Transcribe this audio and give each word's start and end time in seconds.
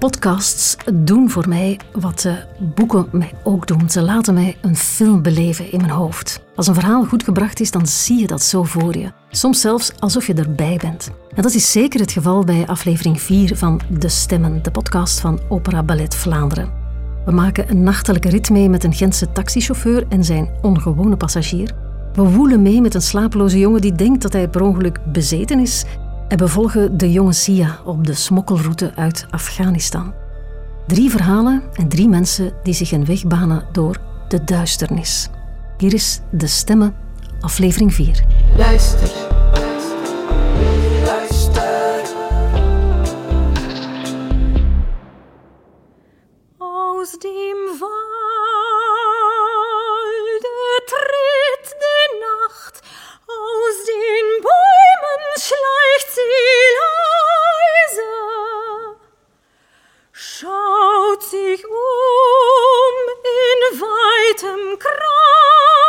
Podcasts 0.00 0.76
doen 0.92 1.30
voor 1.30 1.48
mij 1.48 1.78
wat 1.92 2.20
de 2.20 2.36
boeken 2.74 3.06
mij 3.12 3.32
ook 3.42 3.66
doen. 3.66 3.90
Ze 3.90 4.02
laten 4.02 4.34
mij 4.34 4.56
een 4.60 4.76
film 4.76 5.22
beleven 5.22 5.72
in 5.72 5.80
mijn 5.80 5.92
hoofd. 5.92 6.40
Als 6.54 6.66
een 6.66 6.74
verhaal 6.74 7.04
goed 7.04 7.22
gebracht 7.22 7.60
is, 7.60 7.70
dan 7.70 7.86
zie 7.86 8.18
je 8.18 8.26
dat 8.26 8.42
zo 8.42 8.62
voor 8.62 8.96
je. 8.96 9.12
Soms 9.30 9.60
zelfs 9.60 9.92
alsof 9.98 10.26
je 10.26 10.34
erbij 10.34 10.78
bent. 10.80 11.10
En 11.34 11.42
dat 11.42 11.54
is 11.54 11.72
zeker 11.72 12.00
het 12.00 12.12
geval 12.12 12.44
bij 12.44 12.66
aflevering 12.66 13.20
4 13.20 13.56
van 13.56 13.80
De 13.98 14.08
Stemmen, 14.08 14.62
de 14.62 14.70
podcast 14.70 15.20
van 15.20 15.40
Opera 15.48 15.82
Ballet 15.82 16.14
Vlaanderen. 16.14 16.72
We 17.24 17.32
maken 17.32 17.70
een 17.70 17.82
nachtelijke 17.82 18.28
rit 18.28 18.50
mee 18.50 18.68
met 18.68 18.84
een 18.84 18.94
Gentse 18.94 19.32
taxichauffeur 19.32 20.06
en 20.08 20.24
zijn 20.24 20.50
ongewone 20.62 21.16
passagier. 21.16 21.72
We 22.12 22.22
woelen 22.22 22.62
mee 22.62 22.80
met 22.80 22.94
een 22.94 23.02
slapeloze 23.02 23.58
jongen 23.58 23.80
die 23.80 23.92
denkt 23.92 24.22
dat 24.22 24.32
hij 24.32 24.48
per 24.48 24.62
ongeluk 24.62 25.00
bezeten 25.12 25.58
is 25.58 25.84
en 26.30 26.38
we 26.38 26.48
volgen 26.48 26.96
de 26.96 27.12
jonge 27.12 27.32
Sia 27.32 27.78
op 27.84 28.06
de 28.06 28.14
smokkelroute 28.14 28.92
uit 28.94 29.26
Afghanistan. 29.30 30.14
Drie 30.86 31.10
verhalen 31.10 31.62
en 31.72 31.88
drie 31.88 32.08
mensen 32.08 32.52
die 32.62 32.74
zich 32.74 32.92
een 32.92 33.04
weg 33.04 33.26
banen 33.26 33.64
door 33.72 33.96
de 34.28 34.44
duisternis. 34.44 35.28
Hier 35.78 35.94
is 35.94 36.20
De 36.30 36.46
Stemmen, 36.46 36.94
aflevering 37.40 37.94
4. 37.94 38.24
Luister. 38.56 39.28
Aus 46.58 47.18
dem 47.18 47.78
Walde 47.80 48.00
tritt 50.86 51.68
die 51.82 52.08
Nacht, 52.20 52.80
aus 53.26 53.84
den 53.86 54.42
Bäumen 54.42 55.22
schleicht 55.34 55.79
sie 56.08 56.20
leise, 57.90 58.12
schaut 60.12 61.22
sich 61.22 61.64
um 61.64 62.94
in 63.24 63.80
weitem 63.80 64.78
Kreise, 64.78 65.79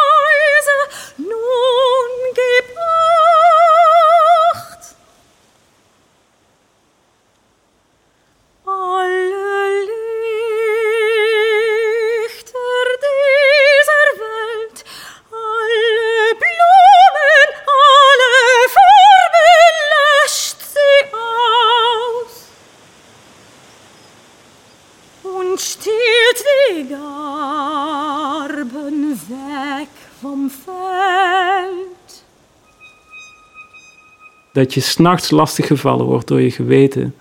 Dat 34.61 34.73
je 34.73 34.79
s'nachts 34.79 35.31
lastiggevallen 35.31 36.05
wordt 36.05 36.27
door 36.27 36.41
je 36.41 36.51
geweten. 36.51 37.15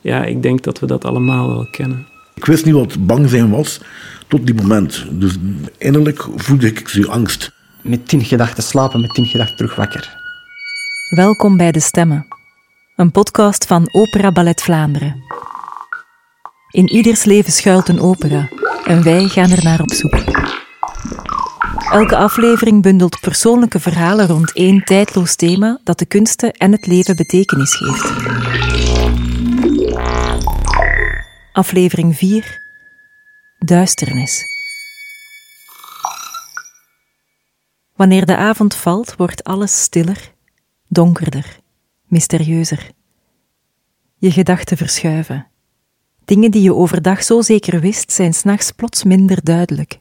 Ja, 0.00 0.24
ik 0.24 0.42
denk 0.42 0.62
dat 0.62 0.78
we 0.78 0.86
dat 0.86 1.04
allemaal 1.04 1.48
wel 1.48 1.68
kennen. 1.70 2.06
Ik 2.34 2.44
wist 2.44 2.64
niet 2.64 2.74
wat 2.74 3.06
bang 3.06 3.28
zijn 3.28 3.50
was 3.50 3.80
tot 4.28 4.46
die 4.46 4.54
moment. 4.54 5.04
Dus 5.10 5.36
innerlijk 5.78 6.26
voelde 6.36 6.66
ik 6.66 6.88
zo'n 6.88 7.08
angst. 7.08 7.52
Met 7.82 8.08
tien 8.08 8.24
gedachten 8.24 8.62
slapen, 8.62 9.00
met 9.00 9.14
tien 9.14 9.26
gedachten 9.26 9.56
terug 9.56 9.74
wakker. 9.74 10.16
Welkom 11.08 11.56
bij 11.56 11.72
De 11.72 11.80
Stemmen, 11.80 12.26
een 12.96 13.10
podcast 13.10 13.66
van 13.66 13.88
Opera 13.92 14.32
Ballet 14.32 14.62
Vlaanderen. 14.62 15.22
In 16.70 16.88
ieders 16.88 17.24
leven 17.24 17.52
schuilt 17.52 17.88
een 17.88 18.00
opera 18.00 18.48
en 18.84 19.02
wij 19.02 19.28
gaan 19.28 19.50
er 19.50 19.64
naar 19.64 19.80
op 19.80 19.92
zoek. 19.92 20.14
Elke 21.90 22.16
aflevering 22.16 22.82
bundelt 22.82 23.20
persoonlijke 23.20 23.80
verhalen 23.80 24.26
rond 24.26 24.52
één 24.52 24.84
tijdloos 24.84 25.36
thema 25.36 25.80
dat 25.84 25.98
de 25.98 26.06
kunsten 26.06 26.52
en 26.52 26.72
het 26.72 26.86
leven 26.86 27.16
betekenis 27.16 27.74
geeft. 27.74 28.12
Aflevering 31.52 32.16
4 32.16 32.58
Duisternis. 33.58 34.44
Wanneer 37.96 38.26
de 38.26 38.36
avond 38.36 38.74
valt, 38.74 39.16
wordt 39.16 39.44
alles 39.44 39.82
stiller, 39.82 40.32
donkerder, 40.88 41.58
mysterieuzer. 42.04 42.90
Je 44.16 44.30
gedachten 44.30 44.76
verschuiven. 44.76 45.46
Dingen 46.24 46.50
die 46.50 46.62
je 46.62 46.74
overdag 46.74 47.22
zo 47.22 47.40
zeker 47.40 47.80
wist, 47.80 48.12
zijn 48.12 48.34
s'nachts 48.34 48.72
plots 48.72 49.04
minder 49.04 49.38
duidelijk. 49.42 49.98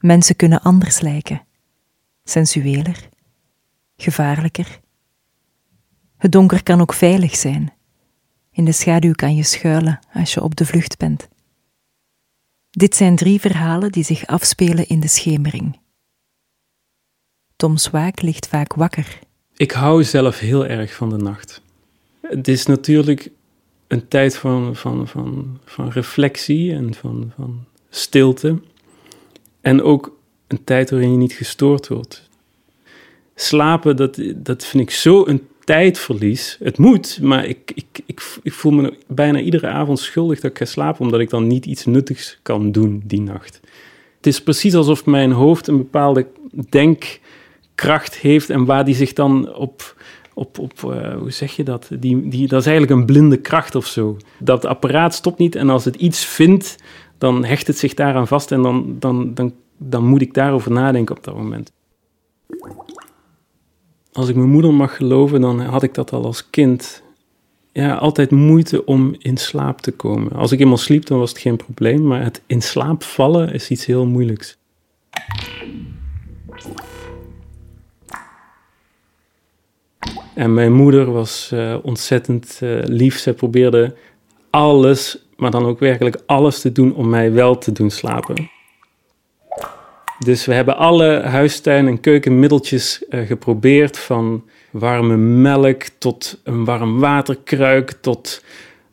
Mensen 0.00 0.36
kunnen 0.36 0.62
anders 0.62 1.00
lijken, 1.00 1.46
sensueler, 2.24 3.08
gevaarlijker. 3.96 4.80
Het 6.16 6.32
donker 6.32 6.62
kan 6.62 6.80
ook 6.80 6.92
veilig 6.92 7.36
zijn. 7.36 7.72
In 8.52 8.64
de 8.64 8.72
schaduw 8.72 9.12
kan 9.12 9.34
je 9.34 9.42
schuilen 9.42 9.98
als 10.12 10.34
je 10.34 10.42
op 10.42 10.56
de 10.56 10.66
vlucht 10.66 10.98
bent. 10.98 11.28
Dit 12.70 12.96
zijn 12.96 13.16
drie 13.16 13.40
verhalen 13.40 13.92
die 13.92 14.04
zich 14.04 14.26
afspelen 14.26 14.86
in 14.86 15.00
de 15.00 15.08
schemering. 15.08 15.78
Tom 17.56 17.76
Swaak 17.76 18.22
ligt 18.22 18.48
vaak 18.48 18.74
wakker. 18.74 19.18
Ik 19.56 19.70
hou 19.70 20.04
zelf 20.04 20.38
heel 20.38 20.66
erg 20.66 20.94
van 20.94 21.08
de 21.08 21.16
nacht. 21.16 21.62
Het 22.20 22.48
is 22.48 22.66
natuurlijk 22.66 23.30
een 23.86 24.08
tijd 24.08 24.36
van, 24.36 24.76
van, 24.76 25.08
van, 25.08 25.60
van 25.64 25.88
reflectie 25.88 26.74
en 26.74 26.94
van, 26.94 27.32
van 27.36 27.64
stilte. 27.88 28.60
En 29.60 29.82
ook 29.82 30.16
een 30.46 30.64
tijd 30.64 30.90
waarin 30.90 31.10
je 31.10 31.16
niet 31.16 31.32
gestoord 31.32 31.88
wordt. 31.88 32.28
Slapen, 33.34 33.96
dat, 33.96 34.20
dat 34.36 34.64
vind 34.64 34.82
ik 34.82 34.90
zo 34.90 35.26
een 35.26 35.48
tijdverlies. 35.64 36.56
Het 36.62 36.78
moet, 36.78 37.18
maar 37.22 37.44
ik, 37.44 37.72
ik, 37.74 38.00
ik, 38.06 38.22
ik 38.42 38.52
voel 38.52 38.72
me 38.72 38.94
bijna 39.06 39.40
iedere 39.40 39.66
avond 39.66 39.98
schuldig 39.98 40.40
dat 40.40 40.50
ik 40.50 40.58
ga 40.58 40.64
slapen, 40.64 41.00
omdat 41.00 41.20
ik 41.20 41.30
dan 41.30 41.46
niet 41.46 41.66
iets 41.66 41.84
nuttigs 41.84 42.38
kan 42.42 42.72
doen 42.72 43.02
die 43.04 43.20
nacht. 43.20 43.60
Het 44.16 44.26
is 44.26 44.42
precies 44.42 44.74
alsof 44.74 45.06
mijn 45.06 45.32
hoofd 45.32 45.66
een 45.66 45.76
bepaalde 45.76 46.26
denkkracht 46.68 48.16
heeft 48.16 48.50
en 48.50 48.64
waar 48.64 48.84
die 48.84 48.94
zich 48.94 49.12
dan 49.12 49.54
op, 49.54 49.96
op, 50.34 50.58
op 50.58 50.72
uh, 50.84 51.14
hoe 51.16 51.30
zeg 51.30 51.56
je 51.56 51.62
dat? 51.62 51.88
Die, 51.98 52.28
die, 52.28 52.48
dat 52.48 52.60
is 52.60 52.66
eigenlijk 52.66 53.00
een 53.00 53.06
blinde 53.06 53.36
kracht 53.36 53.74
of 53.74 53.86
zo. 53.86 54.16
Dat 54.38 54.64
apparaat 54.64 55.14
stopt 55.14 55.38
niet 55.38 55.54
en 55.54 55.68
als 55.68 55.84
het 55.84 55.96
iets 55.96 56.24
vindt, 56.24 56.76
dan 57.20 57.44
hecht 57.44 57.66
het 57.66 57.78
zich 57.78 57.94
daaraan 57.94 58.26
vast 58.26 58.52
en 58.52 58.62
dan, 58.62 58.96
dan, 58.98 59.34
dan, 59.34 59.54
dan 59.76 60.04
moet 60.04 60.20
ik 60.20 60.34
daarover 60.34 60.70
nadenken 60.70 61.16
op 61.16 61.24
dat 61.24 61.34
moment. 61.36 61.72
Als 64.12 64.28
ik 64.28 64.34
mijn 64.34 64.48
moeder 64.48 64.74
mag 64.74 64.96
geloven, 64.96 65.40
dan 65.40 65.60
had 65.60 65.82
ik 65.82 65.94
dat 65.94 66.12
al 66.12 66.24
als 66.24 66.50
kind. 66.50 67.02
Ja, 67.72 67.94
altijd 67.94 68.30
moeite 68.30 68.84
om 68.84 69.14
in 69.18 69.36
slaap 69.36 69.80
te 69.80 69.92
komen. 69.92 70.32
Als 70.32 70.52
ik 70.52 70.60
eenmaal 70.60 70.76
sliep, 70.76 71.06
dan 71.06 71.18
was 71.18 71.30
het 71.30 71.38
geen 71.38 71.56
probleem, 71.56 72.06
maar 72.06 72.22
het 72.22 72.42
in 72.46 72.62
slaap 72.62 73.02
vallen 73.02 73.52
is 73.52 73.70
iets 73.70 73.86
heel 73.86 74.06
moeilijks. 74.06 74.58
En 80.34 80.54
mijn 80.54 80.72
moeder 80.72 81.12
was 81.12 81.50
uh, 81.54 81.76
ontzettend 81.82 82.60
uh, 82.62 82.82
lief. 82.84 83.18
Zij 83.18 83.32
probeerde 83.32 83.94
alles, 84.50 85.28
maar 85.40 85.50
dan 85.50 85.66
ook 85.66 85.78
werkelijk 85.78 86.22
alles 86.26 86.60
te 86.60 86.72
doen 86.72 86.94
om 86.94 87.08
mij 87.08 87.32
wel 87.32 87.58
te 87.58 87.72
doen 87.72 87.90
slapen. 87.90 88.50
Dus 90.18 90.46
we 90.46 90.54
hebben 90.54 90.76
alle 90.76 91.20
huistuin- 91.20 91.86
en 91.86 92.00
keukenmiddeltjes 92.00 93.04
uh, 93.10 93.26
geprobeerd. 93.26 93.98
Van 93.98 94.44
warme 94.70 95.16
melk 95.16 95.82
tot 95.98 96.40
een 96.44 96.64
warm 96.64 96.98
waterkruik 96.98 97.92
tot 98.00 98.44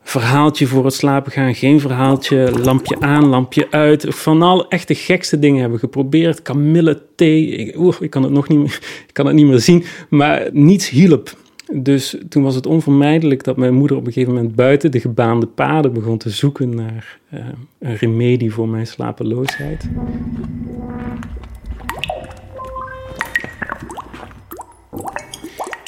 verhaaltje 0.02 0.66
voor 0.66 0.84
het 0.84 0.94
slapen 0.94 1.32
gaan. 1.32 1.54
Geen 1.54 1.80
verhaaltje, 1.80 2.60
lampje 2.62 3.00
aan, 3.00 3.26
lampje 3.26 3.66
uit. 3.70 4.06
Van 4.08 4.42
al 4.42 4.68
echt 4.68 4.88
de 4.88 4.94
gekste 4.94 5.38
dingen 5.38 5.60
hebben 5.60 5.78
we 5.78 5.84
geprobeerd. 5.84 6.42
Kamille 6.42 7.02
thee. 7.14 7.46
Ik, 7.46 7.94
ik 8.00 8.10
kan 8.10 8.22
het 8.22 8.32
nog 8.32 8.48
niet 8.48 8.80
ik 9.08 9.12
kan 9.12 9.26
het 9.26 9.34
niet 9.34 9.46
meer 9.46 9.60
zien. 9.60 9.84
Maar 10.08 10.48
niets 10.52 10.88
hielp. 10.88 11.36
Dus 11.72 12.16
toen 12.28 12.42
was 12.42 12.54
het 12.54 12.66
onvermijdelijk 12.66 13.44
dat 13.44 13.56
mijn 13.56 13.74
moeder 13.74 13.96
op 13.96 14.06
een 14.06 14.12
gegeven 14.12 14.34
moment 14.34 14.54
buiten 14.54 14.90
de 14.90 15.00
gebaande 15.00 15.46
paden 15.46 15.92
begon 15.92 16.18
te 16.18 16.30
zoeken 16.30 16.74
naar 16.74 17.18
uh, 17.34 17.40
een 17.78 17.96
remedie 17.96 18.52
voor 18.52 18.68
mijn 18.68 18.86
slapeloosheid. 18.86 19.88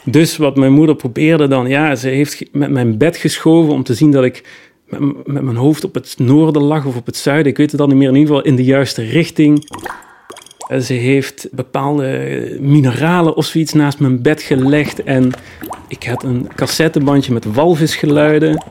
Dus 0.04 0.36
wat 0.36 0.56
mijn 0.56 0.72
moeder 0.72 0.94
probeerde 0.94 1.48
dan, 1.48 1.68
ja, 1.68 1.94
ze 1.94 2.08
heeft 2.08 2.44
met 2.52 2.70
mijn 2.70 2.98
bed 2.98 3.16
geschoven 3.16 3.72
om 3.72 3.82
te 3.82 3.94
zien 3.94 4.10
dat 4.10 4.24
ik 4.24 4.44
met, 4.84 5.26
met 5.26 5.42
mijn 5.42 5.56
hoofd 5.56 5.84
op 5.84 5.94
het 5.94 6.14
noorden 6.18 6.62
lag 6.62 6.86
of 6.86 6.96
op 6.96 7.06
het 7.06 7.16
zuiden. 7.16 7.52
Ik 7.52 7.58
weet 7.58 7.70
het 7.70 7.80
dan 7.80 7.88
niet 7.88 7.98
meer, 7.98 8.08
in 8.08 8.14
ieder 8.14 8.34
geval 8.34 8.50
in 8.50 8.56
de 8.56 8.64
juiste 8.64 9.02
richting. 9.02 9.68
Ze 10.78 10.92
heeft 10.92 11.48
bepaalde 11.50 12.56
mineralen 12.60 13.36
of 13.36 13.44
zoiets 13.44 13.72
naast 13.72 13.98
mijn 13.98 14.22
bed 14.22 14.42
gelegd. 14.42 15.02
En 15.02 15.30
ik 15.88 16.04
had 16.04 16.22
een 16.22 16.48
cassettebandje 16.54 17.32
met 17.32 17.44
walvisgeluiden. 17.44 18.64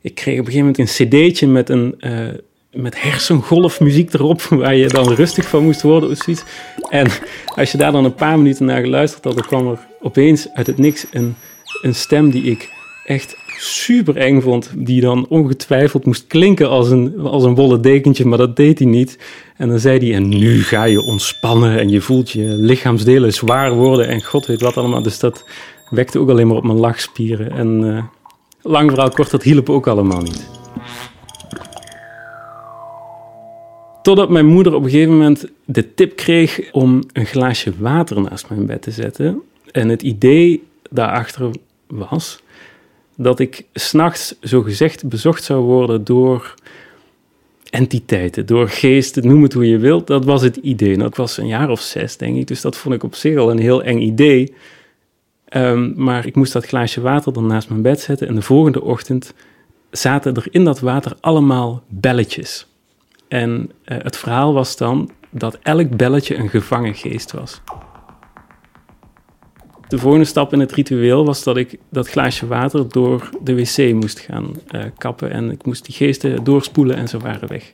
Ik 0.00 0.14
kreeg 0.14 0.40
op 0.40 0.46
een 0.46 0.52
gegeven 0.52 0.72
moment 0.76 0.78
een 0.78 1.06
cd'tje 1.06 1.46
met 1.46 1.68
een... 1.68 1.94
Uh, 2.00 2.28
met 2.72 3.02
hersengolfmuziek 3.02 4.12
erop, 4.12 4.42
waar 4.62 4.74
je 4.74 4.88
dan 4.88 5.12
rustig 5.12 5.48
van 5.48 5.64
moest 5.64 5.82
worden 5.82 6.10
of 6.10 6.16
zoiets. 6.16 6.44
En 6.90 7.06
als 7.54 7.72
je 7.72 7.78
daar 7.78 7.92
dan 7.92 8.04
een 8.04 8.14
paar 8.14 8.38
minuten 8.38 8.66
naar 8.66 8.80
geluisterd 8.80 9.24
had, 9.24 9.34
dan 9.34 9.46
kwam 9.46 9.68
er 9.68 9.78
opeens 10.00 10.48
uit 10.52 10.66
het 10.66 10.78
niks 10.78 11.06
een, 11.10 11.34
een 11.82 11.94
stem 11.94 12.30
die 12.30 12.42
ik 12.42 12.70
echt 13.04 13.36
super 13.56 14.16
eng 14.16 14.40
vond. 14.40 14.72
Die 14.76 15.00
dan 15.00 15.26
ongetwijfeld 15.28 16.04
moest 16.04 16.26
klinken 16.26 16.68
als 16.68 16.90
een, 16.90 17.18
als 17.20 17.44
een 17.44 17.54
wollen 17.54 17.82
dekentje, 17.82 18.24
maar 18.24 18.38
dat 18.38 18.56
deed 18.56 18.78
hij 18.78 18.88
niet. 18.88 19.18
En 19.58 19.68
dan 19.68 19.78
zei 19.78 19.98
hij, 19.98 20.14
en 20.14 20.28
nu 20.28 20.62
ga 20.62 20.84
je 20.84 21.02
ontspannen 21.02 21.78
en 21.78 21.88
je 21.88 22.00
voelt 22.00 22.30
je 22.30 22.42
lichaamsdelen 22.42 23.32
zwaar 23.32 23.74
worden 23.74 24.08
en 24.08 24.22
god 24.22 24.46
weet 24.46 24.60
wat 24.60 24.76
allemaal. 24.76 25.02
Dus 25.02 25.18
dat 25.18 25.44
wekte 25.90 26.18
ook 26.18 26.30
alleen 26.30 26.46
maar 26.46 26.56
op 26.56 26.64
mijn 26.64 26.78
lachspieren. 26.78 27.50
En 27.50 27.82
uh, 27.82 28.04
lang 28.62 28.90
verhaal 28.90 29.10
kort, 29.10 29.30
dat 29.30 29.42
hielp 29.42 29.70
ook 29.70 29.86
allemaal 29.86 30.20
niet. 30.20 30.48
Totdat 34.02 34.30
mijn 34.30 34.46
moeder 34.46 34.74
op 34.74 34.84
een 34.84 34.90
gegeven 34.90 35.12
moment 35.12 35.46
de 35.64 35.94
tip 35.94 36.16
kreeg 36.16 36.72
om 36.72 37.02
een 37.12 37.26
glaasje 37.26 37.72
water 37.78 38.20
naast 38.20 38.48
mijn 38.48 38.66
bed 38.66 38.82
te 38.82 38.90
zetten. 38.90 39.42
En 39.70 39.88
het 39.88 40.02
idee 40.02 40.62
daarachter 40.90 41.50
was 41.86 42.42
dat 43.16 43.38
ik 43.38 43.64
s'nachts 43.72 44.34
zogezegd 44.40 45.08
bezocht 45.08 45.44
zou 45.44 45.60
worden 45.60 46.04
door 46.04 46.54
entiteiten, 47.70 48.46
door 48.46 48.68
geesten, 48.68 49.26
noem 49.26 49.42
het 49.42 49.52
hoe 49.52 49.68
je 49.68 49.78
wilt. 49.78 50.06
Dat 50.06 50.24
was 50.24 50.42
het 50.42 50.56
idee. 50.56 50.96
Dat 50.96 51.16
was 51.16 51.36
een 51.36 51.46
jaar 51.46 51.70
of 51.70 51.80
zes, 51.80 52.16
denk 52.16 52.36
ik. 52.36 52.46
Dus 52.46 52.60
dat 52.60 52.76
vond 52.76 52.94
ik 52.94 53.02
op 53.02 53.14
zich 53.14 53.38
al 53.38 53.50
een 53.50 53.58
heel 53.58 53.82
eng 53.82 54.00
idee. 54.00 54.54
Ehm, 55.44 55.92
maar 55.94 56.26
ik 56.26 56.34
moest 56.34 56.52
dat 56.52 56.66
glaasje 56.66 57.00
water 57.00 57.32
dan 57.32 57.46
naast 57.46 57.68
mijn 57.68 57.82
bed 57.82 58.00
zetten. 58.00 58.28
En 58.28 58.34
de 58.34 58.42
volgende 58.42 58.82
ochtend 58.82 59.34
zaten 59.90 60.34
er 60.34 60.46
in 60.50 60.64
dat 60.64 60.80
water 60.80 61.16
allemaal 61.20 61.82
belletjes. 61.88 62.66
En 63.28 63.70
uh, 63.84 63.98
het 64.02 64.16
verhaal 64.16 64.52
was 64.52 64.76
dan 64.76 65.10
dat 65.30 65.58
elk 65.62 65.96
belletje 65.96 66.36
een 66.36 66.48
gevangen 66.48 66.94
geest 66.94 67.32
was. 67.32 67.60
De 69.88 69.98
volgende 69.98 70.24
stap 70.26 70.52
in 70.52 70.60
het 70.60 70.72
ritueel 70.72 71.24
was 71.24 71.42
dat 71.42 71.56
ik 71.56 71.78
dat 71.90 72.08
glaasje 72.08 72.46
water 72.46 72.88
door 72.88 73.28
de 73.42 73.54
wc 73.54 73.94
moest 73.94 74.18
gaan 74.18 74.50
uh, 74.70 74.82
kappen. 74.98 75.30
En 75.30 75.50
ik 75.50 75.64
moest 75.64 75.84
die 75.84 75.94
geesten 75.94 76.44
doorspoelen 76.44 76.96
en 76.96 77.08
ze 77.08 77.18
waren 77.18 77.48
weg. 77.48 77.72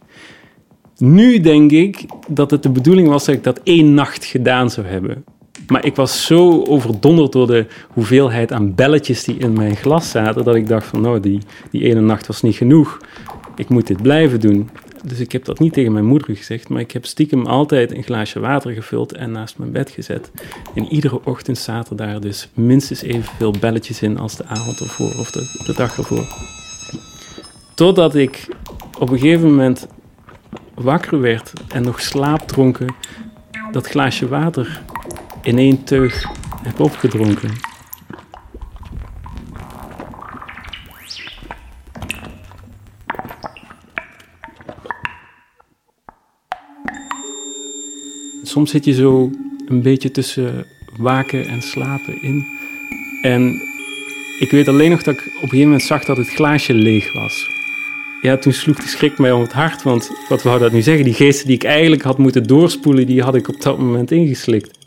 Nu 0.97 1.41
denk 1.41 1.71
ik 1.71 2.05
dat 2.29 2.51
het 2.51 2.63
de 2.63 2.71
bedoeling 2.71 3.09
was 3.09 3.25
dat 3.25 3.35
ik 3.35 3.45
dat 3.45 3.61
één 3.63 3.95
nacht 3.95 4.25
gedaan 4.25 4.71
zou 4.71 4.87
hebben. 4.87 5.25
Maar 5.67 5.85
ik 5.85 5.97
was 5.97 6.27
zo 6.27 6.63
overdonderd 6.63 7.33
door 7.33 7.47
de 7.47 7.67
hoeveelheid 7.89 8.53
aan 8.53 8.75
belletjes 8.75 9.25
die 9.25 9.37
in 9.37 9.53
mijn 9.53 9.77
glas 9.77 10.11
zaten, 10.11 10.45
dat 10.45 10.55
ik 10.55 10.67
dacht 10.67 10.87
van 10.87 11.01
nou, 11.01 11.21
die, 11.21 11.39
die 11.71 11.83
ene 11.83 12.01
nacht 12.01 12.27
was 12.27 12.43
niet 12.43 12.57
genoeg. 12.57 12.99
Ik 13.57 13.69
moet 13.69 13.87
dit 13.87 14.03
blijven 14.03 14.41
doen. 14.41 14.71
Dus 15.07 15.21
ik 15.21 15.33
heb 15.33 15.45
dat 15.45 15.59
niet 15.59 15.73
tegen 15.73 15.93
mijn 15.93 16.05
moeder 16.05 16.37
gezegd, 16.37 16.69
maar 16.69 16.81
ik 16.81 16.91
heb 16.91 17.07
stiekem 17.07 17.47
altijd 17.47 17.93
een 17.93 18.03
glaasje 18.03 18.41
water 18.41 18.73
gevuld 18.73 19.13
en 19.13 19.31
naast 19.31 19.59
mijn 19.59 19.73
bed 19.73 19.91
gezet. 19.91 20.31
En 20.75 20.93
iedere 20.93 21.25
ochtend 21.25 21.59
zaten 21.59 21.97
daar 21.97 22.21
dus 22.21 22.49
minstens 22.55 23.03
evenveel 23.03 23.55
belletjes 23.61 24.03
in 24.03 24.19
als 24.19 24.37
de 24.37 24.45
avond 24.47 24.81
ervoor 24.81 25.19
of 25.19 25.31
de, 25.31 25.63
de 25.67 25.73
dag 25.73 25.97
ervoor. 25.97 26.27
Totdat 27.75 28.15
ik 28.15 28.49
op 28.99 29.11
een 29.11 29.19
gegeven 29.19 29.49
moment 29.49 29.87
wakker 30.75 31.21
werd 31.21 31.53
en 31.69 31.83
nog 31.83 32.01
slaapdronken 32.01 32.95
dat 33.73 33.87
glaasje 33.87 34.29
water 34.29 34.83
in 35.43 35.59
één 35.59 35.85
teug 35.85 36.25
heb 36.63 36.81
opgedronken. 36.81 37.74
Soms 48.55 48.71
zit 48.71 48.85
je 48.85 48.93
zo 48.93 49.31
een 49.67 49.83
beetje 49.83 50.11
tussen 50.11 50.67
waken 50.97 51.47
en 51.47 51.63
slapen 51.63 52.23
in. 52.23 52.47
En 53.23 53.63
ik 54.39 54.51
weet 54.51 54.69
alleen 54.69 54.91
nog 54.91 55.03
dat 55.03 55.15
ik 55.15 55.21
op 55.21 55.27
een 55.27 55.41
gegeven 55.41 55.65
moment 55.65 55.83
zag 55.83 56.05
dat 56.05 56.17
het 56.17 56.29
glaasje 56.29 56.75
leeg 56.75 57.13
was. 57.13 57.51
Ja, 58.23 58.37
toen 58.37 58.53
sloeg 58.53 58.77
die 58.77 58.89
schrik 58.89 59.19
mij 59.19 59.33
om 59.33 59.41
het 59.41 59.53
hart, 59.53 59.83
want 59.83 60.11
wat 60.29 60.43
wou 60.43 60.59
dat 60.59 60.73
nu 60.73 60.83
zeggen? 60.83 61.05
Die 61.05 61.15
geesten 61.15 61.47
die 61.47 61.57
ik 61.57 61.65
eigenlijk 61.65 62.03
had 62.03 62.19
moeten 62.19 62.47
doorspoelen, 62.47 63.07
die 63.07 63.23
had 63.23 63.35
ik 63.35 63.49
op 63.49 63.61
dat 63.61 63.79
moment 63.79 64.11
ingeslikt. 64.11 64.79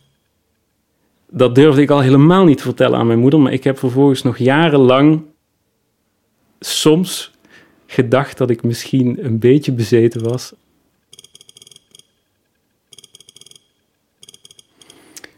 Dat 1.30 1.56
durfde 1.56 1.82
ik 1.82 1.90
al 1.90 2.02
helemaal 2.02 2.46
niet 2.46 2.58
te 2.58 2.64
vertellen 2.64 3.00
aan 3.00 3.08
mijn 3.08 3.20
moeder, 3.20 3.40
maar 3.40 3.54
ik 3.54 3.64
heb 3.64 3.80
vervolgens 3.80 4.22
nog 4.22 4.38
jarenlang 4.38 5.22
soms 6.60 7.32
gedacht 7.86 8.38
dat 8.38 8.50
ik 8.50 8.64
misschien 8.64 9.26
een 9.26 9.40
beetje 9.40 9.72
bezeten 9.72 10.24
was 10.24 10.54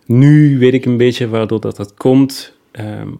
Nu 0.09 0.59
weet 0.59 0.73
ik 0.73 0.85
een 0.85 0.97
beetje 0.97 1.27
waardoor 1.27 1.59
dat, 1.59 1.75
dat 1.75 1.93
komt. 1.93 2.53
Um, 2.71 3.17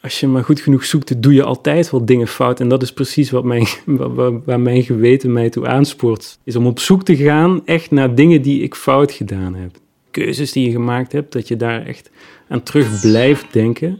als 0.00 0.20
je 0.20 0.26
maar 0.26 0.44
goed 0.44 0.60
genoeg 0.60 0.84
zoekt, 0.84 1.22
doe 1.22 1.34
je 1.34 1.42
altijd 1.42 1.90
wel 1.90 2.04
dingen 2.04 2.26
fout. 2.26 2.60
En 2.60 2.68
dat 2.68 2.82
is 2.82 2.92
precies 2.92 3.30
wat 3.30 3.44
mijn, 3.44 3.66
waar 4.44 4.60
mijn 4.60 4.82
geweten 4.82 5.32
mij 5.32 5.50
toe 5.50 5.66
aanspoort. 5.66 6.38
Is 6.44 6.56
om 6.56 6.66
op 6.66 6.78
zoek 6.78 7.04
te 7.04 7.16
gaan 7.16 7.66
echt 7.66 7.90
naar 7.90 8.14
dingen 8.14 8.42
die 8.42 8.62
ik 8.62 8.74
fout 8.74 9.12
gedaan 9.12 9.54
heb. 9.54 9.76
Keuzes 10.10 10.52
die 10.52 10.66
je 10.66 10.70
gemaakt 10.70 11.12
hebt, 11.12 11.32
dat 11.32 11.48
je 11.48 11.56
daar 11.56 11.86
echt 11.86 12.10
aan 12.48 12.62
terug 12.62 13.00
blijft 13.00 13.52
denken. 13.52 13.98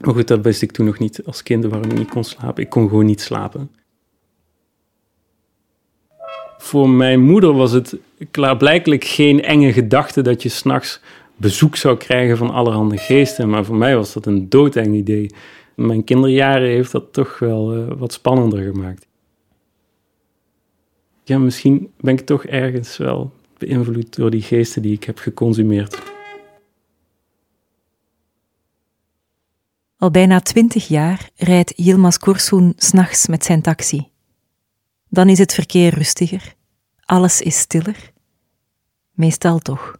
Maar 0.00 0.14
goed, 0.14 0.28
dat 0.28 0.42
wist 0.42 0.62
ik 0.62 0.72
toen 0.72 0.86
nog 0.86 0.98
niet 0.98 1.24
als 1.24 1.42
kind 1.42 1.64
waarom 1.64 1.90
ik 1.90 1.98
niet 1.98 2.10
kon 2.10 2.24
slapen. 2.24 2.62
Ik 2.62 2.70
kon 2.70 2.88
gewoon 2.88 3.06
niet 3.06 3.20
slapen. 3.20 3.70
Voor 6.64 6.90
mijn 6.90 7.20
moeder 7.20 7.52
was 7.52 7.72
het 7.72 7.96
klaarblijkelijk 8.30 9.04
geen 9.04 9.42
enge 9.42 9.72
gedachte 9.72 10.22
dat 10.22 10.42
je 10.42 10.48
s'nachts 10.48 11.00
bezoek 11.36 11.76
zou 11.76 11.96
krijgen 11.96 12.36
van 12.36 12.50
allerhande 12.50 12.96
geesten. 12.96 13.48
Maar 13.48 13.64
voor 13.64 13.76
mij 13.76 13.96
was 13.96 14.12
dat 14.12 14.26
een 14.26 14.48
doodeng 14.48 14.94
idee. 14.94 15.30
Mijn 15.74 16.04
kinderjaren 16.04 16.68
heeft 16.68 16.92
dat 16.92 17.12
toch 17.12 17.38
wel 17.38 17.76
uh, 17.76 17.86
wat 17.98 18.12
spannender 18.12 18.62
gemaakt. 18.62 19.06
Ja, 21.24 21.38
misschien 21.38 21.92
ben 22.00 22.14
ik 22.14 22.20
toch 22.20 22.44
ergens 22.44 22.96
wel 22.96 23.32
beïnvloed 23.58 24.16
door 24.16 24.30
die 24.30 24.42
geesten 24.42 24.82
die 24.82 24.92
ik 24.92 25.04
heb 25.04 25.18
geconsumeerd. 25.18 26.02
Al 29.96 30.10
bijna 30.10 30.40
twintig 30.40 30.88
jaar 30.88 31.30
rijdt 31.36 31.72
Yilmaz 31.76 32.16
Korsoen 32.16 32.72
s'nachts 32.76 33.26
met 33.26 33.44
zijn 33.44 33.62
taxi. 33.62 34.12
Dan 35.14 35.28
is 35.28 35.38
het 35.38 35.54
verkeer 35.54 35.94
rustiger, 35.94 36.54
alles 37.04 37.40
is 37.40 37.58
stiller. 37.58 38.12
Meestal 39.12 39.58
toch. 39.58 39.96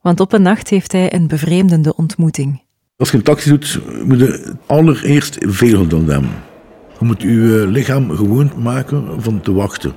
Want 0.00 0.20
op 0.20 0.32
een 0.32 0.42
nacht 0.42 0.68
heeft 0.68 0.92
hij 0.92 1.14
een 1.14 1.26
bevreemdende 1.26 1.96
ontmoeting. 1.96 2.62
Als 2.96 3.10
je 3.10 3.16
een 3.16 3.22
taxi 3.22 3.48
doet, 3.48 3.80
moet 4.06 4.18
je 4.18 4.54
allereerst 4.66 5.36
veel 5.40 5.86
dan 5.86 6.08
hem. 6.08 6.28
Je 6.98 7.04
moet 7.04 7.22
je 7.22 7.64
lichaam 7.68 8.10
gewoon 8.10 8.52
maken 8.56 9.22
van 9.22 9.40
te 9.40 9.52
wachten. 9.52 9.94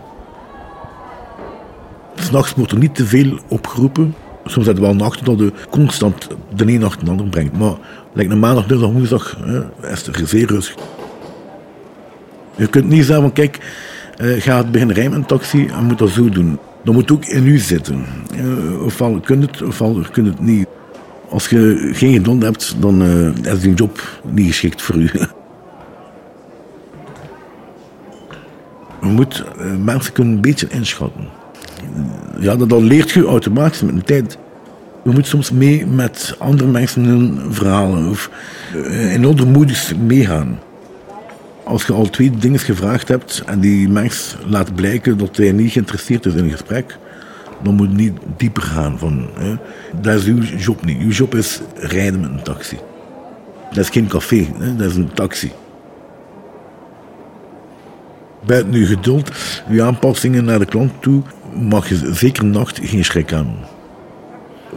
S'nachts 2.16 2.54
wordt 2.54 2.72
er 2.72 2.77
niet 2.77 2.96
te 2.96 3.06
veel 3.06 3.39
opgeroepen. 3.48 4.16
Soms 4.46 4.66
zijn 4.66 4.77
er 4.77 4.84
wel 4.84 4.96
nachten 4.96 5.25
dat 5.25 5.39
je 5.39 5.54
constant 5.70 6.27
de 6.56 6.66
ene 6.66 6.77
nacht 6.77 7.06
de 7.06 7.12
andere 7.12 7.30
brengt. 7.30 7.58
Maar 7.58 7.77
lijkt 8.13 8.32
een 8.32 8.39
maandag, 8.39 8.68
dinsdag, 8.68 8.92
woensdag 8.92 9.38
hè, 9.39 9.92
is 9.92 10.08
er 10.08 10.27
zeer 10.27 10.48
rustig. 10.48 10.86
Je 12.56 12.68
kunt 12.68 12.88
niet 12.88 13.06
zeggen 13.06 13.22
van 13.22 13.34
kijk, 13.34 13.60
ga 14.17 14.57
het 14.57 14.71
beginnen 14.71 14.95
rijmen 14.95 15.17
een 15.17 15.25
taxi 15.25 15.67
en 15.67 15.83
moet 15.83 15.97
dat 15.97 16.09
zo 16.09 16.29
doen. 16.29 16.59
Dat 16.83 16.93
moet 16.93 17.12
ook 17.12 17.25
in 17.25 17.47
u 17.47 17.57
zitten. 17.57 18.05
Uh, 18.36 18.83
ofwel 18.83 19.19
kun 19.19 19.41
het, 19.41 19.62
ofwel 19.62 20.03
kun 20.12 20.25
het 20.25 20.39
niet. 20.39 20.67
Als 21.29 21.47
je 21.47 21.89
geen 21.93 22.13
geduld 22.13 22.43
hebt, 22.43 22.75
dan 22.79 23.01
uh, 23.01 23.53
is 23.53 23.59
die 23.59 23.74
job 23.74 24.19
niet 24.29 24.47
geschikt 24.47 24.81
voor 24.81 24.95
u. 24.95 25.09
Je 29.01 29.07
moet 29.07 29.43
mensen 29.83 30.13
kunnen 30.13 30.33
een 30.33 30.41
beetje 30.41 30.67
inschatten. 30.69 31.27
Ja, 32.39 32.55
dat, 32.55 32.81
leert 32.81 33.12
je 33.12 33.25
automatisch 33.25 33.81
met 33.81 33.95
de 33.95 34.03
tijd. 34.03 34.38
Je 35.03 35.09
moet 35.09 35.27
soms 35.27 35.51
mee 35.51 35.86
met 35.86 36.36
andere 36.39 36.69
mensen 36.69 37.03
hun 37.03 37.39
verhalen 37.50 38.09
of 38.09 38.29
in 39.12 39.25
andere 39.25 39.50
modus 39.50 39.93
meegaan. 40.07 40.59
Als 41.67 41.86
je 41.86 41.93
al 41.93 42.09
twee 42.09 42.29
dingen 42.29 42.59
gevraagd 42.59 43.07
hebt 43.07 43.43
en 43.45 43.59
die 43.59 43.89
mens 43.89 44.36
laat 44.45 44.75
blijken 44.75 45.17
dat 45.17 45.38
hij 45.38 45.51
niet 45.51 45.71
geïnteresseerd 45.71 46.25
is 46.25 46.33
in 46.33 46.43
een 46.43 46.51
gesprek, 46.51 46.97
dan 47.63 47.75
moet 47.75 47.89
je 47.89 47.95
niet 47.95 48.17
dieper 48.38 48.63
gaan. 48.63 49.00
Van, 49.00 49.29
hè. 49.33 49.55
Dat 50.01 50.15
is 50.15 50.25
uw 50.25 50.41
job 50.41 50.86
niet. 50.86 51.01
Uw 51.01 51.09
job 51.09 51.36
is 51.36 51.62
rijden 51.75 52.19
met 52.19 52.29
een 52.29 52.43
taxi. 52.43 52.77
Dat 53.69 53.77
is 53.77 53.89
geen 53.89 54.07
café, 54.07 54.47
hè. 54.59 54.75
dat 54.75 54.89
is 54.89 54.95
een 54.95 55.13
taxi. 55.13 55.51
Buiten 58.45 58.74
uw 58.74 58.86
geduld, 58.86 59.31
uw 59.69 59.83
aanpassingen 59.83 60.45
naar 60.45 60.59
de 60.59 60.65
klant 60.65 60.91
toe, 61.00 61.21
mag 61.53 61.89
je 61.89 62.13
zeker 62.13 62.45
nacht 62.45 62.79
geen 62.83 63.05
schrik 63.05 63.33
aan. 63.33 63.55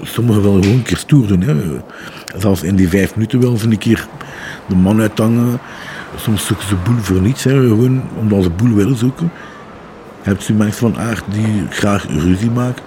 Sommigen 0.03 0.43
willen 0.43 0.63
gewoon 0.63 0.77
een 0.77 0.83
keer 0.83 0.97
stoer 0.97 1.27
doen. 1.27 1.41
Hè. 1.41 1.57
Zelfs 2.39 2.63
in 2.63 2.77
die 2.77 2.89
vijf 2.89 3.15
minuten 3.15 3.41
willen 3.41 3.59
ze 3.59 3.67
een 3.67 3.79
keer 3.79 4.07
de 4.69 4.75
man 4.75 5.01
uithangen. 5.01 5.61
Soms 6.21 6.47
zoeken 6.47 6.67
ze 6.67 6.75
boel 6.85 6.99
voor 6.99 7.21
niets, 7.21 7.45
hè. 7.45 7.51
gewoon 7.51 8.03
omdat 8.19 8.43
ze 8.43 8.51
boel 8.51 8.75
willen 8.75 8.97
zoeken. 8.97 9.31
Je 10.23 10.29
hebt 10.29 10.43
ze 10.43 10.53
mensen 10.53 10.93
van 10.93 11.03
aard 11.03 11.25
die 11.27 11.67
graag 11.71 12.07
ruzie 12.09 12.51
maken. 12.51 12.83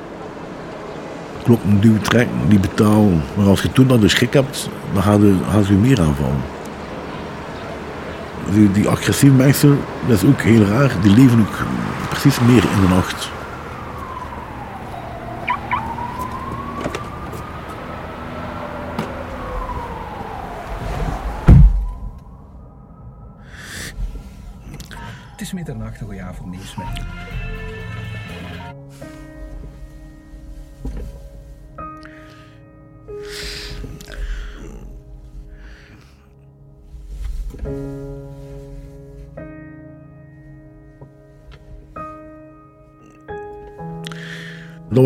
Klokken 1.43 1.79
duwen, 1.79 2.01
trekken, 2.01 2.35
die 2.47 2.59
betalen. 2.59 3.21
Maar 3.37 3.45
als 3.45 3.61
je 3.61 3.71
toen 3.71 3.91
al 3.91 3.99
de 3.99 4.07
schrik 4.07 4.33
hebt, 4.33 4.69
dan 4.93 5.03
gaan 5.03 5.19
ze, 5.19 5.35
gaan 5.51 5.65
je 5.67 5.73
meer 5.73 6.01
aanvallen. 6.01 6.41
Die, 8.51 8.71
die 8.71 8.87
agressieve 8.87 9.35
mensen, 9.35 9.79
dat 10.07 10.17
is 10.17 10.29
ook 10.29 10.41
heel 10.41 10.63
raar, 10.63 10.91
die 11.01 11.15
leven 11.15 11.39
ook 11.39 11.65
precies 12.09 12.39
meer 12.39 12.63
in 12.75 12.81
de 12.81 12.87
nacht. 12.87 13.29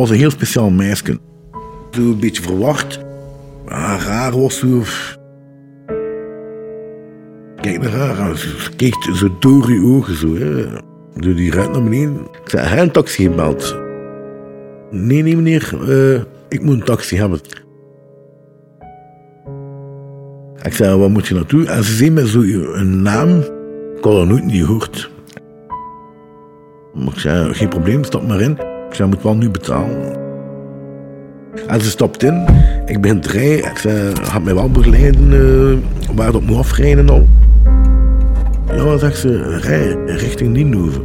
Was 0.07 0.15
een 0.15 0.21
heel 0.21 0.31
speciaal 0.31 0.69
meisje. 0.69 1.19
Zo 1.91 2.01
een 2.01 2.19
beetje 2.19 2.41
verwacht. 2.41 2.99
Haar 3.65 4.01
haar 4.01 4.39
was 4.39 4.57
zo... 4.59 4.81
Kijk 7.61 7.81
naar 7.81 7.91
haar. 7.91 8.37
Ze 8.37 8.69
keek 8.75 8.95
zo 9.13 9.37
door 9.39 9.73
je 9.73 9.81
ogen. 9.81 10.15
Zo, 10.15 10.35
hè. 10.35 10.65
Door 11.15 11.35
die 11.35 11.51
ruit 11.51 11.71
naar 11.71 11.83
beneden. 11.83 12.19
Ik 12.43 12.49
zei, 12.49 12.67
hij 12.67 12.81
een 12.81 12.91
taxi 12.91 13.23
gebeld? 13.23 13.77
Nee, 14.91 15.21
nee 15.23 15.35
meneer. 15.35 15.89
eh, 15.89 16.21
ik 16.49 16.61
moet 16.61 16.73
een 16.73 16.83
taxi 16.83 17.17
hebben. 17.17 17.39
Ik 20.61 20.73
zei, 20.73 20.97
waar 20.97 21.11
moet 21.11 21.27
je 21.27 21.35
naartoe? 21.35 21.65
En 21.65 21.83
ze 21.83 21.93
zei 21.93 22.25
zo 22.25 22.41
een 22.73 23.01
naam. 23.01 23.39
Ik 23.97 24.03
had 24.03 24.13
dat 24.13 24.27
nooit 24.27 24.45
niet 24.45 24.65
gehoord. 24.65 25.11
Maar 26.93 27.13
ik 27.13 27.19
zei, 27.19 27.53
geen 27.53 27.69
probleem, 27.69 28.03
stap 28.03 28.27
maar 28.27 28.41
in. 28.41 28.76
Ik 28.91 29.05
moet 29.05 29.21
wel 29.21 29.35
nu 29.35 29.49
betalen. 29.49 30.15
En 31.67 31.81
ze 31.81 31.89
stapt 31.89 32.23
in. 32.23 32.45
Ik 32.85 33.01
begin 33.01 33.21
te 33.21 33.29
rijden. 33.29 33.71
Ik 33.71 33.77
gaat 34.23 34.43
mij 34.43 34.55
wel 34.55 34.71
begeleiden 34.71 35.33
eh, 35.33 36.15
waar 36.15 36.31
dat 36.31 36.41
moet 36.41 36.57
afrijden 36.57 37.09
al. 37.09 37.27
Ja, 38.75 38.97
zegt 38.97 39.17
ze, 39.17 39.57
rij 39.57 40.15
richting 40.15 40.53
Nienhoven. 40.53 41.03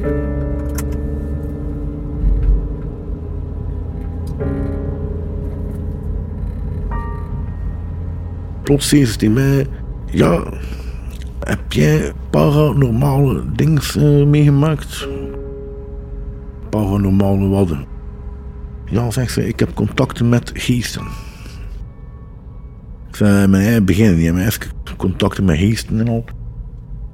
Plots 8.62 8.88
zei 8.88 9.06
ze 9.06 9.16
tegen 9.16 9.34
mij, 9.34 9.66
ja, 10.10 10.42
heb 11.40 11.72
jij 11.72 12.12
paranormale 12.30 13.42
dingen 13.54 13.82
eh, 13.98 14.26
meegemaakt? 14.26 15.08
Paranormale 16.72 17.48
wadden. 17.48 17.84
Ja, 18.84 19.10
zegt 19.10 19.32
ze, 19.32 19.48
ik 19.48 19.58
heb 19.58 19.74
contacten 19.74 20.28
met 20.28 20.50
geesten. 20.54 21.02
Ik 23.08 23.16
zei, 23.16 23.46
mijn 23.46 23.84
begin, 23.84 24.34
maar 24.34 24.46
even 24.46 24.60
contacten 24.96 25.44
met 25.44 25.58
geesten 25.58 26.00
en 26.00 26.08
al. 26.08 26.24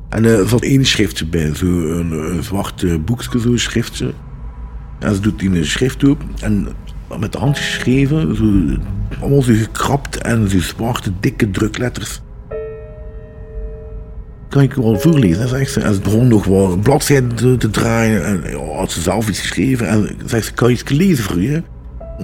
En 0.09 0.25
eh, 0.25 0.39
er 0.39 0.49
zat 0.49 0.63
één 0.63 0.85
schriftje 0.85 1.27
bij, 1.27 1.55
zo 1.55 1.67
een, 1.67 2.11
een 2.13 2.43
zwart 2.43 2.83
eh, 2.83 2.95
boekje, 3.05 3.39
zo'n 3.39 3.59
schriftje. 3.59 4.13
En 4.99 5.15
ze 5.15 5.21
doet 5.21 5.39
die 5.39 5.51
een 5.51 5.65
schrift 5.65 6.05
op 6.05 6.23
en 6.41 6.69
met 7.19 7.33
de 7.33 7.39
hand 7.39 7.57
geschreven, 7.57 8.37
zo, 8.37 8.45
allemaal 9.21 9.43
zo 9.43 9.53
gekrapt 9.55 10.17
en 10.17 10.51
zo 10.51 10.61
zwarte, 10.61 11.13
dikke 11.21 11.51
drukletters. 11.51 12.21
Kan 14.49 14.63
ik 14.63 14.75
wel 14.75 14.99
voorlezen, 14.99 15.49
zegt 15.49 15.73
ze. 15.73 15.81
En 15.81 15.95
ze 15.95 16.01
begon 16.01 16.29
nog 16.29 16.45
wel 16.45 16.77
bladzijden 16.77 17.35
te, 17.35 17.57
te 17.57 17.71
draaien. 17.71 18.25
En 18.25 18.43
ja, 18.51 18.77
had 18.77 18.91
ze 18.91 19.01
zelf 19.01 19.29
iets 19.29 19.41
geschreven. 19.41 19.89
En 19.89 20.09
zegt 20.27 20.47
ze, 20.47 20.53
kan 20.53 20.69
je 20.69 20.75
iets 20.75 20.89
lezen 20.89 21.25
voor 21.25 21.41
je? 21.41 21.63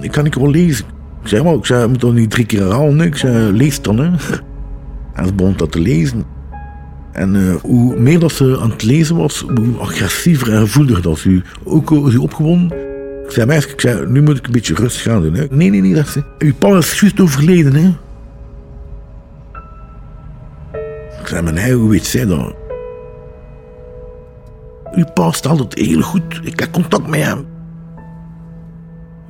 Ik 0.01 0.11
kan 0.11 0.25
ik 0.25 0.33
wel 0.33 0.49
lezen. 0.49 0.85
Ik 1.21 1.27
zei, 1.27 1.43
maar, 1.43 1.53
ik 1.53 1.65
zei, 1.65 1.87
moet 1.87 1.99
toch 1.99 2.13
niet 2.13 2.29
drie 2.29 2.45
keer 2.45 2.59
herhalen? 2.59 3.01
Ik 3.01 3.15
zei, 3.15 3.51
lees 3.51 3.81
dan, 3.81 3.97
hè. 3.97 4.09
En 5.13 5.25
ze 5.25 5.33
begon 5.33 5.53
dat 5.57 5.71
te 5.71 5.79
lezen. 5.79 6.23
En 7.11 7.35
eh, 7.35 7.55
hoe 7.61 7.99
meer 7.99 8.19
dat 8.19 8.31
ze 8.31 8.57
aan 8.59 8.69
het 8.69 8.83
lezen 8.83 9.15
was, 9.15 9.45
hoe 9.55 9.77
agressiever 9.77 10.53
en 10.53 10.59
gevoeliger 10.59 11.01
dat 11.01 11.17
ze 11.17 11.41
ook 11.63 11.89
ze 12.09 12.21
opgewonden. 12.21 12.77
Ik 13.25 13.31
zei, 13.31 13.45
meisje, 13.45 13.69
ik 13.69 13.81
zei, 13.81 14.05
nu 14.07 14.21
moet 14.21 14.37
ik 14.37 14.45
een 14.45 14.51
beetje 14.51 14.73
rustig 14.73 15.01
gaan 15.01 15.21
doen. 15.21 15.33
Hè. 15.33 15.45
Nee, 15.49 15.69
nee, 15.69 15.81
nee, 15.81 15.93
dat 15.93 16.07
ze. 16.07 16.23
Uw 16.37 16.53
pa 16.53 16.77
is 16.77 16.99
juist 16.99 17.19
overleden, 17.19 17.73
hè. 17.73 17.93
Ik 21.25 21.31
zei, 21.31 21.43
maar 21.43 21.53
nee, 21.53 21.73
hoe 21.73 21.89
weet 21.89 22.05
zij 22.05 22.25
dat? 22.25 22.55
Uw 24.91 25.05
pa 25.13 25.31
stelt 25.31 25.59
het 25.59 25.79
heel 25.79 26.01
goed. 26.01 26.39
Ik 26.43 26.59
heb 26.59 26.71
contact 26.71 27.07
met 27.07 27.23
hem. 27.23 27.45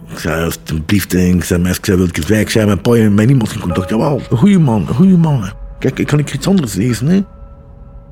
Ik 0.07 0.17
zei, 0.19 0.45
alsjeblieft, 0.45 1.13
ik 1.13 1.43
zei, 1.43 1.61
meisje, 1.61 1.79
ik 1.79 1.85
zei, 1.85 1.97
wil 1.97 2.07
ik 2.07 2.15
het 2.15 2.29
Ik 2.29 2.49
zei, 2.49 2.65
mijn 2.65 2.81
pa 2.81 2.91
heeft 2.91 3.11
met 3.11 3.27
niemand 3.27 3.53
in 3.53 3.59
contact. 3.59 3.89
Jawel, 3.89 4.21
een 4.29 4.37
goede 4.37 4.59
man, 4.59 4.81
een 4.87 4.93
goede 4.93 5.17
man. 5.17 5.51
Kijk, 5.79 5.99
ik 5.99 6.07
kan 6.07 6.19
ik 6.19 6.33
iets 6.33 6.47
anders 6.47 6.73
lezen, 6.73 7.07
hè. 7.07 7.21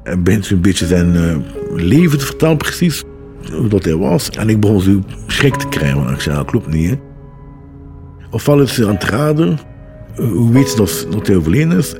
En 0.03 0.23
begint 0.23 0.45
zo'n 0.45 0.61
beetje 0.61 0.85
zijn 0.85 1.15
uh, 1.15 1.37
leven 1.73 2.17
te 2.17 2.25
vertellen, 2.25 2.57
precies 2.57 3.03
hoe 3.51 3.67
dat 3.67 3.83
hij 3.83 3.95
was. 3.95 4.29
En 4.29 4.49
ik 4.49 4.59
begon 4.59 4.81
zo 4.81 5.01
schrik 5.27 5.55
te 5.55 5.67
krijgen, 5.67 5.97
want 5.97 6.09
ik 6.09 6.21
zei, 6.21 6.35
dat 6.35 6.45
klopt 6.45 6.67
niet, 6.67 6.89
hè. 6.89 6.99
Ofwel 8.31 8.61
is 8.61 8.73
ze 8.73 8.87
aan 8.87 8.93
het 8.93 9.03
raden, 9.03 9.59
hoe 10.15 10.51
weet 10.51 10.69
ze 10.69 10.75
dat, 10.75 11.07
dat 11.11 11.27
hij 11.27 11.35
overleden 11.35 11.77
is? 11.77 11.95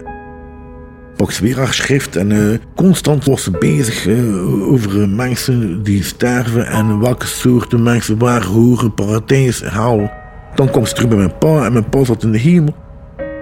Haar 1.55 1.73
schrift 1.73 2.15
en 2.15 2.29
uh, 2.29 2.57
constant 2.75 3.25
was 3.25 3.43
ze 3.43 3.51
bezig 3.51 4.07
uh, 4.07 4.71
over 4.71 5.09
mensen 5.09 5.83
die 5.83 6.03
sterven 6.03 6.67
en 6.67 6.99
welke 6.99 7.27
soorten 7.27 7.83
mensen 7.83 8.17
waar 8.17 8.43
horen 8.43 8.93
paradijs 8.93 9.63
halen. 9.63 10.11
Dan 10.55 10.69
kwam 10.69 10.85
ze 10.85 10.93
terug 10.93 11.09
bij 11.09 11.17
mijn 11.17 11.37
pa 11.37 11.65
en 11.65 11.73
mijn 11.73 11.89
pa 11.89 12.03
zat 12.03 12.23
in 12.23 12.31
de 12.31 12.37
hemel. 12.37 12.75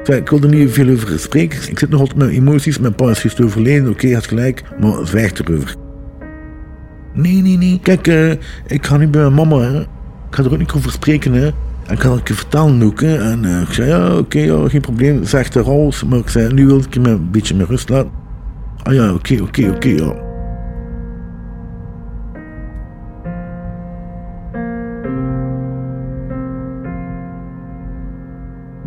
Ik 0.05 0.29
wil 0.29 0.41
er 0.41 0.49
niet 0.49 0.71
veel 0.71 0.89
over 0.89 1.19
spreken. 1.19 1.69
Ik 1.69 1.79
zit 1.79 1.89
nog 1.89 1.99
altijd 1.99 2.17
met 2.19 2.29
emoties. 2.29 2.79
Mijn 2.79 2.95
pa 2.95 3.09
is 3.09 3.19
gisteren 3.19 3.49
overleden. 3.49 3.89
Oké, 3.89 4.05
okay, 4.05 4.21
gelijk. 4.21 4.63
Maar 4.79 5.07
zwijg 5.07 5.33
erover. 5.33 5.75
Nee, 7.13 7.41
nee, 7.41 7.57
nee. 7.57 7.79
Kijk, 7.83 8.07
ik 8.67 8.85
ga 8.85 8.97
nu 8.97 9.07
bij 9.07 9.21
mijn 9.21 9.33
mama. 9.33 9.67
Ik 9.79 9.85
ga 10.29 10.43
er 10.43 10.51
ook 10.51 10.57
niet 10.57 10.71
over 10.71 10.91
spreken. 10.91 11.33
Hè. 11.33 11.49
En 11.85 11.93
ik 11.93 11.99
kan 11.99 12.21
het 12.25 12.55
ook. 12.83 13.01
Hè. 13.01 13.31
En 13.31 13.43
uh, 13.43 13.61
ik 13.61 13.73
zei, 13.73 13.89
ja, 13.89 14.17
oké, 14.17 14.39
ja, 14.39 14.69
geen 14.69 14.81
probleem. 14.81 15.23
Zeg 15.23 15.53
er 15.53 15.69
alles. 15.69 16.03
Maar 16.03 16.19
ik 16.19 16.29
zei, 16.29 16.53
nu 16.53 16.65
wil 16.65 16.79
ik 16.79 16.93
je 16.93 16.99
me 16.99 17.09
een 17.09 17.31
beetje 17.31 17.55
met 17.55 17.67
rust 17.67 17.89
laten. 17.89 18.11
Ah 18.83 18.93
ja, 18.93 19.13
oké, 19.13 19.41
oké, 19.41 19.69
oké, 19.69 19.89
ja. 19.89 20.29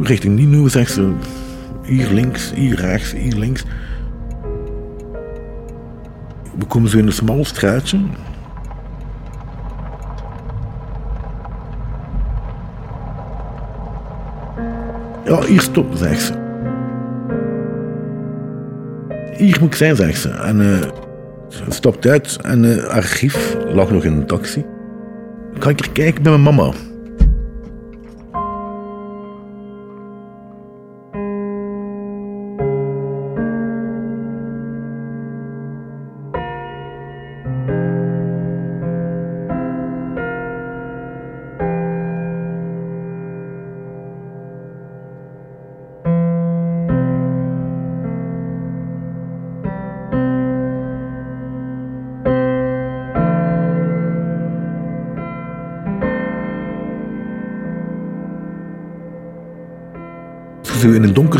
richting 0.04 0.36
Nino, 0.36 0.68
zegt 0.68 0.92
ze. 0.92 1.12
Hier 1.82 2.10
links, 2.10 2.52
hier 2.54 2.80
rechts, 2.80 3.12
hier 3.12 3.36
links. 3.36 3.64
We 6.58 6.64
komen 6.68 6.90
zo 6.90 6.98
in 6.98 7.06
een 7.06 7.12
smal 7.12 7.44
straatje. 7.44 7.98
Ja, 15.24 15.42
hier 15.42 15.60
stoppen, 15.60 15.98
zegt 15.98 16.22
ze. 16.22 16.32
Hier 19.36 19.56
moet 19.60 19.68
ik 19.68 19.74
zijn, 19.74 19.96
zegt 19.96 20.20
ze. 20.20 20.28
En 20.28 20.60
uh, 20.60 20.80
ze 21.48 21.92
uit 22.00 22.38
en 22.42 22.64
uh, 22.64 22.84
archief 22.84 23.56
lag 23.68 23.90
nog 23.90 24.04
in 24.04 24.12
een 24.12 24.26
taxi. 24.26 24.64
Kan 25.58 25.70
ik 25.70 25.80
er 25.80 25.90
kijken 25.90 26.22
bij 26.22 26.38
mijn 26.38 26.42
mama? 26.42 26.72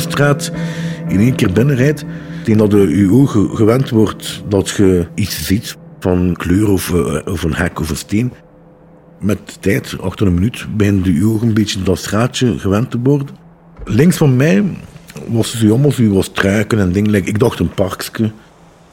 Zo 0.01 0.37
in 1.09 1.21
één 1.21 1.35
keer 1.35 1.53
binnenrijdt, 1.53 2.05
tegen 2.45 2.59
dat 2.59 2.73
je, 2.73 3.09
ogen 3.11 3.57
gewend 3.57 3.91
wordt 3.91 4.43
dat 4.49 4.71
je 4.71 5.07
iets 5.15 5.47
ziet 5.47 5.77
van 6.01 6.35
kleur 6.39 6.69
of, 6.71 6.95
eh, 6.95 7.33
of 7.33 7.43
een 7.43 7.55
hek 7.55 7.81
of 7.81 7.91
een 7.91 7.97
steen. 7.97 8.33
Met 9.21 9.63
tijd, 9.63 9.97
achter 10.01 10.27
een 10.27 10.35
minuut, 10.35 10.67
beginnen 10.77 11.15
je 11.15 11.27
ogen 11.27 11.49
een 11.49 11.55
beetje 11.55 11.83
dat 11.83 11.99
straatje 11.99 12.59
gewend 12.59 12.91
te 12.91 12.99
worden. 13.03 13.29
Links 13.85 14.17
van 14.17 14.37
mij 14.37 14.65
was 15.29 15.59
zo 15.59 15.69
allemaal 15.69 15.93
zo 15.93 16.09
wat 16.09 16.25
struiken 16.25 16.79
en 16.79 16.93
dingen. 16.93 17.15
Ik 17.15 17.39
dacht 17.39 17.59
een 17.59 17.75
parkje. 17.75 18.31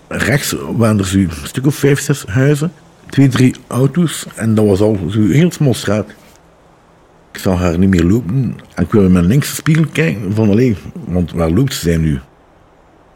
Rechts 0.07 0.55
waren 0.75 0.97
er 0.97 1.05
zo 1.05 1.17
een 1.17 1.29
stuk 1.43 1.65
of 1.65 1.75
vijf, 1.75 1.99
zes 1.99 2.25
huizen. 2.25 2.71
Twee, 3.09 3.27
drie 3.27 3.55
auto's. 3.67 4.25
En 4.35 4.55
dat 4.55 4.65
was 4.65 4.81
al 4.81 4.99
zo 5.09 5.19
een 5.19 5.31
heel 5.31 5.51
smal 5.51 5.73
straat. 5.73 6.05
Zag 7.41 7.59
haar 7.59 7.77
niet 7.77 7.89
meer 7.89 8.03
lopen. 8.03 8.55
En 8.75 8.83
ik 8.83 8.91
wilde 8.91 9.07
in 9.07 9.13
mijn 9.13 9.25
linkse 9.25 9.55
spiegel 9.55 9.85
kijken. 9.91 10.33
Van, 10.33 10.49
allee, 10.49 10.75
want 11.05 11.31
waar 11.31 11.49
loopt 11.49 11.73
ze 11.73 11.89
nu? 11.89 12.19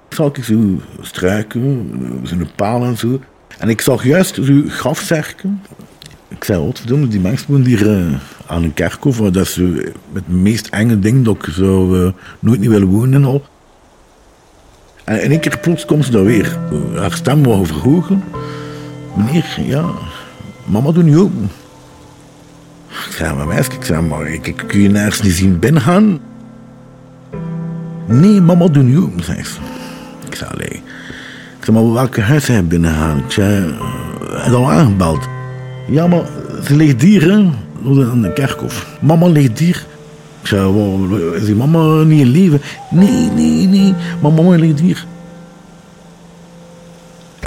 Zag 0.10 0.28
ik 0.28 0.44
zo 0.44 0.82
struiken, 1.02 1.92
zo'n 2.24 2.50
paal 2.56 2.84
en 2.84 2.98
zo. 2.98 3.20
En 3.60 3.70
ik 3.70 3.82
zag 3.82 4.04
juist 4.04 4.36
zo 4.36 4.62
grafzerken. 4.68 5.62
Ik 6.28 6.44
zei, 6.44 6.66
wat 6.66 6.80
verdomme, 6.80 7.08
die 7.08 7.20
mensen 7.20 7.52
wonen 7.52 7.68
hier 7.68 7.92
eh, 7.92 8.14
aan 8.46 8.64
een 8.64 8.74
kerkhof. 8.74 9.18
Dat 9.18 9.36
is 9.36 9.54
zo 9.54 9.74
het 10.14 10.28
meest 10.28 10.68
enge 10.68 11.00
ding 11.00 11.26
dat 11.26 11.36
ik 11.36 11.54
zou 11.54 12.06
eh, 12.06 12.12
nooit 12.40 12.60
niet 12.60 12.70
willen 12.70 12.88
wonen 12.88 13.14
en 13.14 13.26
al. 13.26 13.46
En 15.04 15.24
in 15.24 15.32
één 15.32 15.40
keer 15.40 15.60
plots 15.60 15.86
komt 15.86 16.06
ze 16.06 16.12
daar 16.12 16.24
weer. 16.24 16.58
Haar 16.96 17.14
stem 17.14 17.44
wou 17.44 17.66
verhogen. 17.66 18.24
Meneer, 19.16 19.58
ja, 19.66 19.86
mama 20.66 20.92
doet 20.92 21.06
niet 21.06 21.16
open. 21.16 21.50
Zei, 23.16 23.34
maar 23.36 23.48
meisje, 23.48 23.72
ik 23.72 23.86
zei, 23.86 24.02
maar 24.02 24.28
ik, 24.28 24.64
kun 24.68 24.80
je 24.82 24.90
nergens 24.90 25.22
niet 25.22 25.34
zien 25.34 25.60
binnengaan. 25.60 26.20
Nee, 28.08 28.42
mama 28.42 28.68
doet 28.68 28.98
open, 28.98 29.24
zei 29.24 29.44
ze. 29.44 29.56
Ik 30.28 30.36
zei, 30.36 30.50
allee. 30.54 30.82
Ik 31.60 31.66
zei, 31.66 31.78
maar 31.78 31.94
welke 31.94 32.22
huis 32.22 32.48
heb 32.48 32.72
je 32.72 32.80
zei, 33.28 33.74
hij 34.32 34.46
is 34.48 34.54
al 34.54 34.72
aangebeld. 34.72 35.28
Ja, 35.88 36.08
maar 36.08 36.24
ze 36.64 36.76
ligt 36.76 37.02
hier, 37.02 37.22
hè, 37.22 37.38
in 38.12 38.22
de 38.22 38.34
kerkhof. 38.34 38.98
Mama 39.02 39.28
ligt 39.28 39.60
hier. 39.60 39.86
Ik 40.42 40.48
zei, 40.48 40.66
"Wow, 40.72 41.34
is 41.36 41.46
die 41.46 41.56
mama 41.56 42.04
niet 42.04 42.20
in 42.20 42.28
leven? 42.28 42.62
Nee, 42.90 43.30
nee, 43.36 43.68
nee, 43.68 43.94
mama 44.22 44.56
ligt 44.56 44.80
hier. 44.80 45.06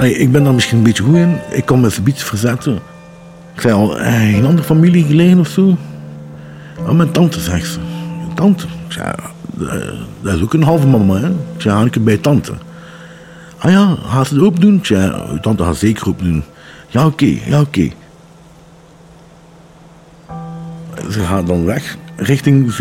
Ik 0.03 0.33
ben 0.33 0.45
daar 0.45 0.55
misschien 0.55 0.79
een 0.79 0.85
beetje 0.85 1.03
goed 1.03 1.17
in. 1.17 1.37
Ik 1.51 1.65
kan 1.65 1.81
me 1.81 1.91
een 1.97 2.05
beetje 2.05 2.25
verzetten. 2.25 2.79
Ik 3.59 3.65
zei 3.65 3.75
al, 3.75 3.99
eh, 4.01 4.35
een 4.37 4.47
andere 4.47 4.67
familie 4.67 5.05
gelegen 5.05 5.39
of 5.39 5.49
zo? 5.49 5.77
Oh, 6.79 6.91
mijn 6.91 7.11
tante, 7.11 7.41
zegt 7.41 7.67
ze. 7.67 7.79
Tante? 8.35 8.67
Zei, 8.89 9.15
"Eh, 9.61 9.75
dat 10.21 10.35
is 10.35 10.43
ook 10.43 10.53
een 10.53 10.63
halve 10.63 10.87
mama, 10.87 11.17
hè? 11.17 11.29
Ik 11.29 11.61
zei, 11.61 11.91
bij 12.01 12.17
tante. 12.17 12.53
Ah 13.59 13.71
ja, 13.71 13.97
gaat 14.07 14.27
ze 14.27 14.35
het 14.35 14.43
open 14.43 14.61
doen? 14.61 14.75
Ik 14.75 14.87
uw 15.31 15.41
tante 15.41 15.65
gaat 15.65 15.77
zeker 15.77 16.09
open 16.09 16.25
doen. 16.25 16.45
Ja, 16.89 17.07
oké, 17.07 17.39
ja, 17.47 17.61
oké. 17.61 17.91
Ze 21.11 21.21
gaat 21.21 21.47
dan 21.47 21.65
weg, 21.65 21.97
richting 22.17 22.73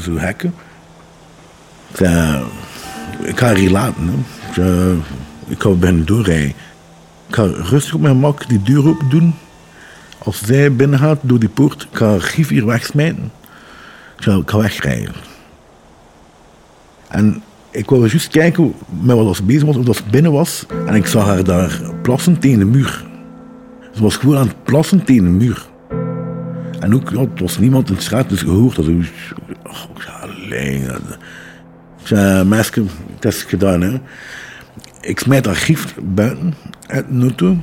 zo 0.00 0.16
hekken. 0.16 0.54
Ik 1.90 1.96
zei, 1.96 2.42
ik 3.22 3.38
ga 3.38 3.46
haar 3.46 3.56
hier 3.56 3.70
laten, 3.70 4.24
ik 5.46 5.62
ga 5.62 5.70
bijna 5.70 6.04
doorrijden. 6.04 6.54
Ik 7.28 7.34
ga 7.34 7.44
rustig 7.44 7.94
op 7.94 8.00
mijn 8.00 8.18
mak 8.18 8.48
die 8.48 8.62
deur 8.62 8.88
open 8.88 9.08
doen. 9.08 9.34
Als 10.24 10.42
zij 10.44 10.72
binnen 10.72 10.98
gaat 10.98 11.18
door 11.22 11.38
die 11.38 11.48
poort, 11.48 11.82
ik 11.90 11.96
ga 11.96 12.06
haar 12.06 12.20
grief 12.20 12.48
hier 12.48 12.66
wegsmijten. 12.66 13.32
Ik 14.16 14.50
ga, 14.50 14.58
wegrijden. 14.58 15.14
En 17.08 17.42
ik 17.70 17.88
wilde 17.88 18.08
juist 18.08 18.28
kijken 18.28 18.74
met 19.00 19.16
wat 19.16 19.36
ze 19.36 19.42
bezig 19.42 19.64
was, 19.64 19.76
of 19.76 19.84
dat 19.84 19.96
ze 19.96 20.02
binnen 20.10 20.32
was. 20.32 20.66
En 20.86 20.94
ik 20.94 21.06
zag 21.06 21.24
haar 21.24 21.44
daar 21.44 21.80
plassen 22.02 22.38
tegen 22.38 22.58
de 22.58 22.64
muur. 22.64 23.04
Ze 23.94 24.02
was 24.02 24.16
gewoon 24.16 24.36
aan 24.36 24.46
het 24.46 24.62
plassen 24.62 25.04
tegen 25.04 25.24
de 25.24 25.30
muur. 25.30 25.66
En 26.80 26.94
ook, 26.94 27.38
was 27.38 27.58
niemand 27.58 27.88
in 27.88 27.94
de 27.94 28.00
straat, 28.00 28.28
dus 28.28 28.42
gehoord 28.42 28.76
dat. 28.76 28.86
Ik 28.86 29.12
alleen. 30.20 30.82
Ik 32.00 32.06
zei, 32.06 32.44
meisje, 32.44 32.84
het 33.14 33.24
is 33.24 33.42
gedaan, 33.42 33.80
hè. 33.80 34.00
Ik 35.00 35.18
smijt 35.18 35.46
haar 35.46 35.56
gift 35.56 35.94
buiten 36.14 36.54
uit 36.86 37.06
de 37.10 37.20
auto. 37.20 37.56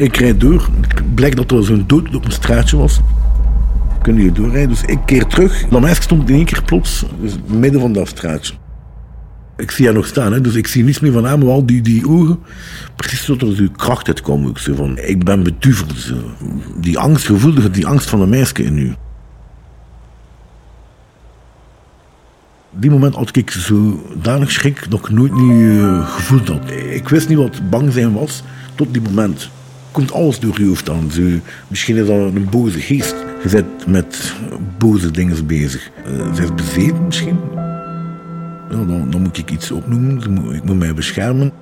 Ik 0.00 0.16
rijd 0.16 0.40
door. 0.40 0.68
Blijkt 1.14 1.36
dat 1.36 1.50
er 1.50 1.64
zo'n 1.64 1.84
dood 1.86 2.14
op 2.14 2.24
een 2.24 2.32
straatje 2.32 2.76
was. 2.76 3.00
Kun 4.02 4.22
je 4.22 4.32
doorrijden. 4.32 4.68
Dus 4.68 4.82
ik 4.82 4.98
keer 5.06 5.26
terug. 5.26 5.70
Meisje 5.70 6.02
stond 6.02 6.28
in 6.28 6.34
één 6.34 6.44
keer 6.44 6.62
plots 6.62 7.04
dus 7.20 7.32
midden 7.46 7.80
van 7.80 7.92
dat 7.92 8.08
straatje. 8.08 8.54
Ik 9.56 9.70
zie 9.70 9.84
haar 9.84 9.94
nog 9.94 10.06
staan, 10.06 10.42
dus 10.42 10.54
ik 10.54 10.66
zie 10.66 10.84
niets 10.84 11.00
meer 11.00 11.12
van 11.12 11.24
haar, 11.24 11.38
maar 11.38 11.48
al 11.48 11.66
die, 11.66 11.80
die 11.80 12.08
ogen. 12.08 12.38
Precies 12.96 13.24
tot 13.24 13.42
er 13.42 13.54
zo 13.54 13.66
kracht 13.76 14.06
uit 14.06 14.20
kwam. 14.20 14.46
Ook 14.46 14.58
zo 14.58 14.74
van, 14.74 14.98
ik 14.98 15.24
ben 15.24 15.42
beduveld. 15.42 15.98
Zo. 15.98 16.14
Die 16.76 16.98
angst, 16.98 17.26
gevoelde 17.26 17.70
die 17.70 17.86
angst 17.86 18.08
van 18.08 18.20
een 18.20 18.28
meisje 18.28 18.62
in 18.62 18.78
u. 18.78 18.94
Die 22.70 22.90
moment 22.90 23.14
had 23.14 23.36
ik 23.36 23.50
zo 23.50 24.04
danig 24.22 24.50
schrik 24.50 24.90
dat 24.90 25.00
ik 25.00 25.10
nooit 25.10 25.34
niet 25.34 25.82
gevoeld 26.04 26.48
had. 26.48 26.70
Ik 26.70 27.08
wist 27.08 27.28
niet 27.28 27.38
wat 27.38 27.70
bang 27.70 27.92
zijn 27.92 28.12
was 28.12 28.42
tot 28.74 28.92
die 28.92 29.02
moment. 29.02 29.50
Komt 29.90 30.12
alles 30.12 30.38
door 30.38 30.60
je 30.60 30.66
hoofd 30.66 30.90
aan. 30.90 31.10
Misschien 31.68 31.96
is 31.96 32.06
dat 32.06 32.16
een 32.16 32.48
boze 32.50 32.80
geest. 32.80 33.14
Je 33.42 33.48
bent 33.48 33.86
met 33.86 34.34
boze 34.78 35.10
dingen 35.10 35.46
bezig. 35.46 35.90
Uh, 36.06 36.34
ze 36.34 36.42
is 36.42 36.54
bezeten 36.54 37.04
misschien. 37.06 37.38
Dan, 38.70 39.22
moet 39.22 39.38
ik 39.38 39.50
iets 39.50 39.70
opnoemen. 39.70 40.54
Ik 40.54 40.64
moet 40.64 40.78
mij 40.78 40.94
beschermen. 40.94 41.52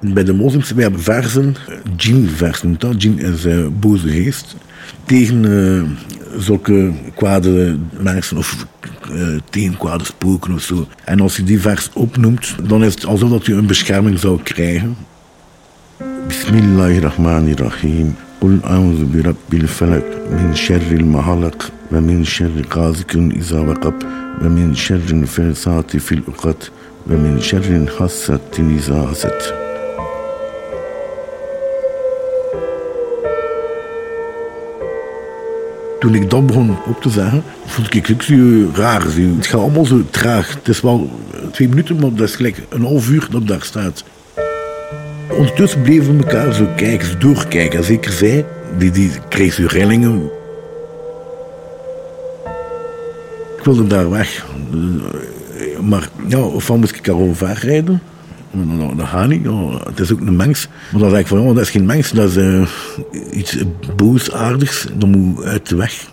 Bij 0.00 0.24
de 0.24 0.32
moslims 0.32 0.70
wij 0.70 0.82
hebben 0.82 1.00
versen, 1.00 1.56
eh, 1.68 1.76
djinn-vers 1.96 2.62
noemt 2.62 2.80
dat. 2.80 3.04
Is 3.04 3.44
eh, 3.44 3.66
boze 3.80 4.08
geest. 4.08 4.56
Tegen 5.04 5.44
eh, 5.44 5.82
zulke 6.40 6.92
kwade 7.14 7.78
mensen 8.00 8.36
of 8.36 8.66
eh, 9.12 9.38
tegen 9.50 9.76
kwade 9.76 10.04
spoken 10.04 10.54
of 10.54 10.62
zo. 10.62 10.86
En 11.04 11.20
als 11.20 11.36
je 11.36 11.44
die 11.44 11.60
vers 11.60 11.90
opnoemt, 11.92 12.54
dan 12.68 12.84
is 12.84 12.94
het 12.94 13.04
alsof 13.04 13.30
dat 13.30 13.46
je 13.46 13.54
een 13.54 13.66
bescherming 13.66 14.18
zou 14.18 14.42
krijgen. 14.42 14.96
Bismillahirrahmanirrahim. 16.29 18.13
قل 18.41 18.59
أعوذ 18.65 19.05
برب 19.05 19.53
الفلق 19.53 20.05
من 20.31 20.55
شر 20.55 20.91
المهلق 20.91 21.71
ومن 21.91 22.23
شر 22.23 22.61
غاسق 22.73 23.15
إذا 23.15 23.59
وقب 23.59 23.93
ومن 24.41 24.75
شر 24.75 25.09
الفاسات 25.09 25.97
في 25.97 26.11
العقد 26.11 26.63
ومن 27.09 27.41
شر 27.41 27.85
حاسة 27.99 28.39
إذا 28.59 29.07
حسد 29.11 29.41
Toen 35.99 36.15
ik 36.15 36.29
dat 36.29 36.47
begon 36.47 36.77
op 36.85 37.01
te 37.01 37.09
zeggen, 37.09 37.43
voelde 37.65 37.91
ik 37.91 38.05
het 38.05 38.23
zo 38.23 38.69
raar. 38.73 39.01
Zo. 39.01 39.21
Het 39.35 39.47
gaat 39.47 39.61
allemaal 39.61 39.85
zo 39.85 40.03
traag. 40.09 40.53
Het 40.53 40.67
is 40.67 40.81
wel 40.81 41.09
twee 41.51 41.69
minuten, 41.69 41.99
maar 41.99 42.13
dat 42.13 42.27
is 42.27 42.35
gelijk 42.35 42.61
een 42.69 42.81
half 42.81 43.09
uur 43.09 43.27
dat 43.31 43.47
daar 43.47 43.61
staat. 43.61 44.03
Ondertussen 45.40 45.82
bleven 45.82 46.16
we 46.16 46.24
elkaar 46.24 46.54
zo 46.54 46.66
kijken, 46.76 47.06
zo 47.06 47.18
doorkijken. 47.18 47.78
En 47.78 47.84
zeker 47.84 48.12
zij, 48.12 48.46
die, 48.78 48.90
die 48.90 49.10
kreeg 49.28 49.52
zo 49.52 49.64
rillingen. 49.66 50.30
Ik 53.58 53.64
wilde 53.64 53.86
daar 53.86 54.10
weg. 54.10 54.46
Eh, 54.72 55.78
Maar 55.78 56.08
ja, 56.26 56.38
ofwel 56.38 56.78
moest 56.78 56.94
ik 56.96 57.06
haar 57.06 57.16
overrijden. 57.16 58.02
Dat, 58.52 58.98
dat 58.98 59.06
gaat 59.06 59.28
niet. 59.28 59.44
ja. 59.44 59.80
Het 59.84 60.00
is 60.00 60.12
ook 60.12 60.20
een 60.20 60.36
mens. 60.36 60.68
Maar 60.92 61.00
dan 61.00 61.10
zeg 61.10 61.20
ik 61.20 61.26
van, 61.26 61.42
ja, 61.42 61.52
dat 61.52 61.62
is 61.62 61.70
geen 61.70 61.86
mens. 61.86 62.10
Dat 62.10 62.28
is 62.30 62.36
eh, 62.36 62.66
iets 63.30 63.56
boosaardigs. 63.96 64.86
Dat 64.94 65.08
moet 65.08 65.44
uit 65.44 65.68
de 65.68 65.76
weg. 65.76 66.10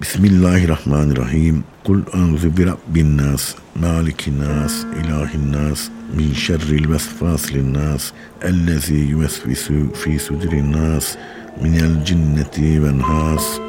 Bismillahirrahmanirrahim. 0.00 1.62
قل 1.84 2.02
أعوذ 2.14 2.48
برب 2.48 2.96
الناس 2.96 3.56
مالك 3.76 4.28
الناس 4.28 4.86
إله 5.00 5.34
الناس 5.34 5.90
من 6.14 6.34
شر 6.34 6.68
الوسواس 6.70 7.52
للناس 7.52 8.12
الذي 8.44 9.10
يوسوس 9.10 9.72
في 9.94 10.18
صدور 10.18 10.52
الناس 10.52 11.18
من 11.62 11.80
الجنة 11.80 12.56
والناس 12.82 13.60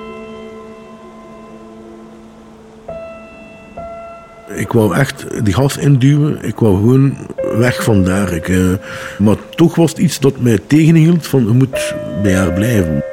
Ik 4.56 4.72
wou 4.72 4.96
echt 4.96 5.46
die 5.46 5.54
gas 5.54 5.78
induwen. 5.78 6.44
Ik 6.44 6.60
wou 6.60 6.76
gewoon 6.76 7.18
weg 7.58 7.84
van 7.84 8.04
daar. 8.04 8.34
Ik, 8.34 8.50
eh, 8.50 8.74
maar 9.20 9.36
toch 9.56 9.76
was 9.76 9.90
het 9.90 10.00
iets 10.00 10.20
dat 10.20 10.40
mij 10.40 10.60
tegenhield 10.68 11.28
van 11.28 11.46
je 11.46 11.52
moet 11.52 11.96
bij 12.24 12.36
haar 12.36 12.54
blijven. 12.54 13.04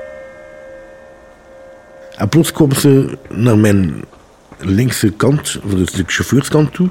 En 2.22 2.30
plots 2.30 2.52
kwam 2.52 2.74
ze 2.74 3.18
naar 3.30 3.58
mijn 3.58 4.04
linkse 4.58 5.12
kant, 5.12 5.60
de 5.94 6.04
chauffeurskant 6.06 6.74
toe, 6.74 6.90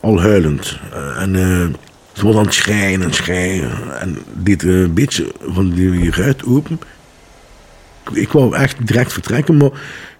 al 0.00 0.20
huilend. 0.20 0.78
Eh, 0.92 1.22
en 1.22 1.36
eh, 1.36 1.66
ze 2.12 2.26
was 2.26 2.36
aan 2.36 2.44
het 2.44 2.54
schreien 2.54 3.02
en 3.02 3.12
schreien. 3.12 3.70
En 4.00 4.18
deed 4.32 4.62
eh, 4.62 4.80
een 4.80 4.94
beetje 4.94 5.32
van 5.40 5.70
die 5.70 6.10
ruit 6.10 6.44
open. 6.44 6.80
Ik, 8.12 8.32
wou 8.32 8.54
echt 8.54 8.86
direct 8.86 9.12
vertrekken, 9.12 9.56
maar 9.56 9.70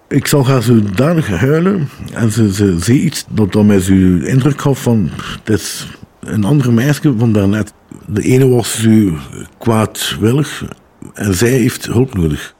Ik 0.07 0.27
zag 0.27 0.47
haar 0.47 0.61
zodanig 0.61 1.27
huilen 1.27 1.89
en 2.13 2.31
ze, 2.31 2.53
ze 2.53 2.79
zei 2.79 2.99
iets 2.99 3.25
dat 3.29 3.63
mij 3.63 3.79
zo 3.79 3.93
indruk 4.17 4.61
gaf 4.61 4.81
van 4.81 5.09
het 5.43 5.59
is 5.59 5.87
een 6.19 6.43
andere 6.43 6.71
meisje 6.71 7.13
van 7.17 7.31
daarnet. 7.31 7.73
De 8.05 8.21
ene 8.21 8.47
was 8.47 8.81
zo 8.81 9.17
kwaadwillig 9.57 10.63
en 11.13 11.33
zij 11.33 11.49
heeft 11.49 11.85
hulp 11.85 12.13
nodig. 12.13 12.55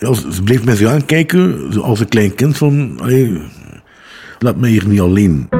Ja, 0.00 0.14
ze 0.14 0.42
bleef 0.42 0.64
mij 0.64 0.76
zo 0.76 0.88
aankijken 0.88 1.72
als 1.82 2.00
een 2.00 2.08
klein 2.08 2.34
kind 2.34 2.56
van 2.56 2.98
allee, 3.00 3.38
laat 4.38 4.56
mij 4.56 4.70
hier 4.70 4.88
niet 4.88 5.00
alleen. 5.00 5.59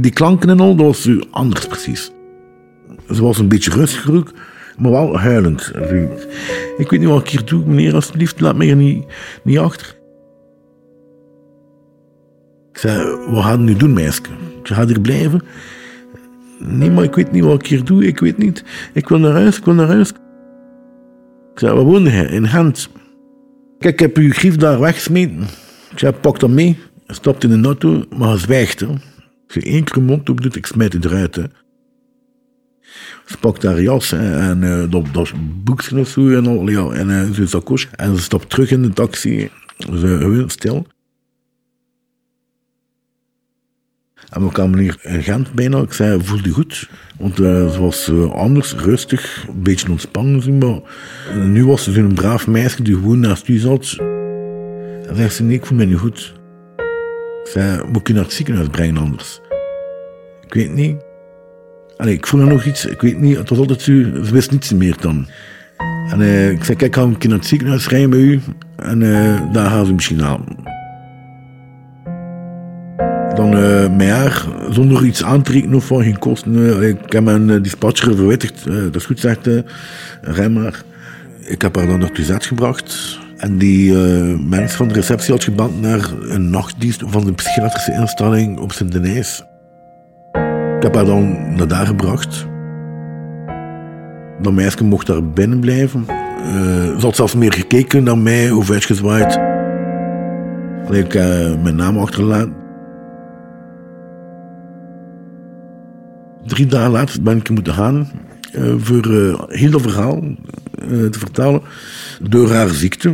Die, 0.00 0.12
klanken 0.12 0.48
en 0.48 0.60
al, 0.60 0.76
dat 0.76 0.86
was 0.86 1.08
anders 1.30 1.66
precies. 1.66 2.12
Ze 3.10 3.22
was 3.22 3.38
een 3.38 3.48
beetje 3.48 3.70
rustiger 3.70 4.14
ook, 4.14 4.32
maar 4.78 4.90
wel 4.90 5.18
huilend. 5.18 5.72
Ik 6.76 6.90
weet 6.90 7.00
niet 7.00 7.08
wat 7.08 7.20
ik 7.20 7.28
hier 7.28 7.44
doe, 7.44 7.64
meneer, 7.66 7.94
alsjeblieft, 7.94 8.40
laat 8.40 8.56
me 8.56 8.64
hier 8.64 8.76
niet, 8.76 9.06
niet 9.42 9.58
achter. 9.58 9.96
Ik 12.72 12.78
zei, 12.78 13.16
wat 13.30 13.44
gaan 13.44 13.58
we 13.58 13.64
nu 13.64 13.76
doen, 13.76 13.92
meisje? 13.92 14.22
Je 14.62 14.74
gaat 14.74 14.88
hier 14.88 15.00
blijven? 15.00 15.42
Nee, 16.58 16.90
maar 16.90 17.04
ik 17.04 17.14
weet 17.14 17.32
niet 17.32 17.44
wat 17.44 17.60
ik 17.60 17.66
hier 17.66 17.84
doe, 17.84 18.06
ik 18.06 18.18
weet 18.18 18.38
niet. 18.38 18.64
Ik 18.92 19.08
wil 19.08 19.18
naar 19.18 19.32
huis, 19.32 19.58
ik 19.58 19.64
wil 19.64 19.74
naar 19.74 19.86
huis. 19.86 20.08
Ik 21.52 21.60
zei, 21.60 21.74
waar 21.74 21.84
woonde 21.84 22.10
hij? 22.10 22.26
In 22.26 22.48
Gent. 22.48 22.88
Kijk, 23.78 23.94
ik 23.94 24.00
heb 24.00 24.16
uw 24.16 24.32
grief 24.32 24.56
daar 24.56 24.80
weggesmeten. 24.80 25.40
Ik 25.90 25.98
zei, 25.98 26.12
pak 26.12 26.40
dat 26.40 26.50
mee. 26.50 26.78
Hij 27.06 27.14
stapt 27.14 27.44
in 27.44 27.62
de 27.62 27.66
auto, 27.68 28.04
maar 28.16 28.28
hij 28.28 28.38
zwijgt. 28.38 28.80
Hè. 28.80 28.86
Je 29.54 29.62
één 29.62 29.84
keer 29.84 30.02
mond 30.02 30.28
op 30.28 30.40
doet, 30.40 30.56
ik 30.56 30.66
smijt 30.66 30.92
het 30.92 31.04
eruit. 31.04 31.34
Ze 33.26 33.36
pakt 33.40 33.62
haar 33.62 33.82
jas 33.82 34.12
en 34.12 34.62
eh, 34.62 34.90
dat, 35.12 35.32
boekje 35.64 35.98
of 35.98 36.08
zo 36.08 36.28
en 36.30 36.46
al, 36.46 36.94
en 36.94 37.08
uh, 37.08 37.30
zijn 37.30 37.48
sacoche. 37.48 37.88
En 37.96 38.16
ze 38.16 38.22
stapt 38.22 38.50
terug 38.50 38.70
in 38.70 38.82
de 38.82 38.92
taxi. 38.92 39.50
Ze 39.76 40.16
gewoon 40.20 40.50
stil. 40.50 40.86
En 44.34 44.44
we 44.44 44.52
kwamen 44.52 44.78
hier 44.78 44.98
in 45.02 45.22
Gent 45.22 45.52
bijna. 45.52 45.78
Ik 45.78 45.92
zei, 45.92 46.24
voel 46.24 46.38
je 46.42 46.50
goed? 46.50 46.88
Want 47.18 47.40
eh, 47.40 47.70
ze 47.70 47.80
was 47.80 48.08
eh, 48.08 48.32
anders, 48.32 48.74
rustig, 48.74 49.46
een 49.48 49.62
beetje 49.62 49.90
ontspannen. 49.90 50.58
Maar 50.58 50.80
eh, 51.30 51.44
nu 51.44 51.66
was 51.66 51.84
ze 51.84 51.92
zo'n 51.92 52.14
braaf 52.14 52.46
meisje 52.46 52.82
die 52.82 52.94
gewoon 52.94 53.20
naast 53.20 53.48
u 53.48 53.58
zat. 53.58 53.96
En 55.08 55.16
zegt 55.16 55.34
ze, 55.34 55.42
nee, 55.42 55.56
ik 55.56 55.66
voel 55.66 55.78
me 55.78 55.84
niet 55.84 55.98
goed. 55.98 56.34
Ik 57.44 57.50
zei, 57.50 57.82
moet 57.86 58.00
ik 58.00 58.06
je 58.06 58.12
naar 58.14 58.22
het 58.22 58.32
ziekenhuis 58.32 58.68
brengen 58.68 58.96
anders? 58.96 59.40
Ik 60.54 60.60
weet 60.60 60.74
niet. 60.74 60.96
Allee, 61.96 62.14
ik 62.14 62.26
voel 62.26 62.40
er 62.40 62.46
nog 62.46 62.64
iets, 62.64 62.86
ik 62.86 63.00
weet 63.00 63.20
niet. 63.20 63.36
Het 63.36 63.48
was 63.48 63.58
altijd 63.58 63.82
zo, 63.82 63.92
ze 64.24 64.32
wist 64.32 64.50
niets 64.50 64.72
meer 64.72 64.96
dan. 65.00 65.26
En 66.10 66.20
eh, 66.20 66.50
ik 66.50 66.64
zei, 66.64 66.76
kijk, 66.76 66.90
ik 66.90 66.94
ga 66.94 67.02
een 67.02 67.16
naar 67.28 67.38
het 67.38 67.46
ziekenhuis 67.46 67.88
rijden 67.88 68.10
bij 68.10 68.18
u. 68.18 68.40
En 68.76 69.02
eh, 69.02 69.52
daar 69.52 69.70
gaan 69.70 69.86
ze 69.86 69.94
misschien 69.94 70.20
halen. 70.20 70.44
Dan 73.34 73.56
eh 73.56 73.96
met 73.96 74.08
haar, 74.08 74.46
zonder 74.70 75.04
iets 75.04 75.24
aan 75.24 75.42
te 75.42 75.52
rekenen 75.52 75.76
of 75.76 75.86
van 75.86 76.02
geen 76.02 76.18
kosten. 76.18 76.82
ik 76.82 77.12
heb 77.12 77.24
mijn 77.24 77.62
dispatcher 77.62 78.16
verwittigd. 78.16 78.64
dat 78.64 78.94
is 78.94 79.04
goed, 79.04 79.20
zegt 79.20 79.48
rij 80.22 80.48
maar. 80.48 80.82
Ik 81.40 81.62
heb 81.62 81.76
haar 81.76 81.86
dan 81.86 81.98
naar 81.98 82.12
Tuzet 82.12 82.46
gebracht. 82.46 83.18
En 83.36 83.58
die 83.58 83.94
mens 84.38 84.72
van 84.72 84.88
de 84.88 84.94
receptie 84.94 85.32
had 85.32 85.44
gebeld 85.44 85.80
naar 85.80 86.10
een 86.28 86.50
nachtdienst 86.50 87.02
van 87.06 87.24
de 87.24 87.32
psychiatrische 87.32 87.92
instelling 87.92 88.58
op 88.58 88.72
Sint-Denijs. 88.72 89.44
Heb 90.84 90.94
haar 90.94 91.04
dan 91.04 91.54
naar 91.56 91.68
daar 91.68 91.86
gebracht. 91.86 92.46
Dat 94.42 94.52
meisje 94.52 94.84
mocht 94.84 95.06
daar 95.06 95.24
binnen 95.24 95.60
blijven. 95.60 96.04
Eh, 96.08 96.98
ze 96.98 96.98
had 97.00 97.16
zelfs 97.16 97.34
meer 97.34 97.52
gekeken 97.52 98.04
naar 98.04 98.18
mij, 98.18 98.50
of 98.50 98.70
uitgezwaaid. 98.70 99.38
Allee, 100.86 101.04
Ik 101.04 101.12
heb 101.12 101.62
mijn 101.62 101.76
naam 101.76 101.98
achtergelaten. 101.98 102.54
Drie 106.46 106.66
dagen 106.66 106.90
later 106.90 107.22
ben 107.22 107.36
ik 107.36 107.50
moeten 107.50 107.72
gaan 107.72 108.08
eh, 108.52 108.74
voor 108.76 109.04
eh, 109.04 109.40
heel 109.46 109.70
dat 109.70 109.82
verhaal 109.82 110.22
eh, 110.78 110.88
te 110.88 111.18
vertellen. 111.18 111.62
Door 112.20 112.50
haar 112.50 112.68
ziekte. 112.68 113.12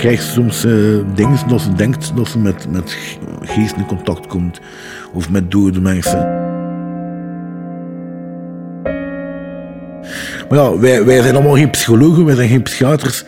Ik 0.00 0.06
krijg 0.06 0.22
soms 0.22 0.64
eh, 0.64 0.72
dingen 1.14 1.38
dat 1.48 1.60
ze 1.60 1.72
denkt 1.74 2.12
dat 2.16 2.28
ze 2.28 2.38
met, 2.38 2.66
met 2.70 2.96
geesten 3.40 3.78
in 3.78 3.86
contact 3.86 4.26
komt. 4.26 4.60
Of 5.12 5.30
met 5.30 5.50
dode 5.50 5.80
mensen. 5.80 6.18
Maar 10.48 10.58
ja, 10.58 10.78
wij, 10.78 11.04
wij 11.04 11.22
zijn 11.22 11.34
allemaal 11.34 11.54
geen 11.54 11.70
psychologen, 11.70 12.24
wij 12.24 12.34
zijn 12.34 12.48
geen 12.48 12.62
psychiaters. 12.62 13.24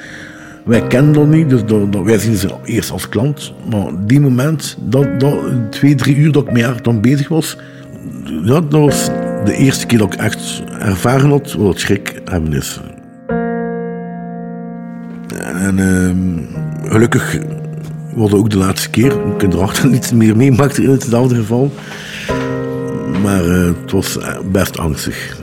Wij 0.65 0.87
kennen 0.87 1.13
dat 1.13 1.27
niet, 1.27 1.49
dus 1.51 1.65
dat, 1.65 1.93
dat- 1.93 2.05
wij 2.05 2.19
zien 2.19 2.37
ze 2.37 2.49
eerst 2.65 2.91
als 2.91 3.09
klant. 3.09 3.53
Maar 3.71 3.91
die 4.07 4.21
moment, 4.21 4.77
dat, 4.81 5.21
dat, 5.21 5.39
twee, 5.71 5.95
drie 5.95 6.17
uur 6.17 6.33
dat 6.33 6.47
ik 6.47 6.53
met 6.53 6.63
haar 6.63 6.83
dan 6.83 7.01
bezig 7.01 7.29
was, 7.29 7.57
ja, 8.45 8.61
dat 8.61 8.81
was 8.81 9.07
de 9.45 9.55
eerste 9.57 9.87
keer 9.87 9.99
dat 9.99 10.15
ik 10.15 10.21
echt 10.21 10.63
ervaren 10.79 11.31
had 11.31 11.53
wat 11.53 11.79
schrik 11.79 12.21
hebben 12.25 12.53
is. 12.53 12.81
En 15.63 15.79
ehm, 15.79 16.91
gelukkig 16.91 17.39
was 18.15 18.33
ook 18.33 18.51
de 18.51 18.57
laatste 18.57 18.91
keer. 18.91 19.13
Ik 19.35 19.41
heb 19.41 19.53
erachter 19.53 19.89
niets 19.91 20.13
meer 20.13 20.37
meemaakte 20.37 20.83
in 20.83 20.91
hetzelfde 20.91 21.35
geval. 21.35 21.73
Maar 23.23 23.45
eh, 23.45 23.67
het 23.83 23.91
was 23.91 24.19
eh, 24.19 24.39
best 24.51 24.79
angstig. 24.79 25.37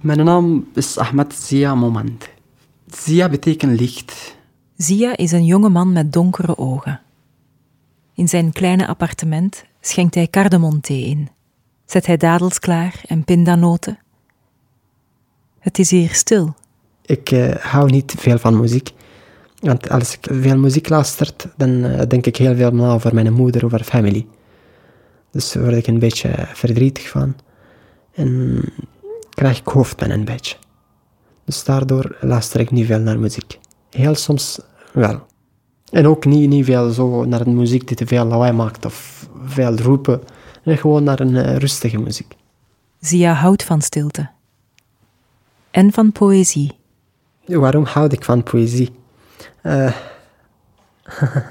Mijn 0.00 0.24
naam 0.24 0.68
is 0.74 0.98
Ahmed 0.98 1.34
Zia 1.34 1.74
Moment. 1.74 2.28
Zia 2.86 3.28
betekent 3.28 3.80
licht. 3.80 4.36
Zia 4.76 5.16
is 5.16 5.32
een 5.32 5.44
jonge 5.44 5.68
man 5.68 5.92
met 5.92 6.12
donkere 6.12 6.58
ogen. 6.58 7.00
In 8.14 8.28
zijn 8.28 8.52
kleine 8.52 8.86
appartement 8.86 9.64
schenkt 9.80 10.14
hij 10.14 10.28
cardamomthee 10.28 11.04
in. 11.04 11.28
Zet 11.84 12.06
hij 12.06 12.16
dadels 12.16 12.58
klaar 12.58 13.00
en 13.06 13.24
pindanoten. 13.24 13.98
Het 15.58 15.78
is 15.78 15.90
hier 15.90 16.14
stil. 16.14 16.54
Ik 17.02 17.30
eh, 17.30 17.54
hou 17.54 17.90
niet 17.90 18.14
veel 18.18 18.38
van 18.38 18.60
muziek. 18.60 18.90
Want 19.58 19.90
als 19.90 20.14
ik 20.14 20.28
veel 20.30 20.58
muziek 20.58 20.88
luister, 20.88 21.32
dan 21.56 21.84
eh, 21.84 22.06
denk 22.08 22.26
ik 22.26 22.36
heel 22.36 22.56
veel 22.56 22.70
na 22.70 22.92
over 22.92 23.14
mijn 23.14 23.32
moeder, 23.32 23.64
over 23.64 23.84
familie. 23.84 24.28
Dus 25.30 25.52
daar 25.52 25.62
word 25.62 25.76
ik 25.76 25.86
een 25.86 25.98
beetje 25.98 26.46
verdrietig 26.52 27.08
van. 27.08 27.34
En 28.12 28.62
krijg 29.40 29.58
ik 29.58 29.66
hoofdpijn 29.66 30.10
een 30.10 30.24
beetje. 30.24 30.56
Dus 31.44 31.64
daardoor 31.64 32.16
luister 32.20 32.60
ik 32.60 32.70
niet 32.70 32.86
veel 32.86 32.98
naar 32.98 33.18
muziek. 33.18 33.58
Heel 33.90 34.14
soms 34.14 34.60
wel. 34.92 35.26
En 35.90 36.06
ook 36.06 36.24
niet, 36.24 36.48
niet 36.48 36.64
veel 36.64 36.90
zo 36.90 37.24
naar 37.24 37.40
een 37.40 37.56
muziek 37.56 37.86
die 37.86 37.96
te 37.96 38.06
veel 38.06 38.24
lawaai 38.24 38.52
maakt 38.52 38.84
of 38.84 39.28
veel 39.44 39.76
roepen. 39.76 40.22
Nee, 40.64 40.76
gewoon 40.76 41.04
naar 41.04 41.20
een 41.20 41.36
eh, 41.36 41.56
rustige 41.56 41.98
muziek. 41.98 42.36
Zia 42.98 43.32
houdt 43.32 43.64
van 43.64 43.82
stilte. 43.82 44.30
En 45.70 45.92
van 45.92 46.12
poëzie. 46.12 46.72
Waarom 47.44 47.84
houd 47.84 48.12
ik 48.12 48.24
van 48.24 48.42
poëzie? 48.42 48.90
Eh, 49.62 49.94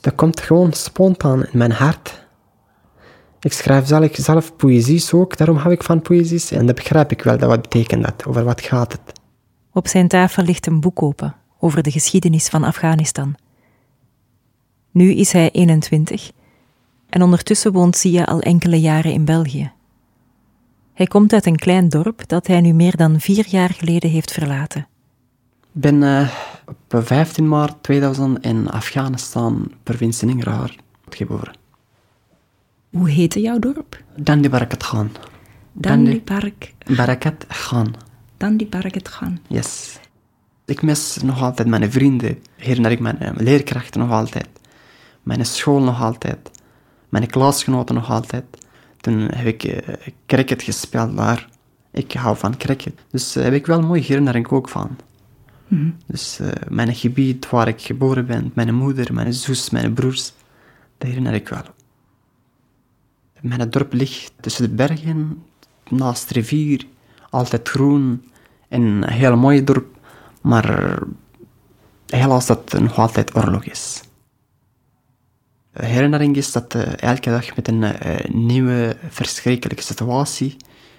dat 0.00 0.14
komt 0.14 0.40
gewoon 0.40 0.72
spontaan 0.72 1.46
in 1.46 1.58
mijn 1.58 1.72
hart. 1.72 2.21
Ik 3.42 3.52
schrijf 3.52 3.86
zelf, 3.86 4.08
zelf 4.12 4.56
poëzies 4.56 5.12
ook, 5.12 5.36
daarom 5.36 5.56
hou 5.56 5.72
ik 5.72 5.82
van 5.82 6.02
poëzies. 6.02 6.50
En 6.50 6.66
dat 6.66 6.74
begrijp 6.74 7.10
ik 7.10 7.22
wel, 7.22 7.38
dat 7.38 7.48
wat 7.48 7.62
betekent 7.62 8.02
dat, 8.02 8.26
over 8.26 8.44
wat 8.44 8.60
gaat 8.60 8.92
het. 8.92 9.20
Op 9.72 9.88
zijn 9.88 10.08
tafel 10.08 10.42
ligt 10.42 10.66
een 10.66 10.80
boek 10.80 11.02
open 11.02 11.34
over 11.58 11.82
de 11.82 11.90
geschiedenis 11.90 12.48
van 12.48 12.64
Afghanistan. 12.64 13.34
Nu 14.90 15.10
is 15.10 15.32
hij 15.32 15.50
21 15.50 16.30
en 17.08 17.22
ondertussen 17.22 17.72
woont 17.72 17.96
Sia 17.96 18.24
al 18.24 18.40
enkele 18.40 18.80
jaren 18.80 19.12
in 19.12 19.24
België. 19.24 19.72
Hij 20.92 21.06
komt 21.06 21.32
uit 21.32 21.46
een 21.46 21.56
klein 21.56 21.88
dorp 21.88 22.28
dat 22.28 22.46
hij 22.46 22.60
nu 22.60 22.72
meer 22.72 22.96
dan 22.96 23.20
vier 23.20 23.46
jaar 23.48 23.70
geleden 23.70 24.10
heeft 24.10 24.32
verlaten. 24.32 24.86
Ik 25.74 25.80
ben 25.80 26.02
eh, 26.02 26.28
op 26.66 27.04
15 27.06 27.48
maart 27.48 27.82
2000 27.82 28.44
in 28.44 28.68
Afghanistan, 28.68 29.72
provincie 29.82 30.28
Nangarhar, 30.28 30.76
geboren. 31.08 31.61
Hoe 32.92 33.10
heette 33.10 33.40
jouw 33.40 33.58
dorp? 33.58 34.02
Dandi 34.16 34.48
Barakat 34.48 34.82
Khan. 34.82 35.10
Dandi 35.72 36.20
Park. 36.20 36.74
Barakat 36.96 37.46
Khan. 37.46 37.94
Dandi 38.36 38.66
Barakat 38.66 39.08
Khan. 39.08 39.38
Yes. 39.48 39.98
Ik 40.64 40.82
mis 40.82 41.18
nog 41.22 41.42
altijd 41.42 41.68
mijn 41.68 41.92
vrienden. 41.92 42.38
Herinner 42.56 42.90
ik 42.90 43.00
mijn 43.00 43.18
eh, 43.18 43.30
leerkrachten 43.36 44.00
nog 44.00 44.10
altijd. 44.10 44.48
Mijn 45.22 45.46
school 45.46 45.80
nog 45.80 46.02
altijd. 46.02 46.50
Mijn 47.08 47.26
klasgenoten 47.26 47.94
nog 47.94 48.10
altijd. 48.10 48.44
Toen 49.00 49.20
heb 49.20 49.46
ik 49.46 49.64
uh, 49.64 49.76
cricket 50.26 50.62
gespeeld 50.62 51.16
daar. 51.16 51.48
Ik 51.90 52.12
hou 52.12 52.36
van 52.36 52.56
cricket. 52.56 52.94
Dus 53.10 53.36
uh, 53.36 53.42
heb 53.42 53.52
ik 53.52 53.66
wel 53.66 53.80
mooie 53.80 54.02
herinnering 54.02 54.48
ook 54.48 54.68
van. 54.68 54.96
Mhm. 55.68 55.90
Dus 56.06 56.40
mijn 56.68 56.94
gebied 56.94 57.50
waar 57.50 57.68
ik 57.68 57.80
geboren 57.80 58.26
ben, 58.26 58.50
mijn 58.54 58.74
moeder, 58.74 59.14
mijn 59.14 59.32
zus, 59.32 59.70
mijn 59.70 59.92
broers, 59.92 60.32
dat 60.98 61.08
herinner 61.08 61.34
ik 61.34 61.48
wel. 61.48 61.64
Mijn 63.42 63.70
dorp 63.70 63.92
ligt 63.92 64.32
tussen 64.40 64.68
de 64.68 64.74
bergen, 64.74 65.42
naast 65.88 66.28
de 66.28 66.34
rivier, 66.34 66.86
altijd 67.30 67.68
groen. 67.68 68.24
En 68.68 68.82
een 68.82 69.08
heel 69.08 69.36
mooi 69.36 69.64
dorp, 69.64 69.96
maar 70.40 70.98
helaas 72.06 72.46
dat 72.46 72.72
nog 72.72 72.98
altijd 72.98 73.36
oorlog 73.36 73.64
is. 73.64 74.02
Herinnering 75.72 76.36
is 76.36 76.52
dat 76.52 76.74
uh, 76.74 77.02
elke 77.02 77.30
dag 77.30 77.56
met 77.56 77.68
een 77.68 77.82
uh, 77.82 78.16
nieuwe 78.28 78.96
verschrikkelijke 79.08 79.82
situatie, 79.82 80.56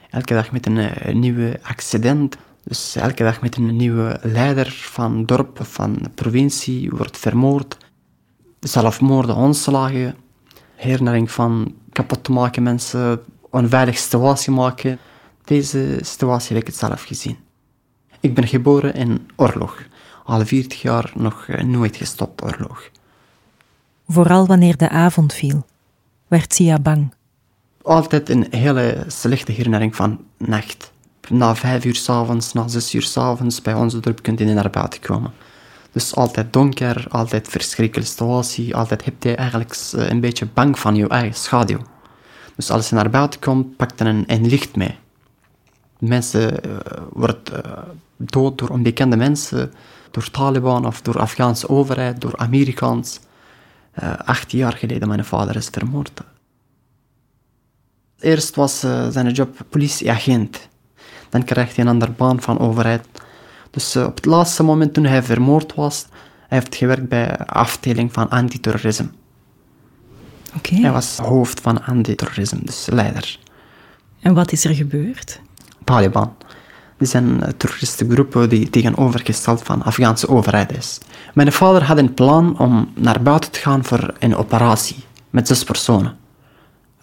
elke 0.10 0.34
dag 0.34 0.52
met 0.52 0.66
een 0.66 0.78
uh, 0.78 1.14
nieuwe 1.14 1.60
accident, 1.62 2.38
dus 2.64 2.96
elke 2.96 3.24
dag 3.24 3.42
met 3.42 3.56
een 3.56 3.76
nieuwe 3.76 4.20
leider 4.22 4.72
van 4.72 5.26
dorp, 5.26 5.60
van 5.62 5.98
provincie, 6.16 6.90
wordt 6.90 7.18
vermoord. 7.18 7.78
Zelfmoorden, 8.60 9.36
onslagen, 9.36 10.16
herinnering 10.76 11.32
van 11.32 11.76
kapot 11.94 12.24
te 12.24 12.32
maken 12.32 12.64
mensen, 12.64 13.22
onveilige 13.50 13.98
situatie 13.98 14.52
maken. 14.52 15.00
Deze 15.44 16.00
situatie 16.02 16.54
heb 16.56 16.62
ik 16.62 16.68
het 16.68 16.78
zelf 16.78 17.04
gezien. 17.04 17.38
Ik 18.20 18.34
ben 18.34 18.48
geboren 18.48 18.94
in 18.94 19.30
oorlog. 19.36 19.84
Al 20.26 20.46
40 20.46 20.82
jaar 20.82 21.12
nog 21.16 21.48
nooit 21.48 21.96
gestopt 21.96 22.44
oorlog. 22.44 22.90
Vooral 24.08 24.48
wanneer 24.48 24.78
de 24.78 24.90
avond 24.90 25.34
viel, 25.34 25.66
werd 26.28 26.54
Sia 26.54 26.80
bang. 26.80 27.14
Altijd 27.82 28.30
een 28.30 28.48
hele 28.50 29.04
slechte 29.08 29.52
herinnering 29.52 29.96
van 29.96 30.20
nacht. 30.38 30.92
Na 31.30 31.56
vijf 31.56 31.86
uur 31.86 31.96
s'avonds, 31.96 32.54
na 32.54 32.68
zes 32.68 32.94
uur 32.94 33.02
s'avonds, 33.02 33.62
bij 33.62 33.74
onze 33.74 34.00
dorp 34.00 34.22
kunt 34.22 34.40
je 34.40 34.46
niet 34.46 34.56
naar 34.56 34.70
buiten 34.70 35.00
komen. 35.00 35.32
Dus 35.94 36.16
altijd 36.16 36.54
donker, 36.54 37.06
altijd 37.10 37.48
verschrikkelijke 37.48 38.10
situatie, 38.10 38.76
altijd 38.76 39.06
heb 39.06 39.24
je 39.24 39.36
eigenlijk 39.36 39.76
een 39.92 40.20
beetje 40.20 40.46
bang 40.54 40.80
van 40.80 40.96
je 40.96 41.08
eigen 41.08 41.36
schaduw. 41.36 41.80
Dus 42.56 42.72
als 42.72 42.90
je 42.90 42.96
naar 42.96 43.10
buiten 43.10 43.40
komt, 43.40 43.78
pak 43.78 43.92
je 43.96 44.06
een, 44.06 44.24
een 44.28 44.48
licht 44.48 44.76
mee. 44.76 44.96
Mensen 46.00 46.68
uh, 46.68 46.78
worden 47.12 47.42
uh, 47.54 47.78
dood 48.18 48.58
door 48.58 48.70
onbekende 48.70 49.16
mensen, 49.16 49.74
door 50.12 50.32
Taliban 50.32 50.86
of 50.86 51.02
door 51.02 51.20
Afghaanse 51.20 51.70
overheid, 51.70 52.22
door 52.22 52.38
Amerikaans. 52.38 53.20
Uh, 54.04 54.14
acht 54.18 54.52
jaar 54.52 54.74
geleden 54.74 55.08
mijn 55.08 55.26
vader 55.26 55.56
is 55.56 55.68
vermoord. 55.72 56.22
Eerst 58.20 58.56
was 58.56 58.80
zijn 59.10 59.32
job 59.32 59.58
politieagent. 59.70 60.68
Dan 61.30 61.44
kreeg 61.44 61.76
hij 61.76 61.86
een 61.86 61.92
andere 61.92 62.12
baan 62.12 62.42
van 62.42 62.60
overheid. 62.60 63.08
Dus 63.74 63.96
uh, 63.96 64.04
op 64.04 64.16
het 64.16 64.26
laatste 64.26 64.64
moment 64.64 64.94
toen 64.94 65.06
hij 65.06 65.24
vermoord 65.24 65.76
was, 65.76 66.06
hij 66.48 66.58
heeft 66.58 66.76
gewerkt 66.76 67.10
bij 67.10 67.28
de 67.28 67.48
afdeling 67.48 68.14
van 68.14 68.30
antiterrorisme. 68.30 69.10
Okay. 70.58 70.80
Hij 70.80 70.92
was 70.92 71.18
hoofd 71.18 71.62
van 71.62 71.86
antiterrorisme, 71.86 72.60
dus 72.64 72.88
leider. 72.92 73.40
En 74.20 74.34
wat 74.34 74.52
is 74.52 74.66
er 74.66 74.76
gebeurd? 74.76 75.42
Taliban. 75.84 76.34
Die 76.98 77.08
zijn 77.08 77.54
terroristengroepen 77.58 78.50
die 78.50 78.70
tegenovergesteld 78.70 79.64
van 79.64 79.80
de 79.80 79.86
Afghaanse 79.86 80.28
overheid 80.28 80.78
is. 80.78 81.00
Mijn 81.34 81.52
vader 81.52 81.84
had 81.84 81.98
een 81.98 82.14
plan 82.14 82.60
om 82.60 82.92
naar 82.96 83.22
buiten 83.22 83.52
te 83.52 83.60
gaan 83.60 83.84
voor 83.84 84.14
een 84.20 84.36
operatie 84.36 85.04
met 85.30 85.48
zes 85.48 85.64
personen. 85.64 86.18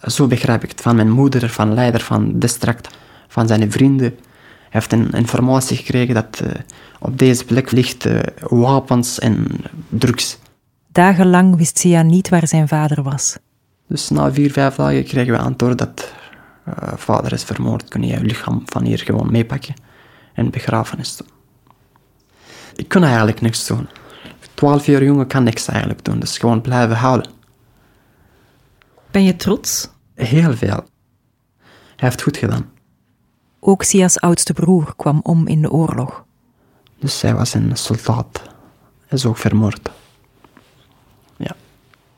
Zo 0.01 0.27
begrijp 0.27 0.63
ik 0.63 0.69
het 0.69 0.81
van 0.81 0.95
mijn 0.95 1.11
moeder, 1.11 1.49
van 1.49 1.73
leider 1.73 2.01
van 2.01 2.27
het 2.27 2.41
district, 2.41 2.89
van 3.27 3.47
zijn 3.47 3.71
vrienden. 3.71 4.17
Hij 4.71 4.81
heeft 4.81 4.91
een 4.91 5.11
informatie 5.11 5.77
gekregen 5.77 6.13
dat 6.13 6.41
uh, 6.43 6.49
op 6.99 7.17
deze 7.17 7.45
plek 7.45 7.71
ligt 7.71 8.05
uh, 8.05 8.19
wapens 8.39 9.19
en 9.19 9.47
drugs. 9.89 10.37
Dagenlang 10.87 11.55
wist 11.55 11.79
Sia 11.79 12.01
niet 12.01 12.29
waar 12.29 12.47
zijn 12.47 12.67
vader 12.67 13.03
was. 13.03 13.37
Dus 13.87 14.09
na 14.09 14.33
vier, 14.33 14.51
vijf 14.51 14.75
dagen 14.75 15.03
kregen 15.03 15.33
we 15.33 15.39
antwoord 15.39 15.77
dat 15.77 16.13
uh, 16.67 16.73
vader 16.95 17.33
is 17.33 17.43
vermoord. 17.43 17.87
Kun 17.87 18.03
je 18.03 18.13
je 18.13 18.21
lichaam 18.21 18.63
van 18.65 18.83
hier 18.83 18.99
gewoon 18.99 19.31
meepakken 19.31 19.73
en 20.33 20.49
begrafenis 20.49 21.17
doen. 21.17 21.27
Ik 22.75 22.89
kon 22.89 23.03
eigenlijk 23.03 23.41
niks 23.41 23.67
doen. 23.67 23.87
12 24.53 24.85
jaar 24.85 25.03
jongen 25.03 25.27
kan 25.27 25.43
niks 25.43 25.67
eigenlijk 25.67 26.05
doen, 26.05 26.19
dus 26.19 26.37
gewoon 26.37 26.61
blijven 26.61 26.95
houden. 26.95 27.31
Ben 29.11 29.23
je 29.23 29.35
trots? 29.35 29.89
Heel 30.15 30.53
veel. 30.53 30.85
Hij 31.95 32.09
heeft 32.09 32.21
goed 32.21 32.37
gedaan. 32.37 32.70
Ook 33.63 33.83
Sia's 33.83 34.17
oudste 34.17 34.53
broer 34.53 34.93
kwam 34.95 35.19
om 35.23 35.47
in 35.47 35.61
de 35.61 35.71
oorlog. 35.71 36.23
Dus 36.99 37.21
hij 37.21 37.35
was 37.35 37.53
een 37.53 37.77
soldaat. 37.77 38.41
Hij 39.07 39.17
is 39.17 39.25
ook 39.25 39.37
vermoord. 39.37 39.89
Ja. 41.37 41.55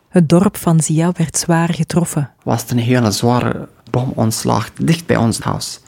Het 0.10 0.30
dorp 0.30 0.58
van 0.58 0.80
Sia 0.80 1.12
werd 1.12 1.38
zwaar 1.38 1.74
getroffen. 1.74 2.32
Was 2.44 2.70
een 2.70 2.78
hele 2.78 3.12
zware 3.12 3.70
bomonslag 3.90 4.74
dicht 4.74 5.06
bij 5.06 5.18
ons 5.18 5.40
huis. 5.40 5.80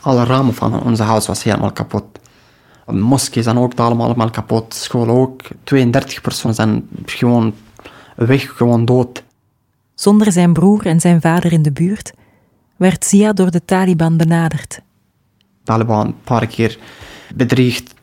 Alle 0.00 0.24
ramen 0.24 0.54
van 0.54 0.82
ons 0.82 0.98
huis 0.98 1.26
was 1.26 1.42
helemaal 1.42 1.72
kapot. 1.72 2.04
De 2.86 2.92
moskee 2.92 3.42
zijn 3.42 3.58
ook 3.58 3.74
allemaal 3.74 4.30
kapot. 4.30 4.74
School 4.74 5.08
ook. 5.08 5.40
32 5.64 6.20
personen 6.20 6.56
zijn 6.56 6.88
gewoon 7.04 7.54
weg, 8.16 8.56
gewoon 8.56 8.84
dood. 8.84 9.22
Zonder 9.94 10.32
zijn 10.32 10.52
broer 10.52 10.86
en 10.86 11.00
zijn 11.00 11.20
vader 11.20 11.52
in 11.52 11.62
de 11.62 11.72
buurt 11.72 12.12
werd 12.76 13.04
Zia 13.04 13.32
door 13.32 13.50
de 13.50 13.64
Taliban 13.64 14.16
benaderd. 14.16 14.80
Taliban 15.66 16.06
een 16.06 16.20
paar 16.24 16.46
keer 16.46 16.78
bedreigd. 17.34 17.94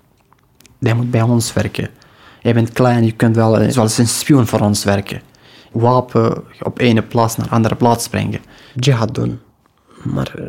Jij 0.79 0.93
moet 0.93 1.11
bij 1.11 1.21
ons 1.21 1.53
werken. 1.53 1.89
Jij 2.41 2.53
bent 2.53 2.73
klein, 2.73 3.05
je 3.05 3.11
kunt 3.11 3.35
wel 3.35 3.71
zoals 3.71 3.97
een 3.97 4.07
spion 4.07 4.47
voor 4.47 4.59
ons 4.59 4.83
werken. 4.83 5.21
Wapen 5.71 6.43
op 6.61 6.79
ene 6.79 7.01
plaats 7.01 7.35
naar 7.37 7.49
andere 7.49 7.75
plaats 7.75 8.07
brengen. 8.07 8.41
Jihad 8.75 9.15
doen. 9.15 9.39
Maar 10.03 10.33
uh, 10.39 10.45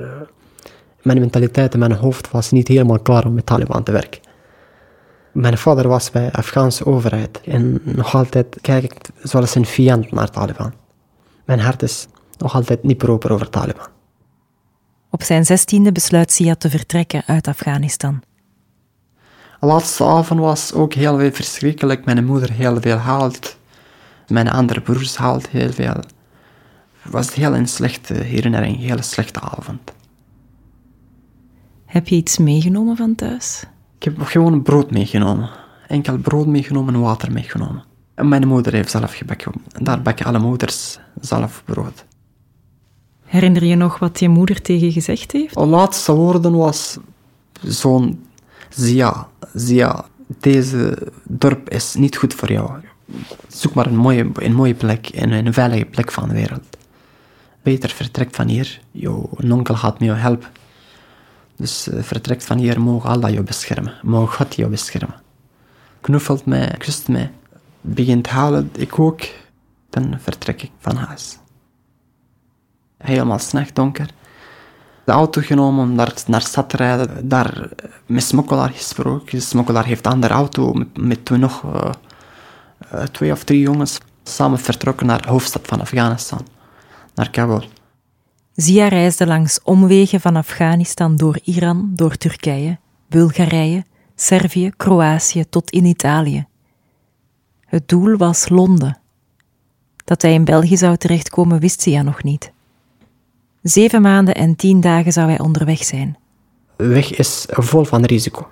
mijn 1.02 1.20
mentaliteit 1.20 1.72
en 1.72 1.78
mijn 1.78 1.92
hoofd 1.92 2.30
was 2.30 2.50
niet 2.50 2.68
helemaal 2.68 2.98
klaar 2.98 3.26
om 3.26 3.34
met 3.34 3.46
Taliban 3.46 3.82
te 3.82 3.92
werken. 3.92 4.20
Mijn 5.32 5.58
vader 5.58 5.88
was 5.88 6.10
bij 6.10 6.24
de 6.24 6.32
Afghaanse 6.32 6.86
overheid 6.86 7.40
en 7.40 7.80
nog 7.84 8.14
altijd 8.14 8.58
kijk 8.60 8.84
ik 8.84 8.94
zoals 9.22 9.54
een 9.54 9.66
vijand 9.66 10.12
naar 10.12 10.30
Taliban. 10.30 10.72
Mijn 11.44 11.60
hart 11.60 11.82
is 11.82 12.06
nog 12.38 12.54
altijd 12.54 12.82
niet 12.82 12.98
proper 12.98 13.32
over 13.32 13.50
Taliban. 13.50 13.93
Op 15.14 15.22
zijn 15.22 15.44
zestiende 15.44 15.92
besluit 15.92 16.32
Sia 16.32 16.54
te 16.54 16.70
vertrekken 16.70 17.22
uit 17.26 17.48
Afghanistan. 17.48 18.22
De 19.60 19.66
laatste 19.66 20.04
avond 20.04 20.40
was 20.40 20.72
ook 20.72 20.94
heel 20.94 21.18
veel 21.18 21.32
verschrikkelijk. 21.32 22.04
Mijn 22.04 22.24
moeder 22.24 22.52
heel 22.52 22.80
veel 22.80 22.96
haalt. 22.96 23.58
Mijn 24.28 24.48
andere 24.48 24.80
broers 24.80 25.16
haalt 25.16 25.48
heel 25.48 25.72
veel. 25.72 25.94
Het 27.00 27.12
was 27.12 27.34
heel 27.34 27.54
een 27.54 27.68
slechte 27.68 28.14
herinnering, 28.14 28.76
een 28.76 28.82
hele 28.82 29.02
slechte 29.02 29.40
avond. 29.40 29.92
Heb 31.86 32.08
je 32.08 32.16
iets 32.16 32.38
meegenomen 32.38 32.96
van 32.96 33.14
thuis? 33.14 33.64
Ik 33.98 34.02
heb 34.02 34.20
gewoon 34.20 34.62
brood 34.62 34.90
meegenomen. 34.90 35.50
Enkel 35.86 36.18
brood 36.18 36.46
meegenomen 36.46 36.94
en 36.94 37.00
water 37.00 37.32
meegenomen. 37.32 37.84
En 38.14 38.28
mijn 38.28 38.48
moeder 38.48 38.72
heeft 38.72 38.90
zelf 38.90 39.14
gebakken. 39.14 39.52
En 39.72 39.84
daar 39.84 40.02
bakken 40.02 40.26
alle 40.26 40.38
moeders 40.38 40.98
zelf 41.20 41.62
brood. 41.64 42.04
Herinner 43.34 43.64
je 43.64 43.74
nog 43.74 43.98
wat 43.98 44.18
je 44.20 44.28
moeder 44.28 44.62
tegen 44.62 44.92
gezegd 44.92 45.32
heeft? 45.32 45.54
De 45.54 45.66
laatste 45.66 46.12
woorden 46.12 46.56
was 46.56 46.98
zo'n... 47.62 48.26
Zia, 48.68 49.28
Zia, 49.54 50.04
deze 50.26 51.12
dorp 51.22 51.70
is 51.70 51.94
niet 51.94 52.16
goed 52.16 52.34
voor 52.34 52.52
jou. 52.52 52.70
Zoek 53.48 53.74
maar 53.74 53.86
een 53.86 53.96
mooie, 53.96 54.30
een 54.34 54.54
mooie 54.54 54.74
plek, 54.74 55.08
een, 55.12 55.32
een 55.32 55.52
veilige 55.52 55.84
plek 55.84 56.12
van 56.12 56.28
de 56.28 56.34
wereld. 56.34 56.76
Beter 57.62 57.90
vertrek 57.90 58.34
van 58.34 58.48
hier. 58.48 58.80
Jouw 58.90 59.30
onkel 59.50 59.74
gaat 59.74 60.00
me 60.00 60.12
helpen. 60.12 60.48
Dus 61.56 61.88
uh, 61.88 62.02
vertrek 62.02 62.42
van 62.42 62.58
hier, 62.58 62.80
mogen 62.80 63.10
Allah 63.10 63.30
jou 63.30 63.44
beschermen. 63.44 63.94
Mogen 64.02 64.34
God 64.34 64.54
jou 64.54 64.70
beschermen. 64.70 65.22
Knuffelt 66.00 66.46
mij, 66.46 66.74
kust 66.78 67.08
mij. 67.08 67.32
Begint 67.80 68.28
halen, 68.28 68.70
ik 68.76 68.98
ook. 68.98 69.20
Dan 69.90 70.16
vertrek 70.20 70.62
ik 70.62 70.70
van 70.78 70.96
huis. 70.96 71.38
Helemaal 73.04 73.38
s'nacht 73.38 73.74
donker. 73.74 74.10
De 75.04 75.12
auto 75.12 75.40
genomen 75.40 75.84
om 75.84 75.94
naar, 75.94 76.12
naar 76.26 76.40
stad 76.40 76.68
te 76.68 76.76
rijden. 76.76 77.28
Daar 77.28 77.60
eh, 77.60 77.90
met 78.06 78.22
smokkelaar 78.22 78.70
gesproken. 78.70 79.38
De 79.38 79.44
smokkelaar 79.44 79.84
heeft 79.84 80.06
een 80.06 80.12
andere 80.12 80.34
auto 80.34 80.72
met, 80.72 80.96
met 80.96 81.24
toen 81.24 81.40
nog 81.40 81.62
uh, 81.62 81.90
uh, 82.94 83.02
twee 83.02 83.32
of 83.32 83.44
drie 83.44 83.60
jongens. 83.60 83.98
Samen 84.22 84.58
vertrokken 84.58 85.06
naar 85.06 85.22
de 85.22 85.28
hoofdstad 85.28 85.62
van 85.64 85.80
Afghanistan. 85.80 86.46
Naar 87.14 87.30
Kabul. 87.30 87.64
Zia 88.54 88.88
reisde 88.88 89.26
langs 89.26 89.62
omwegen 89.62 90.20
van 90.20 90.36
Afghanistan 90.36 91.16
door 91.16 91.38
Iran, 91.42 91.90
door 91.94 92.16
Turkije, 92.16 92.78
Bulgarije, 93.08 93.84
Servië, 94.14 94.70
Kroatië 94.76 95.44
tot 95.48 95.70
in 95.70 95.84
Italië. 95.84 96.46
Het 97.60 97.88
doel 97.88 98.16
was 98.16 98.48
Londen. 98.48 98.98
Dat 100.04 100.22
hij 100.22 100.32
in 100.32 100.44
België 100.44 100.76
zou 100.76 100.96
terechtkomen 100.96 101.60
wist 101.60 101.80
Zia 101.82 102.02
nog 102.02 102.22
niet. 102.22 102.53
Zeven 103.64 104.02
maanden 104.02 104.34
en 104.34 104.56
tien 104.56 104.80
dagen 104.80 105.12
zou 105.12 105.28
hij 105.28 105.38
onderweg 105.38 105.84
zijn. 105.84 106.16
Weg 106.76 107.16
is 107.16 107.46
vol 107.48 107.84
van 107.84 108.04
risico. 108.04 108.48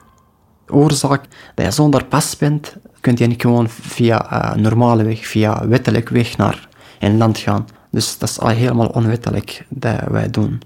Oorzaak 0.68 1.24
dat 1.54 1.64
je 1.64 1.70
zonder 1.70 2.04
pas 2.04 2.36
bent, 2.36 2.76
kun 3.00 3.16
je 3.16 3.26
niet 3.26 3.40
gewoon 3.40 3.68
via 3.68 4.32
uh, 4.32 4.62
normale 4.62 5.02
weg, 5.02 5.26
via 5.26 5.68
wettelijk 5.68 6.08
weg 6.08 6.36
naar 6.36 6.68
een 6.98 7.16
land 7.16 7.38
gaan. 7.38 7.66
Dus 7.90 8.18
dat 8.18 8.28
is 8.28 8.38
al 8.38 8.48
helemaal 8.48 8.86
onwettelijk 8.86 9.66
dat 9.68 10.00
wij 10.10 10.30
doen. 10.30 10.60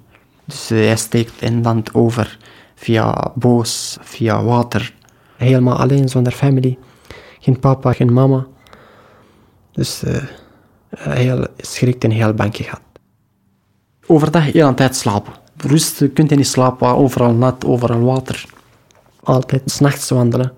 Dus 0.45 0.71
uh, 0.71 0.87
hij 0.87 0.97
steekt 0.97 1.43
een 1.43 1.63
land 1.63 1.95
over 1.95 2.39
via 2.75 3.33
boos, 3.35 3.97
via 4.01 4.43
water. 4.43 4.95
Helemaal 5.37 5.77
alleen, 5.77 6.09
zonder 6.09 6.33
familie. 6.33 6.79
Geen 7.41 7.61
papa, 7.61 7.93
geen 7.93 8.13
mama. 8.13 8.47
Dus 9.73 10.03
uh, 10.05 10.17
heel 10.99 11.47
schrikt 11.57 12.05
en 12.05 12.11
heel 12.11 12.35
bang 12.35 12.57
gehad. 12.57 12.81
Overdag 14.07 14.53
heel 14.53 14.67
aan 14.67 14.75
tijd 14.75 14.97
slapen. 14.97 15.33
Rust 15.57 16.13
kunt 16.13 16.31
je 16.31 16.37
niet 16.37 16.47
slapen, 16.47 16.97
overal 16.97 17.33
nat, 17.33 17.65
overal 17.65 18.01
water. 18.01 18.45
Altijd 19.23 19.63
s'nachts 19.71 20.11
wandelen. 20.11 20.53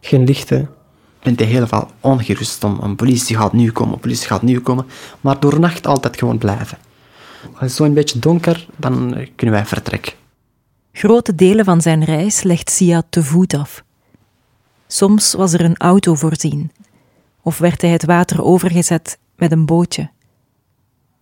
Geen 0.00 0.24
lichten. 0.24 0.70
Bent 1.22 1.38
je 1.38 1.44
heel 1.44 1.66
veel 1.66 1.90
ongerust 2.00 2.64
om, 2.64 2.78
een 2.82 2.96
politie 2.96 3.36
gaat 3.36 3.52
nu 3.52 3.72
komen, 3.72 3.98
politie 3.98 4.26
gaat 4.26 4.42
nu 4.42 4.60
komen. 4.60 4.86
Maar 5.20 5.40
door 5.40 5.60
nacht 5.60 5.86
altijd 5.86 6.18
gewoon 6.18 6.38
blijven. 6.38 6.78
Als 7.42 7.60
het 7.60 7.72
zo 7.72 7.84
een 7.84 7.94
beetje 7.94 8.18
donker, 8.18 8.66
dan 8.76 9.26
kunnen 9.36 9.54
wij 9.54 9.66
vertrekken. 9.66 10.12
Grote 10.92 11.34
delen 11.34 11.64
van 11.64 11.80
zijn 11.80 12.04
reis 12.04 12.42
legt 12.42 12.70
Sia 12.70 13.02
te 13.10 13.22
voet 13.22 13.54
af. 13.54 13.84
Soms 14.86 15.34
was 15.34 15.52
er 15.52 15.60
een 15.64 15.76
auto 15.76 16.14
voorzien, 16.14 16.72
of 17.42 17.58
werd 17.58 17.82
hij 17.82 17.90
het 17.90 18.04
water 18.04 18.42
overgezet 18.42 19.18
met 19.36 19.52
een 19.52 19.66
bootje 19.66 20.10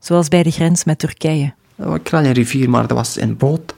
zoals 0.05 0.29
bij 0.29 0.43
de 0.43 0.51
grens 0.51 0.85
met 0.85 0.99
Turkije. 0.99 1.53
een 2.25 2.33
rivier, 2.33 2.71
maar 2.71 2.87
dat 2.87 2.97
was 2.97 3.21
een 3.21 3.37
boot. 3.37 3.75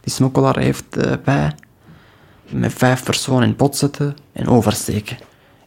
Die 0.00 0.12
smokkelaar 0.12 0.58
heeft 0.58 0.96
uh, 0.96 1.12
bij 1.24 1.54
met 2.48 2.72
vijf 2.72 3.04
personen 3.04 3.48
in 3.48 3.56
pot 3.56 3.76
zetten 3.76 4.16
en 4.32 4.46
oversteken. 4.46 5.18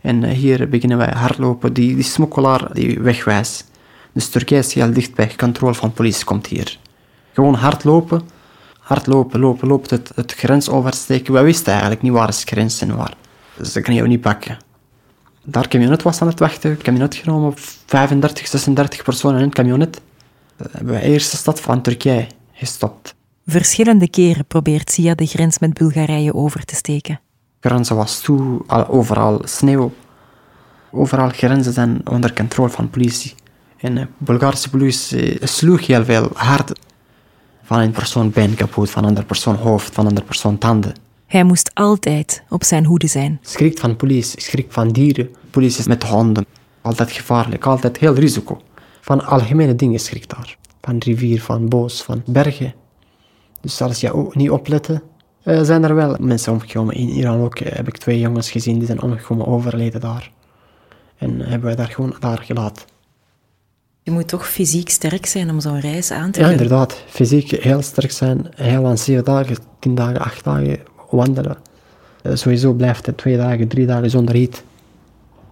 En 0.01 0.23
uh, 0.23 0.31
hier 0.31 0.69
beginnen 0.69 0.97
wij 0.97 1.13
hardlopen. 1.15 1.73
Die, 1.73 1.95
die 1.95 2.03
smokkelaar 2.03 2.73
die 2.73 2.99
wegwijst. 2.99 3.71
Dus 4.11 4.29
Turkije 4.29 4.59
is 4.59 4.73
heel 4.73 4.93
dichtbij. 4.93 5.31
Controle 5.37 5.73
van 5.73 5.93
politie 5.93 6.25
komt 6.25 6.47
hier. 6.47 6.77
Gewoon 7.33 7.53
hardlopen. 7.53 8.21
Hardlopen, 8.79 9.39
lopen, 9.39 9.67
lopen, 9.67 9.97
het, 9.97 10.11
het 10.15 10.33
grens 10.33 10.69
oversteken. 10.69 11.33
Wij 11.33 11.43
wisten 11.43 11.71
eigenlijk 11.71 12.01
niet 12.01 12.11
waar 12.11 12.27
de 12.27 12.33
grens 12.33 12.81
en 12.81 12.95
waar. 12.95 13.13
Dus 13.57 13.73
dat 13.73 13.83
kan 13.83 13.93
je 13.93 14.01
niet 14.01 14.21
pakken. 14.21 14.57
Daar 15.43 15.67
camionet 15.67 16.03
was 16.03 16.21
aan 16.21 16.27
het 16.27 16.39
wachten. 16.39 16.77
Camionet 16.77 17.15
genomen, 17.15 17.53
35, 17.85 18.47
36 18.47 19.03
personen 19.03 19.39
in 19.39 19.45
het 19.45 19.53
camionet. 19.53 20.01
We 20.57 20.69
hebben 20.71 20.93
de 20.93 21.01
eerste 21.01 21.37
stad 21.37 21.61
van 21.61 21.81
Turkije 21.81 22.27
gestopt. 22.51 23.15
Verschillende 23.45 24.09
keren 24.09 24.45
probeert 24.45 24.91
Sia 24.91 25.15
de 25.15 25.25
grens 25.25 25.59
met 25.59 25.73
Bulgarije 25.73 26.33
over 26.33 26.65
te 26.65 26.75
steken. 26.75 27.19
De 27.59 27.69
grenzen 27.69 27.95
was 27.95 28.21
toe, 28.21 28.61
overal 28.87 29.41
sneeuw. 29.43 29.93
Overal 30.91 31.29
grenzen 31.29 31.73
zijn 31.73 32.01
onder 32.09 32.33
controle 32.33 32.69
van 32.69 32.89
politie. 32.89 33.33
En 33.77 33.95
de 33.95 34.07
Bulgaarse 34.17 34.69
politie 34.69 35.47
sloeg 35.47 35.87
heel 35.87 36.05
veel 36.05 36.29
hard. 36.33 36.79
Van 37.63 37.79
een 37.79 37.91
persoon 37.91 38.31
been 38.31 38.55
kapot, 38.55 38.89
van 38.89 39.03
een 39.03 39.09
andere 39.09 39.25
persoon 39.25 39.55
hoofd, 39.55 39.93
van 39.93 40.03
een 40.03 40.09
andere 40.09 40.27
persoon 40.27 40.57
tanden. 40.57 40.93
Hij 41.31 41.43
moest 41.43 41.71
altijd 41.73 42.43
op 42.49 42.63
zijn 42.63 42.85
hoede 42.85 43.07
zijn. 43.07 43.39
Schrikt 43.41 43.79
van 43.79 43.95
politie, 43.95 44.41
schrikt 44.41 44.73
van 44.73 44.89
dieren. 44.89 45.29
Politie 45.49 45.87
met 45.87 46.03
honden. 46.03 46.45
Altijd 46.81 47.11
gevaarlijk, 47.11 47.65
altijd 47.65 47.97
heel 47.97 48.13
risico. 48.13 48.61
Van 49.01 49.25
algemene 49.25 49.75
dingen 49.75 49.99
schrikt 49.99 50.29
daar. 50.29 50.57
Van 50.81 50.97
rivier, 50.97 51.41
van 51.41 51.69
bos, 51.69 52.03
van 52.03 52.23
bergen. 52.25 52.73
Dus 53.61 53.81
als 53.81 53.99
je 53.99 54.13
ook 54.13 54.35
niet 54.35 54.49
opletten, 54.49 55.01
uh, 55.43 55.61
zijn 55.61 55.83
er 55.83 55.95
wel 55.95 56.15
mensen 56.19 56.53
omgekomen. 56.53 56.95
In 56.95 57.09
Iran 57.09 57.41
ook 57.41 57.59
heb 57.59 57.87
ik 57.87 57.97
twee 57.97 58.19
jongens 58.19 58.51
gezien 58.51 58.77
die 58.77 58.87
zijn 58.87 59.01
omgekomen, 59.01 59.47
overleden 59.47 60.01
daar. 60.01 60.31
En 61.17 61.39
hebben 61.39 61.61
wij 61.61 61.75
daar 61.75 61.89
gewoon 61.89 62.15
daar 62.19 62.37
gelaten. 62.37 62.85
Je 64.03 64.11
moet 64.11 64.27
toch 64.27 64.47
fysiek 64.47 64.89
sterk 64.89 65.25
zijn 65.25 65.49
om 65.49 65.59
zo'n 65.59 65.79
reis 65.79 66.11
aan 66.11 66.31
te 66.31 66.39
gaan? 66.39 66.47
Ja, 66.47 66.53
inderdaad. 66.53 67.03
Fysiek 67.07 67.49
heel 67.51 67.81
sterk 67.81 68.11
zijn. 68.11 68.47
Heel 68.55 68.85
aan 68.85 68.97
zeven 68.97 69.23
dagen, 69.23 69.57
tien 69.79 69.95
dagen, 69.95 70.19
acht 70.19 70.43
dagen 70.43 70.79
wandelen. 71.11 71.57
Uh, 72.23 72.35
sowieso 72.35 72.73
blijft 72.73 73.05
het 73.05 73.17
twee 73.17 73.37
dagen, 73.37 73.67
drie 73.67 73.85
dagen 73.85 74.09
zonder 74.09 74.35
eten. 74.35 74.63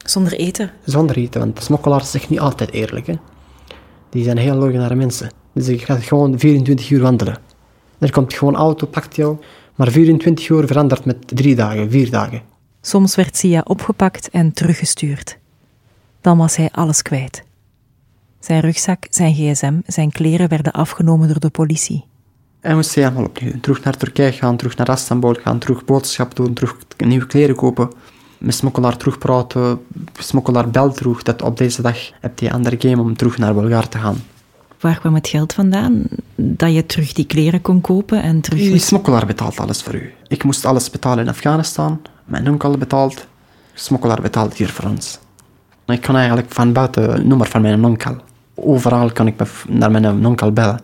Zonder 0.05 0.33
eten? 0.33 0.71
Zonder 0.85 1.17
eten, 1.17 1.39
want 1.39 1.63
smokkelaars 1.63 2.11
zijn 2.11 2.23
niet 2.29 2.39
altijd 2.39 2.71
eerlijk. 2.71 3.07
Hè. 3.07 3.13
Die 4.09 4.23
zijn 4.23 4.37
heel 4.37 4.55
logische 4.55 4.95
mensen. 4.95 5.29
Dus 5.53 5.67
je 5.67 5.77
gaat 5.77 6.03
gewoon 6.03 6.39
24 6.39 6.89
uur 6.89 7.01
wandelen. 7.01 7.37
Er 7.97 8.11
komt 8.11 8.33
gewoon 8.33 8.55
auto, 8.55 8.87
pakt 8.87 9.15
jou. 9.15 9.37
Maar 9.75 9.91
24 9.91 10.49
uur 10.49 10.67
verandert 10.67 11.05
met 11.05 11.27
drie 11.27 11.55
dagen, 11.55 11.91
vier 11.91 12.09
dagen. 12.09 12.41
Soms 12.81 13.15
werd 13.15 13.37
Sia 13.37 13.61
opgepakt 13.65 14.29
en 14.29 14.53
teruggestuurd. 14.53 15.37
Dan 16.21 16.37
was 16.37 16.55
hij 16.55 16.69
alles 16.71 17.01
kwijt. 17.01 17.43
Zijn 18.39 18.59
rugzak, 18.59 19.07
zijn 19.09 19.33
gsm, 19.33 19.79
zijn 19.85 20.11
kleren 20.11 20.49
werden 20.49 20.71
afgenomen 20.71 21.27
door 21.27 21.39
de 21.39 21.49
politie. 21.49 22.05
Hij 22.61 22.75
moest 22.75 22.95
helemaal 22.95 23.23
opnieuw. 23.23 23.59
Terug 23.61 23.83
naar 23.83 23.97
Turkije 23.97 24.31
gaan, 24.31 24.57
terug 24.57 24.77
naar 24.77 24.89
Istanbul 24.89 25.33
gaan, 25.33 25.59
terug 25.59 25.85
boodschap 25.85 26.35
doen, 26.35 26.53
terug 26.53 26.75
nieuwe 26.97 27.25
kleren 27.25 27.55
kopen. 27.55 27.89
Met 28.37 28.55
smokkelaar 28.55 28.97
terugpraten, 28.97 29.81
smokkelaar 30.13 30.69
belt 30.69 30.97
terug 30.97 31.23
dat 31.23 31.41
op 31.41 31.57
deze 31.57 31.81
dag 31.81 31.97
heb 32.19 32.39
je 32.39 32.51
andere 32.51 32.75
game 32.79 33.01
om 33.01 33.15
terug 33.15 33.37
naar 33.37 33.53
Bulgaar 33.53 33.89
te 33.89 33.97
gaan. 33.97 34.23
Waar 34.79 34.99
kwam 34.99 35.13
het 35.15 35.27
geld 35.27 35.53
vandaan? 35.53 36.03
Dat 36.35 36.73
je 36.73 36.85
terug 36.85 37.13
die 37.13 37.25
kleren 37.25 37.61
kon 37.61 37.81
kopen 37.81 38.21
en 38.21 38.41
terug... 38.41 38.59
Die 38.59 38.77
smokkelaar 38.79 39.25
betaalt 39.25 39.59
alles 39.59 39.81
voor 39.81 39.95
u. 39.95 40.13
Ik 40.27 40.43
moest 40.43 40.65
alles 40.65 40.89
betalen 40.89 41.23
in 41.23 41.29
Afghanistan. 41.29 42.01
Mijn 42.25 42.49
onkel 42.49 42.77
betaalt. 42.77 43.27
Smokkelaar 43.73 44.21
betaalt 44.21 44.53
hier 44.53 44.69
voor 44.69 44.89
ons. 44.89 45.19
Ik 45.85 46.01
kan 46.01 46.15
eigenlijk 46.15 46.51
van 46.51 46.73
buiten 46.73 47.12
het 47.12 47.25
nummer 47.25 47.47
van 47.47 47.62
mijn 47.62 47.85
onkel. 47.85 48.15
Overal 48.55 49.12
kan 49.12 49.27
ik 49.27 49.35
naar 49.67 49.91
mijn 49.91 50.25
onkel 50.25 50.51
bellen. 50.51 50.79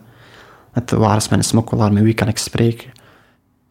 Het, 0.76 0.90
waar 0.90 1.16
is 1.16 1.28
mijn 1.28 1.44
smokkelaar? 1.44 1.92
Met 1.92 2.02
wie 2.02 2.14
kan 2.14 2.28
ik 2.28 2.38
spreken? 2.38 2.90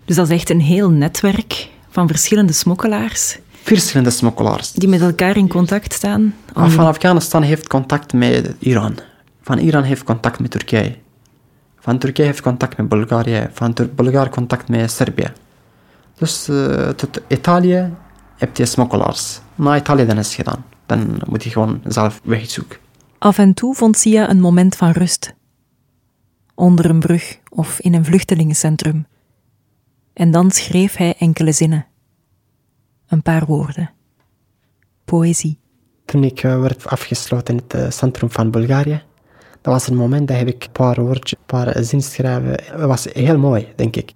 Dus 0.05 0.15
dat 0.15 0.29
is 0.29 0.33
echt 0.33 0.49
een 0.49 0.61
heel 0.61 0.89
netwerk 0.89 1.69
van 1.89 2.07
verschillende 2.07 2.53
smokkelaars? 2.53 3.39
Verschillende 3.63 4.09
smokkelaars. 4.09 4.71
Die 4.71 4.89
met 4.89 5.01
elkaar 5.01 5.37
in 5.37 5.47
contact 5.47 5.93
staan? 5.93 6.35
Om... 6.53 6.69
Van 6.69 6.85
Afghanistan 6.85 7.41
heeft 7.41 7.67
contact 7.67 8.13
met 8.13 8.55
Iran. 8.59 8.97
Van 9.41 9.57
Iran 9.57 9.83
heeft 9.83 10.03
contact 10.03 10.39
met 10.39 10.51
Turkije. 10.51 10.95
Van 11.79 11.97
Turkije 11.97 12.27
heeft 12.27 12.41
contact 12.41 12.77
met 12.77 12.89
Bulgarije. 12.89 13.49
Van 13.53 13.75
Bulgarije 13.95 14.29
contact 14.29 14.69
met 14.69 14.91
Servië. 14.91 15.31
Dus 16.17 16.49
uh, 16.49 16.89
tot 16.89 17.21
Italië 17.27 17.93
heb 18.37 18.57
je 18.57 18.65
smokkelaars. 18.65 19.39
Na 19.55 19.75
Italië 19.75 20.05
dan 20.05 20.17
is 20.17 20.25
het 20.25 20.35
gedaan. 20.35 20.65
Dan 20.85 21.21
moet 21.25 21.43
je 21.43 21.49
gewoon 21.49 21.81
zelf 21.87 22.19
wegzoeken. 22.23 22.77
Af 23.17 23.37
en 23.37 23.53
toe 23.53 23.75
vond 23.75 23.97
Sia 23.97 24.29
een 24.29 24.39
moment 24.39 24.75
van 24.75 24.91
rust. 24.91 25.33
Onder 26.55 26.89
een 26.89 26.99
brug 26.99 27.39
of 27.49 27.79
in 27.79 27.93
een 27.93 28.05
vluchtelingencentrum. 28.05 29.07
En 30.13 30.31
dan 30.31 30.51
schreef 30.51 30.95
hij 30.95 31.15
enkele 31.17 31.51
zinnen. 31.51 31.85
Een 33.07 33.21
paar 33.21 33.45
woorden. 33.45 33.91
Poëzie. 35.05 35.59
Toen 36.05 36.23
ik 36.23 36.43
eh, 36.43 36.59
werd 36.61 36.87
afgesloten 36.87 37.57
in 37.57 37.63
het 37.63 37.73
eh, 37.73 37.89
centrum 37.89 38.31
van 38.31 38.51
Bulgarije, 38.51 39.01
dat 39.61 39.73
was 39.73 39.87
een 39.87 39.95
moment 39.95 40.27
dat 40.27 40.37
heb 40.37 40.47
ik 40.47 40.63
een 40.63 40.71
paar 40.71 41.01
woordjes, 41.01 41.39
een 41.39 41.45
paar 41.45 41.83
zin 41.83 42.01
schrijven. 42.01 42.77
Dat 42.77 42.87
was 42.87 43.07
heel 43.13 43.37
mooi, 43.37 43.67
denk 43.75 43.95
ik. 43.95 44.09
Ik 44.09 44.15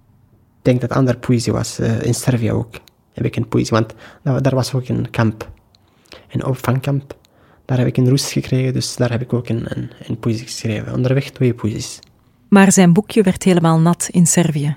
denk 0.62 0.80
dat 0.80 0.92
andere 0.92 1.18
poëzie 1.18 1.52
was, 1.52 1.78
eh, 1.78 2.02
in 2.02 2.14
Servië 2.14 2.52
ook 2.52 2.74
heb 3.12 3.24
ik 3.24 3.36
een 3.36 3.48
poëzie, 3.48 3.76
want 3.76 3.94
daar 4.22 4.54
was 4.54 4.74
ook 4.74 4.88
een 4.88 5.10
kamp, 5.10 5.50
een 6.28 6.44
opvangkamp. 6.44 7.16
Daar 7.64 7.78
heb 7.78 7.86
ik 7.86 7.96
een 7.96 8.08
rust 8.08 8.32
gekregen, 8.32 8.72
dus 8.72 8.96
daar 8.96 9.10
heb 9.10 9.20
ik 9.20 9.32
ook 9.32 9.48
een, 9.48 9.76
een, 9.76 9.90
een 10.06 10.18
poëzie 10.18 10.46
geschreven. 10.46 10.94
Onderweg 10.94 11.30
twee 11.30 11.54
poëzies. 11.54 11.98
Maar 12.50 12.72
zijn 12.72 12.92
boekje 12.92 13.22
werd 13.22 13.42
helemaal 13.42 13.78
nat 13.78 14.08
in 14.10 14.26
Servië. 14.26 14.76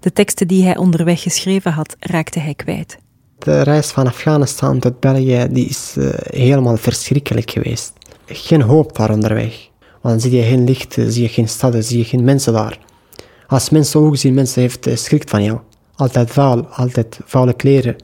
De 0.00 0.12
teksten 0.12 0.48
die 0.48 0.64
hij 0.64 0.76
onderweg 0.76 1.22
geschreven 1.22 1.72
had, 1.72 1.96
raakte 1.98 2.38
hij 2.38 2.54
kwijt. 2.54 2.98
De 3.38 3.62
reis 3.62 3.86
van 3.90 4.06
Afghanistan 4.06 4.78
tot 4.78 5.00
België 5.00 5.46
die 5.50 5.68
is 5.68 5.94
eh, 5.98 6.08
helemaal 6.14 6.76
verschrikkelijk 6.76 7.50
geweest. 7.50 7.92
Geen 8.26 8.62
hoop 8.62 8.96
daar 8.96 9.10
onderweg. 9.10 9.68
Want 10.02 10.20
dan 10.20 10.20
zie 10.20 10.40
je 10.40 10.42
geen 10.42 10.64
licht, 10.64 10.96
zie 11.06 11.22
je 11.22 11.28
geen 11.28 11.48
steden, 11.48 11.84
zie 11.84 11.98
je 11.98 12.04
geen 12.04 12.24
mensen 12.24 12.52
daar. 12.52 12.78
Als 13.46 13.70
mensen 13.70 14.00
ook 14.00 14.16
zien, 14.16 14.34
mensen 14.34 14.60
heeft 14.60 14.86
eh, 14.86 14.96
schrik 14.96 15.28
van 15.28 15.42
jou. 15.42 15.58
Altijd 15.94 16.30
vuil, 16.30 16.66
altijd 16.66 17.18
vuile 17.24 17.54
kleren. 17.54 17.96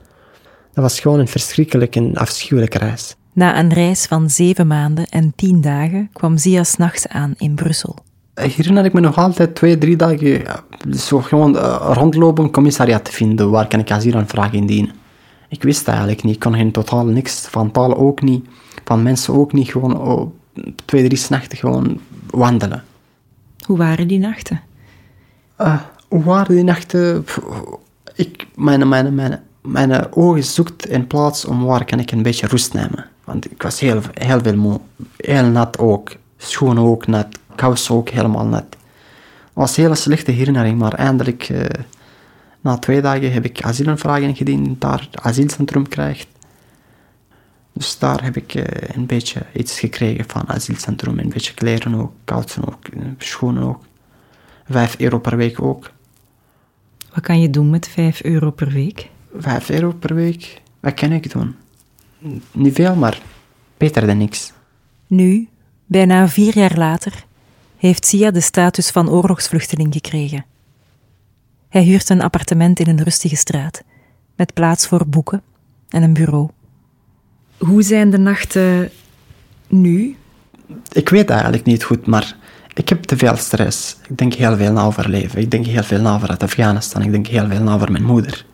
Dat 0.72 0.84
was 0.84 1.00
gewoon 1.00 1.18
een 1.18 1.28
verschrikkelijke 1.28 1.98
en 1.98 2.14
afschuwelijke 2.14 2.78
reis. 2.78 3.16
Na 3.32 3.58
een 3.58 3.72
reis 3.72 4.06
van 4.06 4.30
zeven 4.30 4.66
maanden 4.66 5.06
en 5.06 5.32
tien 5.36 5.60
dagen 5.60 6.10
kwam 6.12 6.38
Zia 6.38 6.64
s'nachts 6.64 7.08
aan 7.08 7.34
in 7.38 7.54
Brussel. 7.54 8.03
Herinner 8.34 8.84
ik 8.84 8.92
me 8.92 9.00
nog 9.00 9.18
altijd 9.18 9.54
twee, 9.54 9.78
drie 9.78 9.96
dagen 9.96 10.42
zo 10.90 11.20
gewoon 11.20 11.58
eh, 11.58 11.90
rondlopen, 11.92 12.44
een 12.44 12.50
commissariat 12.50 13.04
te 13.04 13.12
vinden. 13.12 13.50
Waar 13.50 13.68
kan 13.68 13.80
ik 13.80 13.90
asielaanvraag 13.90 14.52
indienen? 14.52 14.94
Ik 15.48 15.62
wist 15.62 15.88
eigenlijk 15.88 16.22
niet. 16.22 16.34
Ik 16.34 16.40
kon 16.40 16.54
geen 16.54 16.72
totaal 16.72 17.06
niks. 17.06 17.40
Van 17.40 17.70
taal 17.70 17.96
ook 17.96 18.22
niet. 18.22 18.46
Van 18.84 19.02
mensen 19.02 19.34
ook 19.34 19.52
niet. 19.52 19.70
Gewoon 19.70 20.00
oh, 20.00 20.30
twee, 20.84 21.08
drie 21.08 21.26
nachten 21.28 21.58
gewoon 21.58 22.00
wandelen. 22.30 22.84
Hoe 23.66 23.76
waren 23.76 24.08
die 24.08 24.18
nachten? 24.18 24.60
Eh, 25.56 25.80
hoe 26.08 26.22
waren 26.22 26.54
die 26.54 26.64
nachten? 26.64 27.24
Pff, 27.24 27.40
Ik, 28.14 28.46
mijn, 28.54 28.88
mijn, 28.88 29.14
mijn, 29.14 29.42
mijn 29.62 30.12
ogen 30.12 30.44
zoekt 30.44 30.90
een 30.90 31.06
plaats 31.06 31.44
om 31.44 31.64
waar 31.64 31.84
kan 31.84 31.98
ik 31.98 32.10
een 32.10 32.22
beetje 32.22 32.46
rust 32.46 32.72
nemen. 32.72 33.06
Want 33.24 33.50
ik 33.50 33.62
was 33.62 33.80
heel, 33.80 34.00
heel 34.12 34.40
veel 34.42 34.56
moe. 34.56 34.80
Heel 35.16 35.46
nat 35.46 35.78
ook. 35.78 36.16
Schoenen 36.36 36.82
ook 36.82 37.06
nat. 37.06 37.26
Kousen 37.54 37.94
ook 37.94 38.08
helemaal 38.08 38.46
nat. 38.46 38.66
Het 38.70 39.52
was 39.52 39.76
een 39.76 39.82
hele 39.82 39.94
slechte 39.94 40.30
herinnering, 40.30 40.78
maar 40.78 40.92
eindelijk, 40.92 41.42
eh, 41.42 41.64
na 42.60 42.78
twee 42.78 43.00
dagen, 43.00 43.32
heb 43.32 43.44
ik 43.44 43.62
asielaanvraag 43.62 44.20
ingediend. 44.20 44.80
Daar 44.80 45.00
het 45.00 45.20
asielcentrum 45.20 45.88
krijgt. 45.88 46.28
Dus 47.72 47.98
daar 47.98 48.22
heb 48.22 48.36
ik 48.36 48.54
eh, 48.54 48.96
een 48.96 49.06
beetje 49.06 49.42
iets 49.52 49.78
gekregen 49.78 50.24
van 50.28 50.48
asielcentrum. 50.48 51.18
Een 51.18 51.28
beetje 51.28 51.54
kleren 51.54 51.94
ook, 51.94 52.12
kousen 52.24 52.66
ook, 52.66 52.86
eh, 52.86 53.02
schoenen 53.18 53.62
ook. 53.62 53.84
Vijf 54.68 54.98
euro 54.98 55.18
per 55.18 55.36
week 55.36 55.62
ook. 55.62 55.90
Wat 57.14 57.22
kan 57.22 57.40
je 57.40 57.50
doen 57.50 57.70
met 57.70 57.88
5 57.88 58.22
euro 58.22 58.50
per 58.50 58.70
week? 58.70 59.10
Vijf 59.38 59.70
euro 59.70 59.92
per 59.92 60.14
week, 60.14 60.60
wat 60.80 60.94
kan 60.94 61.12
ik 61.12 61.30
doen? 61.30 61.54
Niet 62.52 62.74
veel, 62.74 62.94
maar 62.94 63.20
beter 63.76 64.06
dan 64.06 64.18
niks. 64.18 64.52
Nu, 65.06 65.48
bijna 65.86 66.28
vier 66.28 66.58
jaar 66.58 66.76
later, 66.76 67.24
heeft 67.86 68.06
Sia 68.06 68.30
de 68.30 68.40
status 68.40 68.90
van 68.90 69.10
oorlogsvluchteling 69.10 69.92
gekregen. 69.92 70.44
Hij 71.68 71.82
huurt 71.82 72.08
een 72.08 72.22
appartement 72.22 72.80
in 72.80 72.88
een 72.88 73.02
rustige 73.02 73.36
straat, 73.36 73.82
met 74.36 74.54
plaats 74.54 74.86
voor 74.86 75.06
boeken 75.06 75.42
en 75.88 76.02
een 76.02 76.12
bureau. 76.12 76.48
Hoe 77.58 77.82
zijn 77.82 78.10
de 78.10 78.18
nachten 78.18 78.90
nu? 79.66 80.16
Ik 80.92 81.08
weet 81.08 81.30
eigenlijk 81.30 81.64
niet 81.64 81.84
goed, 81.84 82.06
maar 82.06 82.36
ik 82.74 82.88
heb 82.88 83.02
te 83.02 83.16
veel 83.16 83.36
stress. 83.36 83.96
Ik 84.08 84.18
denk 84.18 84.34
heel 84.34 84.56
veel 84.56 84.72
na 84.72 84.84
over 84.84 85.08
leven. 85.08 85.40
Ik 85.40 85.50
denk 85.50 85.66
heel 85.66 85.82
veel 85.82 86.00
na 86.00 86.14
over 86.14 86.28
het 86.28 86.42
Afghanistan. 86.42 87.02
Ik 87.02 87.10
denk 87.10 87.26
heel 87.26 87.48
veel 87.48 87.62
na 87.62 87.74
over 87.74 87.92
mijn 87.92 88.04
moeder. 88.04 88.46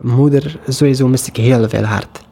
Moeder, 0.00 0.58
sowieso 0.68 1.08
mis 1.08 1.28
ik 1.28 1.36
heel 1.36 1.68
veel 1.68 1.84
hard. 1.84 2.24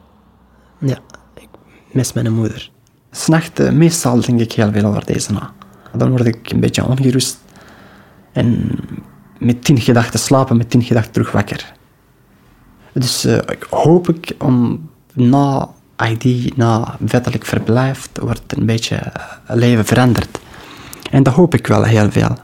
Ja, 0.79 0.97
ik 1.35 1.49
mis 1.91 2.13
mijn 2.13 2.33
moeder. 2.33 2.71
S'nachts, 3.11 3.69
meestal 3.71 4.21
denk 4.21 4.39
ik 4.39 4.51
heel 4.51 4.71
veel 4.71 4.85
over 4.85 5.05
deze 5.05 5.31
na. 5.31 5.57
Dan 5.93 6.09
word 6.09 6.25
ik 6.25 6.51
een 6.51 6.59
beetje 6.59 6.85
ongerust. 6.85 7.37
En 8.31 8.79
met 9.37 9.63
tien 9.63 9.81
gedachten 9.81 10.19
slapen, 10.19 10.57
met 10.57 10.69
tien 10.69 10.83
gedachten 10.83 11.11
terug 11.11 11.31
wakker. 11.31 11.73
Dus 12.93 13.25
eh, 13.25 13.37
hoop 13.69 14.09
ik 14.09 14.35
om 14.37 14.89
na 15.13 15.69
ID, 16.09 16.55
na 16.57 16.95
wettelijk 16.99 17.45
verblijf, 17.45 18.09
wordt 18.13 18.57
een 18.57 18.65
beetje 18.65 18.95
eh, 18.95 19.23
leven 19.45 19.85
veranderd. 19.85 20.39
En 21.11 21.23
dat 21.23 21.33
hoop 21.33 21.53
ik 21.53 21.67
wel 21.67 21.83
heel 21.83 22.11
veel. 22.11 22.37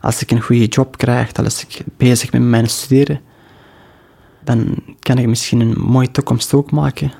Als 0.00 0.22
ik 0.22 0.30
een 0.30 0.40
goede 0.40 0.66
job 0.66 0.96
krijg, 0.96 1.32
als 1.32 1.62
ik 1.62 1.80
bezig 1.96 2.30
ben 2.30 2.40
met 2.40 2.50
mijn 2.50 2.66
studeren, 2.66 3.20
dan 4.44 4.82
kan 4.98 5.18
ik 5.18 5.26
misschien 5.26 5.60
een 5.60 5.80
mooie 5.80 6.10
toekomst 6.10 6.54
ook 6.54 6.70
maken. 6.70 7.12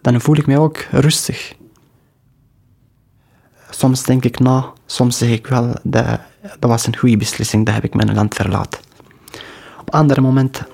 Dan 0.00 0.20
voel 0.20 0.36
ik 0.36 0.46
me 0.46 0.58
ook 0.58 0.78
rustig. 0.90 1.54
Soms 3.74 4.02
denk 4.02 4.24
ik 4.24 4.38
na, 4.38 4.72
soms 4.86 5.18
zeg 5.18 5.30
ik 5.30 5.46
wel, 5.46 5.74
dat, 5.82 6.20
dat 6.58 6.70
was 6.70 6.86
een 6.86 6.96
goede 6.96 7.16
beslissing, 7.16 7.66
dat 7.66 7.74
heb 7.74 7.84
ik 7.84 7.94
mijn 7.94 8.14
land 8.14 8.34
verlaten. 8.34 8.80
Op 9.80 9.90
andere 9.90 10.20
momenten, 10.20 10.66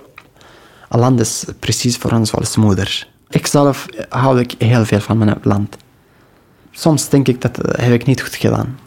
een 0.89 0.99
land 0.99 1.21
is 1.21 1.45
precies 1.59 1.97
voor 1.97 2.13
ons 2.13 2.33
als 2.35 2.57
moeder. 2.57 3.09
Ikzelf 3.29 3.87
hou 4.09 4.41
ik 4.41 4.55
heel 4.59 4.85
veel 4.85 5.01
van 5.01 5.19
mijn 5.19 5.39
land. 5.43 5.77
Soms 6.71 7.09
denk 7.09 7.29
ik 7.29 7.41
dat 7.41 7.57
heb 7.57 7.93
ik 7.93 8.07
niet 8.07 8.23
goed 8.23 8.35
gedaan. 8.35 8.79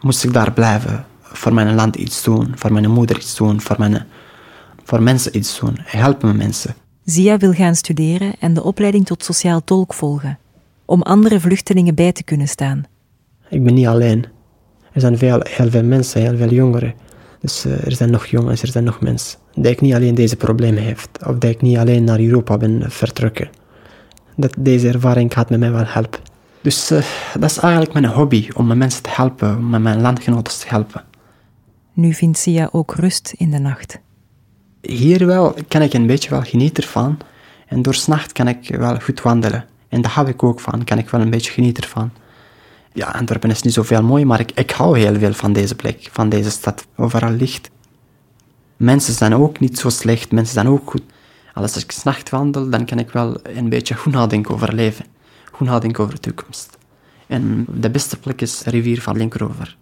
Moest 0.00 0.24
ik 0.24 0.32
daar 0.32 0.52
blijven, 0.52 1.06
voor 1.22 1.54
mijn 1.54 1.74
land 1.74 1.96
iets 1.96 2.22
doen, 2.22 2.52
voor 2.54 2.72
mijn 2.72 2.90
moeder 2.90 3.16
iets 3.16 3.36
doen, 3.36 3.60
voor, 3.60 3.76
mijn, 3.78 4.06
voor 4.84 5.02
mensen 5.02 5.36
iets 5.36 5.58
doen, 5.58 5.76
helpen 5.78 6.36
mensen. 6.36 6.74
Zia 7.04 7.36
wil 7.36 7.52
gaan 7.52 7.74
studeren 7.74 8.34
en 8.38 8.54
de 8.54 8.62
opleiding 8.62 9.06
tot 9.06 9.24
sociaal 9.24 9.64
tolk 9.64 9.94
volgen, 9.94 10.38
om 10.84 11.02
andere 11.02 11.40
vluchtelingen 11.40 11.94
bij 11.94 12.12
te 12.12 12.22
kunnen 12.22 12.48
staan. 12.48 12.84
Ik 13.50 13.64
ben 13.64 13.74
niet 13.74 13.86
alleen. 13.86 14.24
Er 14.92 15.00
zijn 15.00 15.18
veel, 15.18 15.40
heel 15.48 15.70
veel 15.70 15.84
mensen, 15.84 16.20
heel 16.20 16.36
veel 16.36 16.50
jongeren. 16.50 16.94
Dus 17.40 17.64
eh, 17.64 17.86
er 17.86 17.92
zijn 17.92 18.10
nog 18.10 18.26
jongens, 18.26 18.62
er 18.62 18.68
zijn 18.68 18.84
nog 18.84 19.00
mensen. 19.00 19.38
Dat 19.54 19.72
ik 19.72 19.80
niet 19.80 19.94
alleen 19.94 20.14
deze 20.14 20.36
problemen 20.36 20.82
heeft. 20.82 21.08
Of 21.26 21.38
dat 21.38 21.50
ik 21.50 21.62
niet 21.62 21.76
alleen 21.76 22.04
naar 22.04 22.20
Europa 22.20 22.56
ben 22.56 22.90
vertrokken. 22.90 23.50
Dat 24.36 24.54
deze 24.58 24.88
ervaring 24.88 25.32
gaat 25.32 25.50
met 25.50 25.58
mij 25.58 25.72
wel 25.72 25.86
helpen. 25.86 26.20
Dus 26.60 26.90
eh, 26.90 27.04
dat 27.38 27.50
is 27.50 27.58
eigenlijk 27.58 27.92
mijn 27.92 28.06
hobby, 28.06 28.48
om 28.54 28.66
mijn 28.66 28.78
mensen 28.78 29.02
te 29.02 29.10
helpen, 29.12 29.56
om 29.56 29.82
mijn 29.82 30.00
landgenoten 30.00 30.58
te 30.58 30.68
helpen. 30.68 31.04
Nu 31.92 32.14
vindt 32.14 32.38
Sia 32.38 32.68
ook 32.72 32.94
rust 32.94 33.34
in 33.36 33.50
de 33.50 33.58
nacht. 33.58 34.00
Hier 34.80 35.26
wel 35.26 35.54
kan 35.68 35.82
ik 35.82 35.92
een 35.92 36.06
beetje 36.06 36.30
wel 36.30 36.42
genieten 36.42 36.82
ervan. 36.82 37.18
En 37.66 37.82
door 37.82 37.94
's 37.94 38.06
nacht 38.06 38.32
kan 38.32 38.48
ik 38.48 38.76
wel 38.76 39.00
goed 39.00 39.22
wandelen. 39.22 39.64
En 39.88 40.02
daar 40.02 40.10
hou 40.10 40.28
ik 40.28 40.42
ook 40.42 40.60
van, 40.60 40.84
kan 40.84 40.98
ik 40.98 41.10
wel 41.10 41.20
een 41.20 41.30
beetje 41.30 41.52
genieten 41.52 41.82
ervan. 41.82 42.10
Ja, 42.92 43.06
Antwerpen 43.06 43.50
is 43.50 43.62
niet 43.62 43.72
zoveel 43.72 44.02
mooi, 44.02 44.24
maar 44.24 44.40
ik, 44.40 44.52
ik 44.52 44.70
hou 44.70 44.98
heel 44.98 45.18
veel 45.18 45.32
van 45.32 45.52
deze 45.52 45.74
plek, 45.74 46.08
van 46.12 46.28
deze 46.28 46.50
stad. 46.50 46.86
Overal 46.96 47.30
licht. 47.30 47.70
Mensen 48.76 49.14
zijn 49.14 49.34
ook 49.34 49.60
niet 49.60 49.78
zo 49.78 49.88
slecht, 49.88 50.32
mensen 50.32 50.54
zijn 50.54 50.68
ook 50.68 50.90
goed. 50.90 51.02
Als 51.54 51.76
ik 51.76 51.92
's 51.92 52.02
nacht 52.02 52.30
wandel, 52.30 52.70
dan 52.70 52.84
kan 52.84 52.98
ik 52.98 53.10
wel 53.10 53.40
een 53.42 53.68
beetje 53.68 53.94
goed 53.94 54.12
nadenken 54.12 54.54
over 54.54 54.74
leven. 54.74 55.04
Goed 55.52 55.66
nadenken 55.66 56.02
over 56.02 56.14
de 56.14 56.20
toekomst. 56.20 56.78
En 57.26 57.66
de 57.74 57.90
beste 57.90 58.18
plek 58.18 58.40
is 58.40 58.58
de 58.58 58.70
rivier 58.70 59.02
van 59.02 59.16
Linkeroever. 59.16 59.76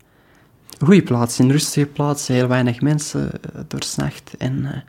Goeie 0.84 1.02
plaats, 1.02 1.38
een 1.38 1.50
rustige 1.50 1.86
plaats, 1.86 2.26
heel 2.26 2.46
weinig 2.46 2.80
mensen 2.80 3.30
eh, 3.30 3.60
door 3.68 3.82
's 3.82 3.96
nacht. 3.96 4.34
En 4.38 4.64
eh, 4.64 4.80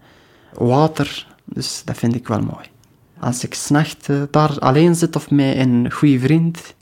water, 0.68 1.28
dus 1.44 1.82
dat 1.86 1.98
vind 1.98 2.16
ik 2.16 2.28
wel 2.28 2.42
mooi. 2.42 2.66
Als 3.20 3.44
ik 3.44 3.54
's 3.54 3.70
nacht 3.70 4.10
eh, 4.10 4.22
daar 4.32 4.60
alleen 4.60 4.96
zit 4.96 5.16
of 5.16 5.32
met 5.32 5.56
een 5.56 5.92
goede 5.92 6.20
vriend, 6.20 6.76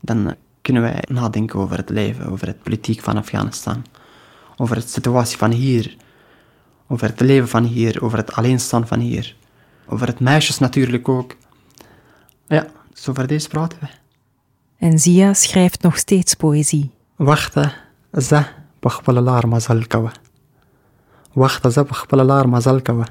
dan 0.00 0.34
kunnen 0.68 0.90
wij 0.92 1.04
nadenken 1.08 1.58
over 1.58 1.76
het 1.76 1.90
leven, 1.90 2.30
over 2.30 2.46
het 2.46 2.62
politiek 2.62 3.00
van 3.00 3.16
Afghanistan, 3.16 3.84
over 4.56 4.74
de 4.74 4.86
situatie 4.86 5.36
van 5.36 5.50
hier, 5.50 5.96
over 6.86 7.08
het 7.08 7.20
leven 7.20 7.48
van 7.48 7.64
hier, 7.64 8.02
over 8.02 8.18
het 8.18 8.32
alleenstaan 8.32 8.86
van 8.86 8.98
hier, 8.98 9.36
over 9.86 10.06
het 10.06 10.20
meisjes 10.20 10.58
natuurlijk 10.58 11.08
ook. 11.08 11.36
Ja, 12.46 12.66
dus 12.92 13.26
deze 13.26 13.48
praten 13.48 13.78
we. 13.80 13.86
En 14.78 14.98
Zia 14.98 15.34
schrijft 15.34 15.82
nog 15.82 15.96
steeds 15.96 16.34
poëzie. 16.34 16.90
Wachten, 17.16 17.72
ze, 18.12 18.42
bachbalalaar 18.80 19.48
mazalkawa. 19.48 20.12
Wachten, 21.32 21.72
ze, 21.72 21.84
bachbalalaar 21.84 22.48
mazalkawa. 22.48 23.06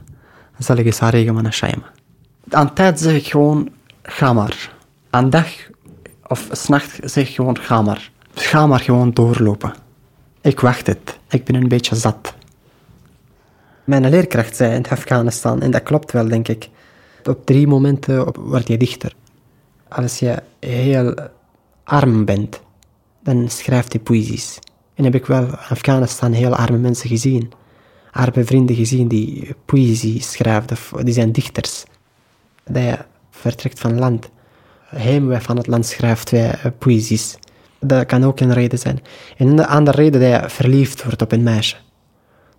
Zal 0.57 0.77
ik 0.77 0.85
eens 0.85 0.99
haar 0.99 1.11
regen 1.11 1.33
aan 2.49 2.73
tijd 2.73 2.99
zeg 2.99 3.15
ik 3.15 3.27
gewoon, 3.27 3.69
ga 4.03 4.33
maar. 4.33 4.75
Aan 5.09 5.29
dag 5.29 5.47
of 6.27 6.47
s'nacht 6.51 6.99
zeg 7.03 7.33
gewoon, 7.33 7.57
ga 7.57 7.81
maar. 7.81 8.11
Ga 8.33 8.67
maar 8.67 8.79
gewoon 8.79 9.11
doorlopen. 9.11 9.73
Ik 10.41 10.59
wacht 10.59 10.87
het. 10.87 11.19
Ik 11.29 11.43
ben 11.43 11.55
een 11.55 11.67
beetje 11.67 11.95
zat. 11.95 12.35
Mijn 13.83 14.09
leerkracht 14.09 14.55
zei 14.55 14.75
in 14.75 14.85
Afghanistan, 14.89 15.61
en 15.61 15.71
dat 15.71 15.83
klopt 15.83 16.11
wel, 16.11 16.27
denk 16.27 16.47
ik. 16.47 16.69
Op 17.23 17.45
drie 17.45 17.67
momenten 17.67 18.41
word 18.41 18.67
je 18.67 18.77
dichter. 18.77 19.13
Als 19.87 20.19
je 20.19 20.43
heel 20.59 21.13
arm 21.83 22.25
bent, 22.25 22.61
dan 23.23 23.49
schrijft 23.49 23.93
hij 23.93 24.01
poëzies. 24.01 24.59
En 24.93 25.03
heb 25.03 25.15
ik 25.15 25.25
wel 25.25 25.43
in 25.43 25.57
Afghanistan 25.69 26.31
heel 26.31 26.55
arme 26.55 26.77
mensen 26.77 27.09
gezien. 27.09 27.51
Arme 28.11 28.43
vrienden 28.43 28.75
gezien 28.75 29.07
die 29.07 29.55
poëzie 29.65 30.21
schrijven, 30.21 31.05
die 31.05 31.13
zijn 31.13 31.31
dichters. 31.31 31.83
Dat 32.63 32.83
je 32.83 32.97
vertrekt 33.29 33.79
van 33.79 33.99
land. 33.99 34.29
Heimwee 34.87 35.39
van 35.39 35.57
het 35.57 35.67
land 35.67 35.85
schrijft 35.85 36.29
wij 36.29 36.51
eh, 36.51 36.71
poëzies. 36.77 37.37
Dat 37.79 38.05
kan 38.05 38.23
ook 38.23 38.39
een 38.39 38.53
reden 38.53 38.79
zijn. 38.79 38.99
En 39.37 39.47
een 39.47 39.65
andere 39.65 39.97
reden 39.97 40.21
dat 40.21 40.41
je 40.41 40.49
verliefd 40.49 41.03
wordt 41.03 41.21
op 41.21 41.31
een 41.31 41.43
meisje. 41.43 41.75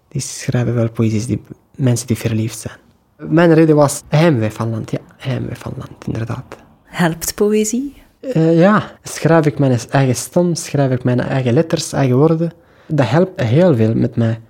Die 0.08 0.20
schrijven 0.20 0.74
wel 0.74 0.90
poëzies, 0.90 1.26
die 1.26 1.40
mensen 1.76 2.06
die 2.06 2.16
verliefd 2.16 2.58
zijn. 2.58 2.76
Mijn 3.16 3.54
reden 3.54 3.76
was 3.76 4.02
heimwee 4.08 4.50
van 4.50 4.70
land, 4.70 4.90
ja, 4.90 4.98
heimwee 5.16 5.56
van 5.56 5.72
land, 5.76 6.06
inderdaad. 6.06 6.56
Helpt 6.84 7.34
poëzie? 7.34 8.02
Uh, 8.20 8.58
ja, 8.58 8.98
schrijf 9.02 9.46
ik 9.46 9.58
mijn 9.58 9.78
eigen 9.90 10.16
stem, 10.16 10.54
schrijf 10.54 10.90
ik 10.90 11.04
mijn 11.04 11.20
eigen 11.20 11.52
letters, 11.52 11.92
eigen 11.92 12.16
woorden. 12.16 12.52
Dat 12.86 13.08
helpt 13.08 13.40
heel 13.40 13.76
veel 13.76 13.94
met 13.94 14.16
mij. 14.16 14.40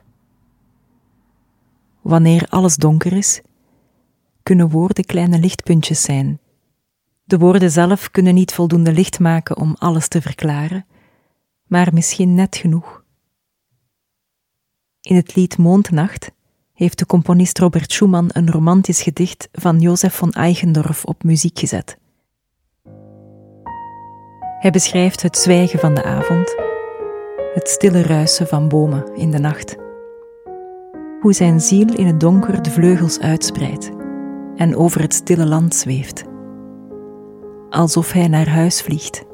Wanneer 2.00 2.46
alles 2.48 2.76
donker 2.76 3.12
is, 3.12 3.40
kunnen 4.42 4.68
woorden 4.68 5.04
kleine 5.04 5.38
lichtpuntjes 5.38 6.02
zijn. 6.02 6.38
De 7.28 7.38
woorden 7.38 7.70
zelf 7.70 8.10
kunnen 8.10 8.34
niet 8.34 8.52
voldoende 8.52 8.92
licht 8.92 9.18
maken 9.18 9.56
om 9.56 9.76
alles 9.78 10.08
te 10.08 10.20
verklaren, 10.20 10.86
maar 11.66 11.88
misschien 11.92 12.34
net 12.34 12.56
genoeg. 12.56 13.04
In 15.00 15.16
het 15.16 15.34
lied 15.34 15.58
Mondnacht 15.58 16.30
heeft 16.72 16.98
de 16.98 17.06
componist 17.06 17.58
Robert 17.58 17.92
Schumann 17.92 18.28
een 18.32 18.50
romantisch 18.50 19.02
gedicht 19.02 19.48
van 19.52 19.80
Joseph 19.80 20.14
von 20.14 20.32
Eichendorff 20.32 21.04
op 21.04 21.22
muziek 21.22 21.58
gezet. 21.58 21.98
Hij 24.58 24.70
beschrijft 24.70 25.22
het 25.22 25.38
zwijgen 25.38 25.78
van 25.78 25.94
de 25.94 26.04
avond, 26.04 26.54
het 27.54 27.68
stille 27.68 28.02
ruisen 28.02 28.46
van 28.46 28.68
bomen 28.68 29.14
in 29.16 29.30
de 29.30 29.38
nacht. 29.38 29.76
Hoe 31.20 31.32
zijn 31.32 31.60
ziel 31.60 31.94
in 31.94 32.06
het 32.06 32.20
donker 32.20 32.62
de 32.62 32.70
vleugels 32.70 33.18
uitspreidt 33.18 33.90
en 34.56 34.76
over 34.76 35.00
het 35.00 35.14
stille 35.14 35.46
land 35.46 35.74
zweeft, 35.74 36.24
alsof 37.70 38.12
hij 38.12 38.28
naar 38.28 38.48
huis 38.48 38.82
vliegt. 38.82 39.27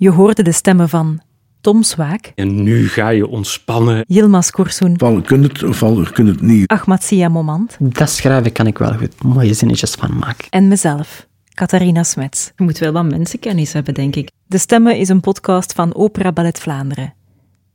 Je 0.00 0.10
hoorde 0.10 0.42
de 0.42 0.52
stemmen 0.52 0.88
van 0.88 1.20
Tom 1.60 1.82
Swaak. 1.82 2.32
En 2.34 2.62
nu 2.62 2.88
ga 2.88 3.08
je 3.08 3.26
ontspannen. 3.26 4.04
Yilmaz 4.06 4.50
Korsoen. 4.50 4.98
Val 4.98 5.20
kun 5.20 5.42
het 5.42 5.62
of 5.62 5.76
val 5.76 6.06
kun 6.12 6.26
het 6.26 6.40
niet. 6.40 6.68
Ahmad 6.68 7.02
Sia 7.02 7.28
Momand. 7.28 7.76
Dat 7.80 8.10
schrijven 8.10 8.52
kan 8.52 8.66
ik 8.66 8.78
wel 8.78 8.94
goed 8.94 9.22
mooie 9.22 9.54
zinnetjes 9.54 9.90
van 9.90 10.18
maken. 10.18 10.46
En 10.50 10.68
mezelf, 10.68 11.26
Catharina 11.54 12.02
Smets. 12.02 12.52
Je 12.56 12.64
moet 12.64 12.78
wel 12.78 12.92
wat 12.92 13.04
mensenkennis 13.04 13.72
hebben, 13.72 13.94
denk 13.94 14.16
ik. 14.16 14.30
De 14.46 14.58
Stemmen 14.58 14.96
is 14.96 15.08
een 15.08 15.20
podcast 15.20 15.72
van 15.72 15.94
Opera 15.94 16.32
Ballet 16.32 16.58
Vlaanderen. 16.58 17.14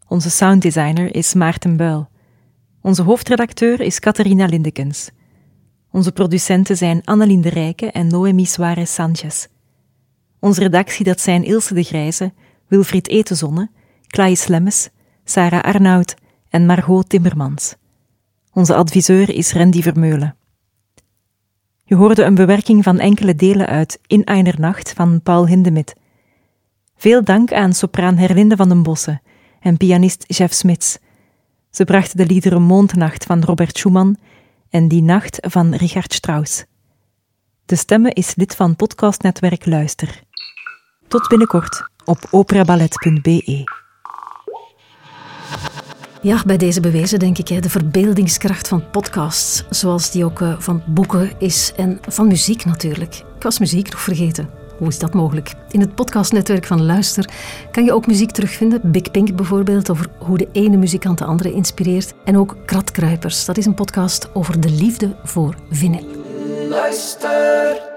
Onze 0.07 0.29
sounddesigner 0.29 1.15
is 1.15 1.33
Maarten 1.33 1.77
Buil. 1.77 2.07
Onze 2.81 3.01
hoofdredacteur 3.01 3.81
is 3.81 3.99
Catharina 3.99 4.45
Lindekens. 4.45 5.09
Onze 5.91 6.11
producenten 6.11 6.77
zijn 6.77 7.01
Annelien 7.03 7.41
de 7.41 7.49
Rijke 7.49 7.91
en 7.91 8.07
Noemi 8.07 8.45
Suarez 8.45 8.93
Sanchez. 8.93 9.47
Onze 10.45 10.61
redactie 10.61 11.05
dat 11.05 11.21
zijn 11.21 11.43
Ilse 11.43 11.73
de 11.73 11.83
Grijze, 11.83 12.33
Wilfried 12.67 13.07
Etenzonne, 13.07 13.69
Klaas 14.07 14.47
Lemmes, 14.47 14.89
Sarah 15.23 15.63
Arnoud 15.63 16.15
en 16.49 16.65
Margot 16.65 17.09
Timmermans. 17.09 17.75
Onze 18.53 18.75
adviseur 18.75 19.29
is 19.29 19.53
Randy 19.53 19.81
Vermeulen. 19.81 20.35
Je 21.83 21.95
hoorde 21.95 22.23
een 22.23 22.35
bewerking 22.35 22.83
van 22.83 22.99
enkele 22.99 23.35
delen 23.35 23.67
uit 23.67 23.99
In 24.07 24.25
einer 24.25 24.59
Nacht 24.59 24.93
van 24.93 25.21
Paul 25.21 25.47
Hindemith. 25.47 25.93
Veel 26.95 27.23
dank 27.23 27.53
aan 27.53 27.73
sopraan 27.73 28.17
Herlinde 28.17 28.55
van 28.55 28.69
den 28.69 28.83
Bossen 28.83 29.21
en 29.59 29.77
pianist 29.77 30.23
Jeff 30.27 30.53
Smits. 30.53 30.97
Ze 31.69 31.83
brachten 31.83 32.17
de 32.17 32.25
liederen 32.25 32.61
Mondnacht 32.61 33.23
van 33.23 33.43
Robert 33.43 33.77
Schumann 33.77 34.17
en 34.69 34.87
Die 34.87 35.03
Nacht 35.03 35.37
van 35.41 35.73
Richard 35.73 36.13
Strauss. 36.13 36.65
De 37.65 37.75
Stemmen 37.75 38.13
is 38.13 38.35
lid 38.35 38.55
van 38.55 38.75
podcastnetwerk 38.75 39.65
Luister. 39.65 40.24
Tot 41.07 41.27
binnenkort 41.27 41.89
op 42.05 42.17
operaballet.be. 42.31 43.63
Ja, 46.21 46.41
bij 46.45 46.57
deze 46.57 46.79
bewezen 46.79 47.19
denk 47.19 47.37
ik, 47.37 47.61
de 47.63 47.69
verbeeldingskracht 47.69 48.67
van 48.67 48.89
podcasts, 48.89 49.63
zoals 49.69 50.11
die 50.11 50.25
ook 50.25 50.41
eh, 50.41 50.59
van 50.59 50.83
boeken 50.87 51.31
is 51.39 51.73
en 51.75 51.99
van 52.07 52.27
muziek 52.27 52.65
natuurlijk. 52.65 53.15
Ik 53.15 53.43
was 53.43 53.59
muziek 53.59 53.91
nog 53.91 53.99
vergeten. 53.99 54.49
Hoe 54.77 54.87
is 54.87 54.99
dat 54.99 55.13
mogelijk? 55.13 55.53
In 55.69 55.79
het 55.79 55.95
podcastnetwerk 55.95 56.65
van 56.65 56.85
Luister 56.85 57.29
kan 57.71 57.83
je 57.83 57.93
ook 57.93 58.07
muziek 58.07 58.31
terugvinden. 58.31 58.91
Big 58.91 59.11
Pink 59.11 59.35
bijvoorbeeld, 59.35 59.89
over 59.89 60.07
hoe 60.19 60.37
de 60.37 60.49
ene 60.51 60.77
muzikant 60.77 61.17
de 61.17 61.25
andere 61.25 61.53
inspireert. 61.53 62.13
En 62.23 62.37
ook 62.37 62.55
Kratkruipers, 62.65 63.45
dat 63.45 63.57
is 63.57 63.65
een 63.65 63.73
podcast 63.73 64.29
over 64.33 64.59
de 64.59 64.69
liefde 64.69 65.15
voor 65.23 65.55
vinyl. 65.69 66.07
Luister. 66.69 67.94